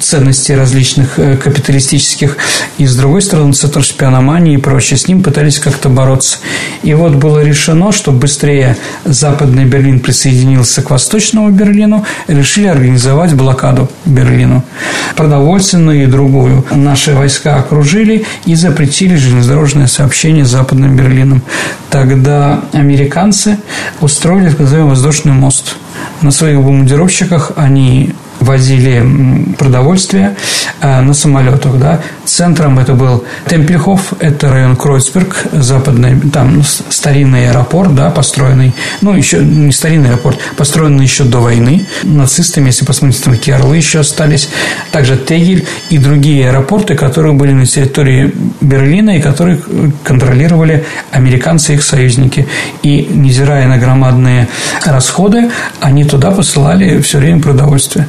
ценностей 0.00 0.54
различных 0.54 1.18
э, 1.18 1.36
капиталистических. 1.36 2.36
И, 2.78 2.86
с 2.86 2.96
другой 2.96 3.22
стороны, 3.22 3.52
центр 3.52 3.82
шпиономании 3.82 4.54
и 4.54 4.56
прочее. 4.56 4.98
С 4.98 5.06
ним 5.06 5.22
пытались 5.22 5.58
как-то 5.58 5.88
бороться. 5.88 6.38
И 6.82 6.92
вот 6.94 7.14
было 7.14 7.42
решено, 7.42 7.92
что 7.92 8.10
быстрее 8.10 8.76
Западный 9.04 9.64
Берлин 9.64 10.00
присоединился 10.00 10.82
к 10.82 10.90
Восточному 10.90 11.50
Берлину, 11.50 12.04
решили 12.26 12.66
организовать 12.66 13.34
блокаду 13.34 13.88
Берлину. 14.04 14.64
Продовольственную 15.16 16.04
и 16.04 16.06
другую. 16.06 16.64
Наши 16.70 17.14
войска 17.14 17.56
окружили 17.56 18.24
и 18.44 18.54
запретили 18.54 19.16
железнодорожное 19.16 19.86
сообщение 19.86 20.44
с 20.44 20.48
Западным 20.48 20.96
Берлином. 20.96 21.42
Тогда 21.90 22.60
американцы 22.72 23.58
устроили 24.00 24.50
так 24.50 24.60
называемый 24.60 24.90
воздушный 24.90 25.32
мост. 25.32 25.76
На 26.22 26.30
своих 26.30 26.60
бомбардировщиках 26.60 27.52
они 27.56 28.14
возили 28.40 29.54
продовольствие 29.58 30.36
э, 30.80 31.00
на 31.00 31.14
самолетах. 31.14 31.78
Да. 31.78 32.00
Центром 32.24 32.78
это 32.78 32.94
был 32.94 33.24
Темпельхоф, 33.46 34.14
это 34.18 34.48
район 34.50 34.76
Кройцберг, 34.76 35.44
западный, 35.52 36.18
там 36.32 36.62
старинный 36.64 37.50
аэропорт, 37.50 37.94
да, 37.94 38.10
построенный, 38.10 38.74
ну, 39.00 39.14
еще 39.14 39.38
не 39.38 39.72
старинный 39.72 40.10
аэропорт, 40.10 40.38
построенный 40.56 41.04
еще 41.04 41.24
до 41.24 41.38
войны 41.38 41.86
нацистами, 42.02 42.66
если 42.66 42.84
посмотреть, 42.84 43.22
там 43.22 43.34
какие 43.34 43.54
орлы 43.54 43.76
еще 43.76 44.00
остались. 44.00 44.48
Также 44.92 45.16
Тегель 45.16 45.66
и 45.90 45.98
другие 45.98 46.48
аэропорты, 46.48 46.94
которые 46.94 47.34
были 47.34 47.52
на 47.52 47.66
территории 47.66 48.32
Берлина 48.60 49.16
и 49.16 49.20
которые 49.20 49.60
контролировали 50.04 50.84
американцы 51.10 51.72
и 51.72 51.74
их 51.76 51.82
союзники. 51.82 52.46
И, 52.82 53.06
невзирая 53.10 53.66
на 53.68 53.78
громадные 53.78 54.48
расходы, 54.84 55.50
они 55.80 56.04
туда 56.04 56.30
посылали 56.30 57.00
все 57.00 57.18
время 57.18 57.40
продовольствие. 57.40 58.08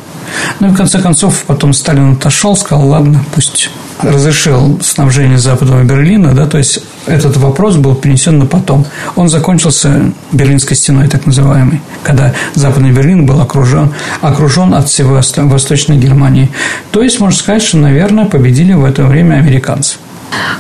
Ну 0.60 0.68
и 0.68 0.72
в 0.72 0.76
конце 0.76 1.00
концов 1.00 1.44
потом 1.48 1.74
Сталин 1.74 2.14
отошел, 2.14 2.56
сказал, 2.56 2.88
ладно, 2.88 3.24
пусть 3.34 3.70
разрешил 4.02 4.80
снабжение 4.82 5.38
Западного 5.38 5.84
Берлина, 5.84 6.34
да, 6.34 6.48
то 6.48 6.58
есть 6.58 6.84
этот 7.06 7.38
вопрос 7.38 7.76
был 7.76 7.96
перенесен 7.96 8.40
на 8.40 8.46
потом. 8.46 8.86
Он 9.16 9.30
закончился 9.30 10.12
Берлинской 10.32 10.76
стеной, 10.76 11.08
так 11.08 11.26
называемой, 11.26 11.82
когда 12.04 12.34
Западный 12.56 12.92
Берлин 12.92 13.26
был 13.26 13.42
окружен, 13.42 13.94
окружен 14.22 14.74
от 14.74 14.90
всего 14.90 15.22
Восточной 15.38 15.98
Германии. 15.98 16.50
То 16.92 17.02
есть, 17.02 17.20
можно 17.20 17.38
сказать, 17.38 17.62
что, 17.64 17.78
наверное, 17.78 18.26
победили 18.26 18.74
в 18.74 18.86
это 18.86 19.04
время 19.04 19.36
американцы. 19.36 19.98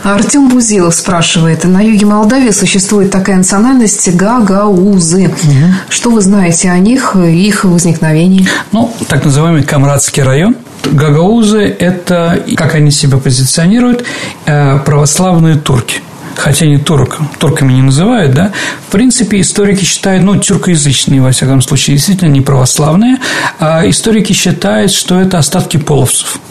Артем 0.03 0.49
Бузилов 0.49 0.95
спрашивает. 0.95 1.63
На 1.63 1.81
юге 1.81 2.05
Молдавии 2.05 2.51
существует 2.51 3.11
такая 3.11 3.37
национальность 3.37 4.15
гагаузы. 4.15 5.25
Угу. 5.25 5.53
Что 5.89 6.09
вы 6.11 6.21
знаете 6.21 6.69
о 6.69 6.77
них 6.77 7.15
и 7.15 7.47
их 7.47 7.63
возникновении? 7.65 8.47
Ну, 8.71 8.93
так 9.07 9.25
называемый 9.25 9.63
Камрадский 9.63 10.23
район. 10.23 10.55
Гагаузы– 10.83 11.61
это, 11.79 12.43
как 12.57 12.75
они 12.75 12.91
себя 12.91 13.17
позиционируют, 13.17 14.03
э, 14.45 14.79
православные 14.79 15.55
турки 15.55 16.01
хотя 16.33 16.65
они 16.65 16.77
турок, 16.77 17.19
турками 17.39 17.73
не 17.73 17.83
называют, 17.83 18.33
да, 18.33 18.51
в 18.87 18.91
принципе, 18.91 19.41
историки 19.41 19.83
считают, 19.83 20.23
ну, 20.23 20.37
тюркоязычные, 20.37 21.21
во 21.21 21.31
всяком 21.31 21.61
случае, 21.61 21.97
действительно 21.97 22.29
не 22.29 22.41
православные, 22.41 23.17
а 23.59 23.87
историки 23.87 24.33
считают, 24.33 24.91
что 24.91 25.19
это 25.19 25.37
остатки 25.37 25.77
половцев– 25.77 26.39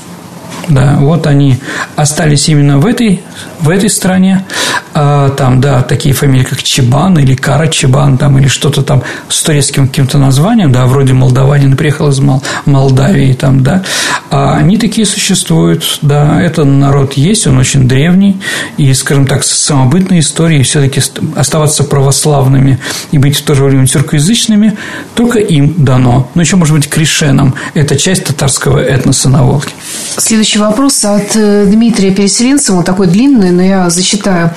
да, 0.69 0.97
вот 1.01 1.27
они 1.27 1.59
остались 1.97 2.49
именно 2.49 2.79
в 2.79 2.87
этой, 2.87 3.23
в 3.61 3.69
этой 3.69 3.91
стране. 3.91 4.45
А, 4.93 5.31
там, 5.31 5.61
да, 5.61 5.83
такие 5.83 6.15
фамилии, 6.15 6.45
как 6.45 6.63
Чебан 6.63 7.19
или 7.19 7.35
Кара 7.35 7.69
Чебан, 7.69 8.19
там, 8.19 8.39
или 8.39 8.49
что-то 8.49 8.83
там 8.83 9.03
с 9.29 9.43
турецким 9.43 9.87
каким-то 9.87 10.19
названием, 10.19 10.73
да, 10.73 10.87
вроде 10.87 11.13
молдаванин 11.13 11.77
приехал 11.77 12.09
из 12.09 12.19
Мол, 12.19 12.43
Молдавии, 12.67 13.33
там, 13.33 13.63
да, 13.63 13.85
а 14.31 14.57
они 14.57 14.79
такие 14.79 15.07
существуют, 15.07 15.99
да, 16.03 16.43
этот 16.43 16.67
народ 16.67 17.15
есть, 17.15 17.47
он 17.47 17.59
очень 17.59 17.87
древний, 17.87 18.41
и, 18.79 18.93
скажем 18.95 19.27
так, 19.27 19.45
с 19.45 19.51
самобытной 19.51 20.21
историей 20.21 20.65
все-таки 20.65 21.01
оставаться 21.37 21.85
православными 21.85 22.81
и 23.13 23.19
быть 23.19 23.37
в 23.37 23.43
то 23.43 23.55
же 23.55 23.65
время 23.65 23.87
тюркоязычными 23.87 24.77
только 25.15 25.39
им 25.39 25.75
дано. 25.79 26.29
Ну, 26.35 26.41
еще, 26.41 26.57
может 26.57 26.75
быть, 26.75 26.89
кришенам. 26.89 27.55
Это 27.75 27.97
часть 27.97 28.25
татарского 28.25 28.79
этноса 28.79 29.29
на 29.29 29.45
Волге. 29.45 29.71
Следующий 30.17 30.50
вопрос 30.59 31.05
от 31.05 31.37
э, 31.37 31.67
Дмитрия 31.67 32.11
Переселенцева. 32.11 32.79
Он 32.79 32.85
такой 32.85 33.07
длинный, 33.07 33.51
но 33.51 33.63
я 33.63 33.91
зачитаю. 33.91 34.51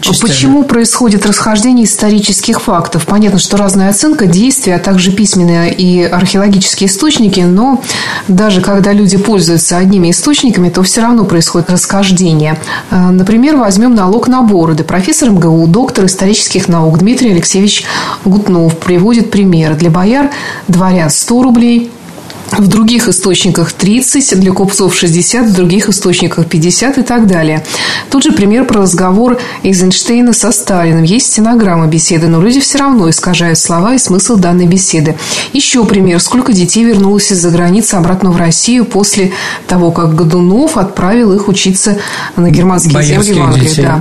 Частями. 0.00 0.30
Почему 0.30 0.64
происходит 0.64 1.26
расхождение 1.26 1.84
исторических 1.84 2.60
фактов? 2.60 3.06
Понятно, 3.06 3.38
что 3.38 3.56
разная 3.56 3.90
оценка 3.90 4.26
действий, 4.26 4.72
а 4.72 4.78
также 4.78 5.12
письменные 5.12 5.72
и 5.72 6.02
археологические 6.02 6.88
источники, 6.88 7.40
но 7.40 7.82
даже 8.28 8.60
когда 8.60 8.92
люди 8.92 9.16
пользуются 9.16 9.76
одними 9.76 10.10
источниками, 10.10 10.70
то 10.70 10.82
все 10.82 11.02
равно 11.02 11.24
происходит 11.24 11.70
расхождение. 11.70 12.58
Э, 12.90 13.10
например, 13.10 13.56
возьмем 13.56 13.94
налог 13.94 14.28
на 14.28 14.42
бороды. 14.42 14.84
Профессор 14.84 15.30
МГУ, 15.30 15.66
доктор 15.66 16.06
исторических 16.06 16.68
наук 16.68 16.98
Дмитрий 16.98 17.32
Алексеевич 17.32 17.84
Гутнов 18.24 18.78
приводит 18.78 19.30
примеры. 19.30 19.74
Для 19.74 19.90
бояр, 19.90 20.30
дворян 20.68 21.10
100 21.10 21.42
рублей– 21.42 21.90
в 22.58 22.68
других 22.68 23.08
источниках 23.08 23.72
30, 23.72 24.40
для 24.40 24.52
купцов 24.52 24.94
60, 24.94 25.46
в 25.46 25.52
других 25.54 25.88
источниках 25.88 26.46
50 26.46 26.98
и 26.98 27.02
так 27.02 27.26
далее. 27.26 27.62
Тут 28.10 28.24
же 28.24 28.32
пример 28.32 28.64
про 28.64 28.82
разговор 28.82 29.38
Эйзенштейна 29.62 30.32
со 30.32 30.52
Сталиным. 30.52 31.02
Есть 31.02 31.32
стенограмма 31.32 31.86
беседы, 31.86 32.28
но 32.28 32.40
люди 32.40 32.60
все 32.60 32.78
равно 32.78 33.10
искажают 33.10 33.58
слова 33.58 33.94
и 33.94 33.98
смысл 33.98 34.36
данной 34.36 34.66
беседы. 34.66 35.16
Еще 35.52 35.84
пример. 35.84 36.20
Сколько 36.20 36.52
детей 36.52 36.84
вернулось 36.84 37.32
из-за 37.32 37.50
границы 37.50 37.94
обратно 37.94 38.30
в 38.30 38.36
Россию 38.36 38.84
после 38.84 39.32
того, 39.66 39.90
как 39.90 40.14
Годунов 40.14 40.76
отправил 40.76 41.32
их 41.32 41.48
учиться 41.48 41.96
на 42.36 42.50
германские 42.50 43.02
земли 43.02 43.32
в 43.32 43.42
Англии. 43.42 43.68
детей. 43.68 43.82
Да. 43.82 44.00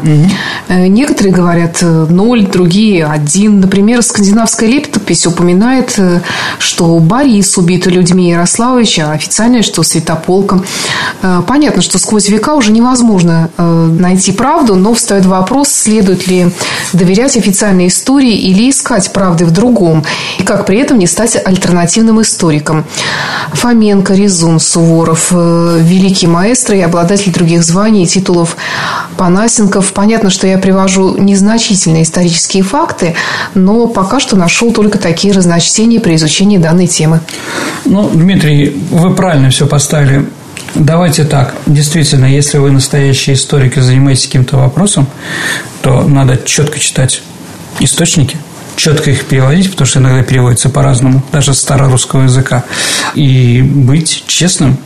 Э, 0.68 0.88
Некоторые 0.88 1.34
говорят 1.34 1.78
э, 1.82 2.06
ноль, 2.10 2.46
другие 2.46 3.06
один. 3.06 3.60
Например, 3.60 4.02
скандинавская 4.02 4.70
летопись 4.70 5.26
упоминает, 5.26 5.96
э, 5.98 6.22
что 6.60 6.98
Борис 7.00 7.58
убит 7.58 7.86
людьми 7.88 8.36
Ярославович, 8.44 9.00
а 9.00 9.12
официальное, 9.14 9.62
что 9.62 9.84
Святополком. 9.84 10.66
Э, 11.22 11.42
Понятно, 11.48 11.82
что 11.82 11.98
сквозь 11.98 12.28
века 12.30 12.56
уже 12.56 12.72
невозможно 12.72 13.50
э, 13.58 13.64
найти 13.64 14.32
правду, 14.32 14.76
но 14.76 14.94
встает 14.94 15.26
вопрос, 15.26 15.70
следует 15.70 16.28
ли 16.28 16.48
доверять 16.92 17.38
официальной 17.38 17.88
истории 17.88 18.36
или 18.36 18.70
искать 18.70 19.14
правды 19.14 19.46
в 19.46 19.52
другом, 19.52 20.04
и 20.40 20.44
как 20.44 20.66
при 20.66 20.80
этом 20.80 21.00
не 21.00 21.08
стать 21.08 21.38
альтернативным 21.44 22.22
историком. 22.22 22.86
Фоменко, 23.54 24.14
Резун, 24.14 24.60
Суворов, 24.60 25.28
э, 25.32 25.80
великий 25.82 26.28
маэстро 26.28 26.76
и 26.76 26.82
обладатель 26.82 27.32
других 27.32 27.64
званий 27.64 28.04
и 28.04 28.08
титулов 28.08 28.58
Панасенков. 29.18 29.94
Понятно, 29.94 30.30
что 30.30 30.48
я 30.48 30.58
привожу 30.58 31.16
незначительные 31.18 32.04
исторические 32.04 32.64
факты, 32.64 33.16
но 33.54 33.88
пока 33.88 34.20
что 34.20 34.36
нашел 34.36 34.74
только 34.74 34.98
такие 34.98 35.34
разночтения 35.34 36.02
при 36.02 36.16
изучении 36.16 36.58
данной 36.58 36.88
темы. 36.88 37.22
Ну, 37.86 38.10
Дмитрий, 38.24 38.70
вы 38.90 39.14
правильно 39.14 39.50
все 39.50 39.68
поставили. 39.68 40.26
Давайте 40.76 41.26
так. 41.26 41.56
Действительно, 41.66 42.26
если 42.26 42.58
вы 42.58 42.72
настоящий 42.72 43.34
историк 43.34 43.76
и 43.76 43.82
занимаетесь 43.82 44.28
каким-то 44.28 44.56
вопросом, 44.56 45.08
то 45.82 46.08
надо 46.08 46.38
четко 46.46 46.80
читать 46.80 47.22
источники, 47.82 48.38
четко 48.78 49.12
их 49.12 49.26
переводить, 49.26 49.70
потому 49.72 49.88
что 49.88 50.00
иногда 50.00 50.24
переводится 50.24 50.70
по-разному, 50.70 51.22
даже 51.34 51.54
старорусского 51.54 52.24
языка, 52.24 52.64
и 53.14 53.62
быть 53.62 54.24
честным, 54.26 54.78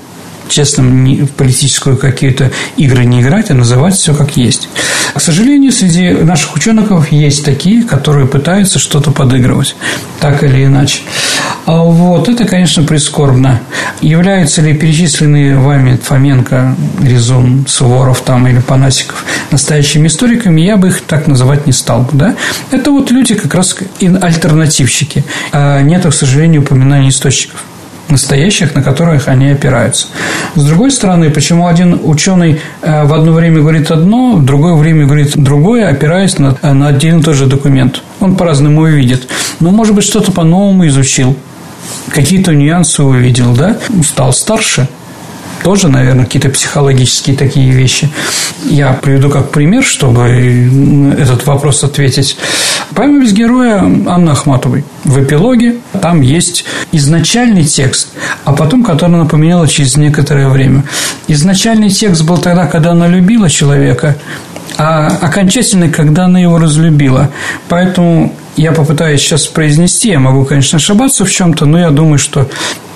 честным 0.50 1.04
не- 1.04 1.22
в 1.22 1.32
политическую 1.32 1.98
какие-то 1.98 2.52
игры 2.78 3.06
не 3.06 3.22
играть, 3.22 3.52
а 3.52 3.54
называть 3.54 3.96
все 3.96 4.14
как 4.14 4.38
есть. 4.38 4.70
К 5.14 5.20
сожалению, 5.20 5.72
среди 5.72 6.12
наших 6.12 6.56
ученых 6.56 7.12
есть 7.12 7.44
такие, 7.44 7.84
которые 7.84 8.28
пытаются 8.28 8.80
что-то 8.80 9.12
подыгрывать, 9.12 9.76
так 10.20 10.44
или 10.44 10.66
иначе. 10.66 11.02
А 11.66 11.84
Вот, 11.84 12.30
это, 12.30 12.46
конечно, 12.46 12.84
прискорбно. 12.84 13.60
Являются 14.02 14.62
ли 14.62 14.74
перечисленные 14.74 15.58
вами 15.58 15.98
Фоменко, 16.02 16.76
Резун, 17.02 17.66
Суворов 17.68 18.22
там, 18.22 18.48
или 18.48 18.60
Панасиков 18.60 19.26
настоящими 19.52 20.08
историками, 20.08 20.62
я 20.62 20.78
бы 20.78 20.90
их 20.90 21.02
так 21.02 21.28
называть 21.28 21.66
не 21.68 21.74
стал 21.74 22.02
бы. 22.04 22.10
Да? 22.14 22.36
Это 22.72 22.92
вот 22.92 23.12
люди 23.12 23.36
как 23.36 23.54
раз 23.54 23.76
альтернативщики. 24.00 25.26
А 25.52 25.82
нету, 25.82 26.10
к 26.10 26.14
сожалению, 26.14 26.62
упоминаний 26.62 27.10
источников 27.10 27.64
настоящих, 28.10 28.76
на 28.76 28.82
которых 28.82 29.28
они 29.28 29.50
опираются. 29.50 30.08
С 30.56 30.64
другой 30.64 30.92
стороны, 30.92 31.30
почему 31.30 31.68
один 31.68 32.00
ученый 32.04 32.60
э, 32.82 33.04
в 33.04 33.14
одно 33.14 33.34
время 33.34 33.60
говорит 33.60 33.92
одно, 33.92 34.34
в 34.36 34.46
другое 34.46 34.76
время 34.76 35.06
говорит 35.06 35.36
другое, 35.36 35.90
опираясь 35.90 36.38
на, 36.40 36.58
э, 36.62 36.74
на 36.74 36.88
один 36.88 37.20
и 37.20 37.24
тот 37.24 37.36
же 37.36 37.46
документ. 37.46 38.02
Он 38.20 38.36
по-разному 38.36 38.82
увидит. 38.82 39.28
Но, 39.60 39.72
может 39.72 39.96
быть, 39.96 40.06
что-то 40.06 40.32
по-новому 40.32 40.88
изучил, 40.88 41.36
какие-то 42.10 42.54
нюансы 42.54 43.04
увидел, 43.04 43.54
да? 43.54 43.78
Стал 44.04 44.34
старше, 44.34 44.88
тоже, 45.64 45.90
наверное, 45.90 46.26
какие-то 46.26 46.50
психологические 46.50 47.36
такие 47.36 47.72
вещи. 47.72 48.10
Я 48.66 48.94
приведу 48.94 49.30
как 49.30 49.52
пример, 49.52 49.84
чтобы 49.84 51.16
этот 51.18 51.46
вопрос 51.46 51.84
ответить. 51.84 52.38
Память 52.96 53.32
героя 53.32 53.80
Анны 54.08 54.30
Ахматовой. 54.30 54.84
В 55.04 55.22
эпилоге 55.24 55.78
там 56.02 56.22
есть 56.22 56.66
изначальный 56.92 57.66
текст, 57.66 58.10
а 58.46 58.54
потом, 58.54 58.84
который 58.84 59.16
она 59.16 59.26
поменяла 59.26 59.68
через 59.68 59.98
некоторое 59.98 60.50
время. 60.50 60.84
Изначальный 61.28 61.90
текст 61.90 62.24
был 62.24 62.38
тогда, 62.38 62.66
когда 62.66 62.92
она 62.92 63.08
любила 63.08 63.50
человека, 63.50 64.18
а 64.78 65.08
окончательный, 65.08 65.90
когда 65.90 66.26
она 66.26 66.40
его 66.40 66.60
разлюбила. 66.60 67.30
Поэтому 67.68 68.34
я 68.56 68.72
попытаюсь 68.72 69.22
сейчас 69.22 69.48
произнести, 69.48 70.10
я 70.10 70.20
могу, 70.20 70.46
конечно, 70.46 70.78
ошибаться 70.78 71.26
в 71.26 71.32
чем-то, 71.32 71.66
но 71.66 71.80
я 71.80 71.90
думаю, 71.90 72.20
что 72.20 72.50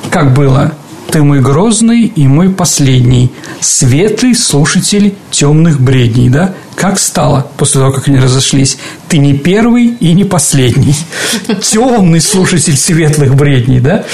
как 0.09 0.33
было 0.33 0.73
ты 1.11 1.23
мой 1.23 1.41
грозный 1.41 2.05
и 2.05 2.27
мой 2.27 2.49
последний, 2.49 3.31
светлый 3.59 4.33
слушатель 4.33 5.13
темных 5.29 5.81
бредней, 5.81 6.29
да? 6.29 6.53
Как 6.75 6.99
стало 6.99 7.47
после 7.57 7.81
того, 7.81 7.91
как 7.91 8.07
они 8.07 8.17
разошлись? 8.17 8.77
Ты 9.09 9.17
не 9.17 9.33
первый 9.33 9.87
и 9.87 10.13
не 10.13 10.23
последний. 10.23 10.95
Темный 11.61 12.21
слушатель 12.21 12.77
светлых 12.77 13.35
бредней, 13.35 13.81
да? 13.81 14.05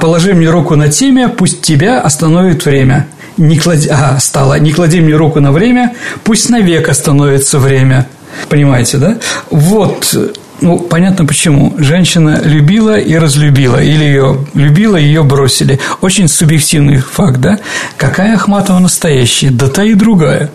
Положи 0.00 0.32
мне 0.32 0.48
руку 0.48 0.76
на 0.76 0.88
теме, 0.88 1.28
пусть 1.28 1.60
тебя 1.60 2.00
остановит 2.00 2.64
время. 2.64 3.06
Не 3.36 3.58
клади... 3.58 3.88
А, 3.90 4.18
стало. 4.18 4.58
Не 4.58 4.72
клади 4.72 5.00
мне 5.00 5.14
руку 5.14 5.40
на 5.40 5.52
время, 5.52 5.92
пусть 6.24 6.48
навек 6.48 6.88
остановится 6.88 7.58
время. 7.58 8.06
Понимаете, 8.48 8.96
да? 8.96 9.18
Вот 9.50 10.16
ну, 10.60 10.78
понятно 10.78 11.26
почему. 11.26 11.74
Женщина 11.78 12.40
любила 12.42 12.98
и 12.98 13.14
разлюбила. 13.16 13.82
Или 13.82 14.04
ее 14.04 14.46
любила, 14.54 14.96
ее 14.96 15.22
бросили. 15.22 15.78
Очень 16.00 16.28
субъективный 16.28 16.98
факт, 16.98 17.40
да? 17.40 17.58
Какая 17.96 18.34
Ахматова 18.34 18.78
настоящая? 18.78 19.50
Да 19.50 19.68
та 19.68 19.84
и 19.84 19.94
другая. 19.94 20.50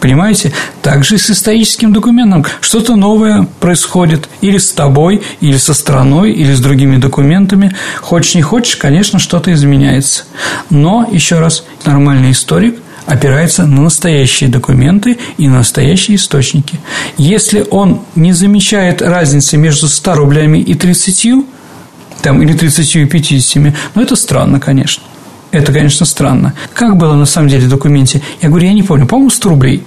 Понимаете? 0.00 0.52
Так 0.82 1.04
же 1.04 1.16
и 1.16 1.18
с 1.18 1.30
историческим 1.30 1.92
документом. 1.92 2.46
Что-то 2.60 2.96
новое 2.96 3.46
происходит. 3.58 4.28
Или 4.40 4.58
с 4.58 4.72
тобой, 4.72 5.22
или 5.40 5.56
со 5.56 5.74
страной, 5.74 6.32
или 6.32 6.54
с 6.54 6.60
другими 6.60 6.96
документами. 6.96 7.74
Хочешь 8.00 8.36
не 8.36 8.42
хочешь, 8.42 8.76
конечно, 8.76 9.18
что-то 9.18 9.52
изменяется. 9.52 10.24
Но, 10.70 11.08
еще 11.10 11.40
раз, 11.40 11.64
нормальный 11.84 12.30
историк– 12.30 12.78
опирается 13.06 13.66
на 13.66 13.82
настоящие 13.82 14.50
документы 14.50 15.18
и 15.38 15.48
на 15.48 15.58
настоящие 15.58 16.16
источники. 16.16 16.78
Если 17.16 17.64
он 17.70 18.00
не 18.14 18.32
замечает 18.32 19.02
разницы 19.02 19.56
между 19.56 19.88
100 19.88 20.14
рублями 20.14 20.58
и 20.58 20.74
30, 20.74 21.44
там, 22.22 22.42
или 22.42 22.52
30 22.52 22.96
и 22.96 23.04
50, 23.06 23.74
ну, 23.94 24.02
это 24.02 24.16
странно, 24.16 24.60
конечно. 24.60 25.02
Это, 25.52 25.72
конечно, 25.72 26.06
странно. 26.06 26.54
Как 26.74 26.96
было 26.96 27.14
на 27.14 27.26
самом 27.26 27.48
деле 27.48 27.66
в 27.66 27.70
документе? 27.70 28.22
Я 28.40 28.48
говорю, 28.48 28.68
я 28.68 28.72
не 28.72 28.84
помню. 28.84 29.06
По-моему, 29.06 29.30
100 29.30 29.48
рублей. 29.48 29.82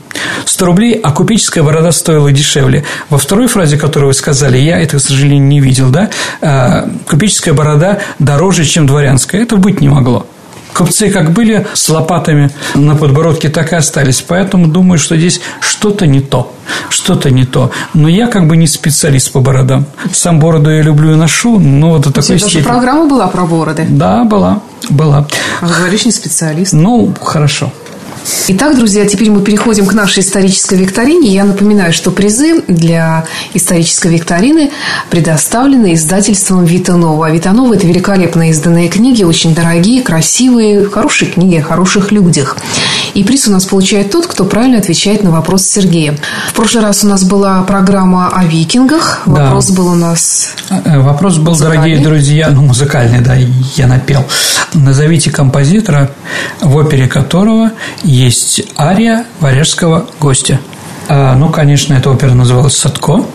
100 0.46 0.66
рублей, 0.66 1.00
а 1.02 1.12
купеческая 1.12 1.64
борода 1.64 1.94
стоила 1.94 2.32
дешевле. 2.32 2.84
Во 3.10 3.18
второй 3.18 3.48
фразе, 3.48 3.78
которую 3.78 4.10
вы 4.10 4.14
сказали, 4.14 4.58
я 4.58 4.80
это, 4.80 4.98
к 4.98 5.02
сожалению, 5.02 5.48
не 5.48 5.62
видел, 5.62 5.90
да? 5.90 6.10
А, 6.42 6.90
купеческая 7.08 7.54
борода 7.54 8.00
дороже, 8.20 8.66
чем 8.66 8.88
дворянская. 8.88 9.42
Это 9.42 9.56
быть 9.56 9.80
не 9.80 9.88
могло. 9.88 10.28
Купцы 10.74 11.10
как 11.12 11.32
были 11.32 11.68
с 11.74 11.90
лопатами 11.90 12.52
на 12.76 12.96
подбородке, 12.96 13.50
так 13.50 13.74
и 13.74 13.76
остались. 13.76 14.22
Поэтому 14.22 14.68
думаю, 14.68 14.98
что 14.98 15.18
здесь 15.18 15.42
что-то 15.60 16.08
не 16.08 16.20
то. 16.22 16.52
Что-то 16.90 17.30
не 17.30 17.46
то. 17.46 17.72
Но 17.94 18.08
я 18.08 18.28
как 18.28 18.48
бы 18.48 18.58
не 18.58 18.68
специалист 18.68 19.32
по 19.32 19.40
бородам. 19.40 19.86
Сам 20.14 20.40
бороду 20.40 20.70
я 20.72 20.82
люблю 20.82 21.14
и 21.14 21.16
ношу, 21.16 21.60
но 21.60 21.92
вот 21.92 22.02
до 22.02 22.12
такой 22.12 22.38
Даже 22.38 22.46
степени. 22.50 22.64
программа 22.64 23.06
была 23.08 23.28
про 23.28 23.46
бороды. 23.46 23.86
Да, 23.90 24.24
была. 24.24 24.62
Была. 24.90 25.28
А 25.62 25.68
говоришь, 25.68 26.06
не 26.06 26.12
специалист. 26.12 26.74
Ну, 26.74 27.14
хорошо. 27.22 27.72
Итак, 28.48 28.78
друзья, 28.78 29.06
теперь 29.06 29.30
мы 29.30 29.42
переходим 29.42 29.86
к 29.86 29.94
нашей 29.94 30.20
исторической 30.20 30.76
викторине. 30.76 31.30
Я 31.30 31.44
напоминаю, 31.44 31.92
что 31.92 32.10
призы 32.10 32.62
для 32.68 33.26
исторической 33.54 34.14
викторины 34.14 34.72
предоставлены 35.10 35.94
издательством 35.94 36.64
Витанова. 36.64 37.28
А 37.28 37.32
Витанова– 37.32 37.74
это 37.76 37.86
великолепно 37.86 38.50
изданные 38.50 38.88
книги, 38.88 39.24
очень 39.24 39.54
дорогие, 39.54 40.02
красивые, 40.02 40.86
хорошие 40.86 41.32
книги 41.32 41.58
о 41.58 41.64
хороших 41.64 42.12
людях. 42.12 42.58
И 43.14 43.24
приз 43.24 43.48
у 43.48 43.52
нас 43.52 43.66
получает 43.66 44.12
тот, 44.12 44.26
кто 44.28 44.46
правильно 44.46 44.80
отвечает 44.80 45.24
на 45.24 45.32
вопрос 45.32 45.66
Сергея. 45.66 46.18
В 46.50 46.54
прошлый 46.54 46.84
раз 46.84 47.04
у 47.04 47.08
нас 47.08 47.24
была 47.24 47.62
программа 47.64 48.30
о 48.30 48.44
викингах. 48.46 49.22
Да. 49.26 49.44
Вопрос 49.44 49.72
был 49.72 49.88
у 49.90 49.96
нас... 49.96 50.56
Э, 50.70 51.00
Вопрос 51.00 51.38
был, 51.38 51.52
Музыкальный? 51.52 51.78
дорогие 51.78 52.04
друзья, 52.04 52.50
ну, 52.50 52.64
музыкальный, 52.64 53.22
да, 53.22 53.36
я 53.76 53.88
напел. 53.88 54.26
Назовите 54.74 55.30
композитора, 55.30 56.10
в 56.62 56.76
опере 56.76 57.08
которого 57.08 57.72
есть 58.04 58.64
ария 58.78 59.26
варяжского 59.40 60.08
гостя. 60.20 60.60
А, 61.08 61.36
ну, 61.36 61.50
конечно, 61.50 61.94
эта 61.94 62.10
опера 62.10 62.34
называлась 62.34 62.78
«Садко», 62.78 63.26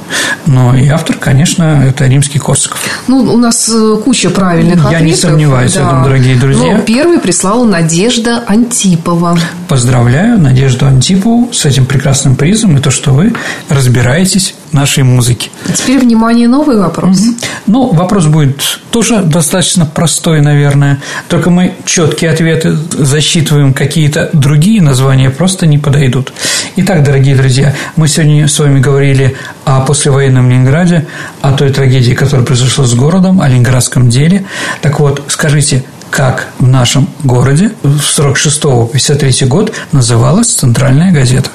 Но 0.47 0.75
и 0.75 0.89
автор, 0.89 1.17
конечно, 1.17 1.85
это 1.87 2.07
римский 2.07 2.39
Корсаков. 2.39 2.81
Ну, 3.07 3.19
у 3.19 3.37
нас 3.37 3.69
э, 3.69 3.97
куча 4.03 4.31
правильных 4.31 4.77
Я 4.77 4.85
ответов. 4.85 5.07
не 5.07 5.15
сомневаюсь 5.15 5.73
в 5.73 5.77
этом, 5.77 6.05
дорогие 6.05 6.37
друзья. 6.37 6.77
Но 6.77 6.81
первый 6.81 7.19
прислала 7.19 7.65
Надежда 7.65 8.45
Антипова. 8.47 9.39
Поздравляю 9.69 10.39
Надежду 10.39 10.87
Антипову 10.87 11.51
с 11.53 11.67
этим 11.67 11.85
прекрасным 11.85 12.35
призом 12.35 12.79
и 12.79 12.81
то, 12.81 12.91
что 12.91 13.11
вы 13.11 13.35
разбираетесь 13.69 14.55
в 14.71 14.75
нашей 14.75 15.03
музыке. 15.03 15.51
Теперь, 15.75 15.99
внимание, 15.99 16.49
новый 16.49 16.79
вопрос. 16.79 17.21
Ну, 17.67 17.93
вопрос 17.93 18.25
будет 18.27 18.81
тоже 18.91 19.23
достаточно 19.23 19.85
простой, 19.85 20.41
наверное. 20.41 21.01
Только 21.29 21.51
мы 21.51 21.75
четкие 21.85 22.31
ответы 22.31 22.77
засчитываем, 22.91 23.75
какие-то 23.75 24.31
другие 24.33 24.81
названия 24.81 25.31
просто 25.31 25.67
не 25.67 25.79
подойдут. 25.79 26.33
Итак, 26.77 27.05
дорогие 27.05 27.37
друзья, 27.59 27.75
мы 27.97 28.07
сегодня 28.07 28.47
с 28.47 28.57
вами 28.61 28.79
говорили 28.79 29.37
о 29.65 29.81
послевоенном 29.81 30.49
Ленинграде, 30.49 31.07
о 31.41 31.53
той 31.53 31.71
трагедии, 31.71 32.13
которая 32.13 32.47
произошла 32.47 32.85
с 32.85 32.95
городом, 32.95 33.41
о 33.41 33.49
ленинградском 33.49 34.09
деле. 34.09 34.45
Так 34.81 35.01
вот, 35.01 35.25
скажите, 35.27 35.83
как 36.09 36.47
в 36.61 36.69
нашем 36.69 37.09
городе 37.25 37.73
в 37.83 37.99
46-53 37.99 39.47
год 39.47 39.73
называлась 39.91 40.47
центральная 40.47 41.11
газета? 41.11 41.51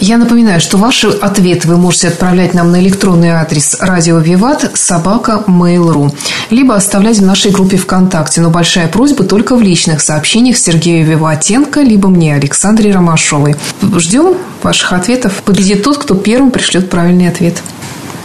Я 0.00 0.18
напоминаю, 0.18 0.60
что 0.60 0.76
ваши 0.76 1.08
ответы 1.08 1.68
вы 1.68 1.76
можете 1.76 2.08
отправлять 2.08 2.52
нам 2.52 2.70
на 2.70 2.80
электронный 2.80 3.30
адрес 3.30 3.76
радио 3.80 4.18
Виват 4.18 4.70
собака 4.74 5.44
mail.ru 5.46 6.14
либо 6.50 6.74
оставлять 6.74 7.18
в 7.18 7.24
нашей 7.24 7.50
группе 7.52 7.76
ВКонтакте. 7.76 8.40
Но 8.40 8.50
большая 8.50 8.88
просьба 8.88 9.24
только 9.24 9.56
в 9.56 9.62
личных 9.62 10.00
сообщениях 10.00 10.58
Сергею 10.58 11.06
Виватенко 11.06 11.80
либо 11.80 12.08
мне, 12.08 12.34
Александре 12.34 12.92
Ромашовой. 12.92 13.56
Ждем 13.96 14.34
ваших 14.62 14.92
ответов. 14.92 15.42
Победит 15.44 15.82
тот, 15.82 15.98
кто 15.98 16.14
первым 16.14 16.50
пришлет 16.50 16.90
правильный 16.90 17.28
ответ. 17.28 17.62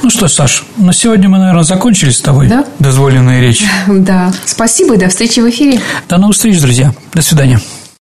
Ну 0.02 0.10
что, 0.10 0.28
Саш, 0.28 0.64
на 0.78 0.94
сегодня 0.94 1.28
мы, 1.30 1.38
наверное, 1.40 1.64
закончили 1.64 2.12
с 2.12 2.22
тобой 2.22 2.48
Да. 2.48 2.66
дозволенные 2.80 3.42
речи. 3.42 3.66
Да. 3.88 4.32
Спасибо 4.46 4.96
и 4.96 4.98
до 4.98 5.08
встречи 5.10 5.40
в 5.40 5.50
эфире. 5.50 5.80
До 6.08 6.18
новых 6.18 6.36
встреч, 6.36 6.60
друзья. 6.60 6.94
До 7.14 7.22
свидания. 7.22 7.60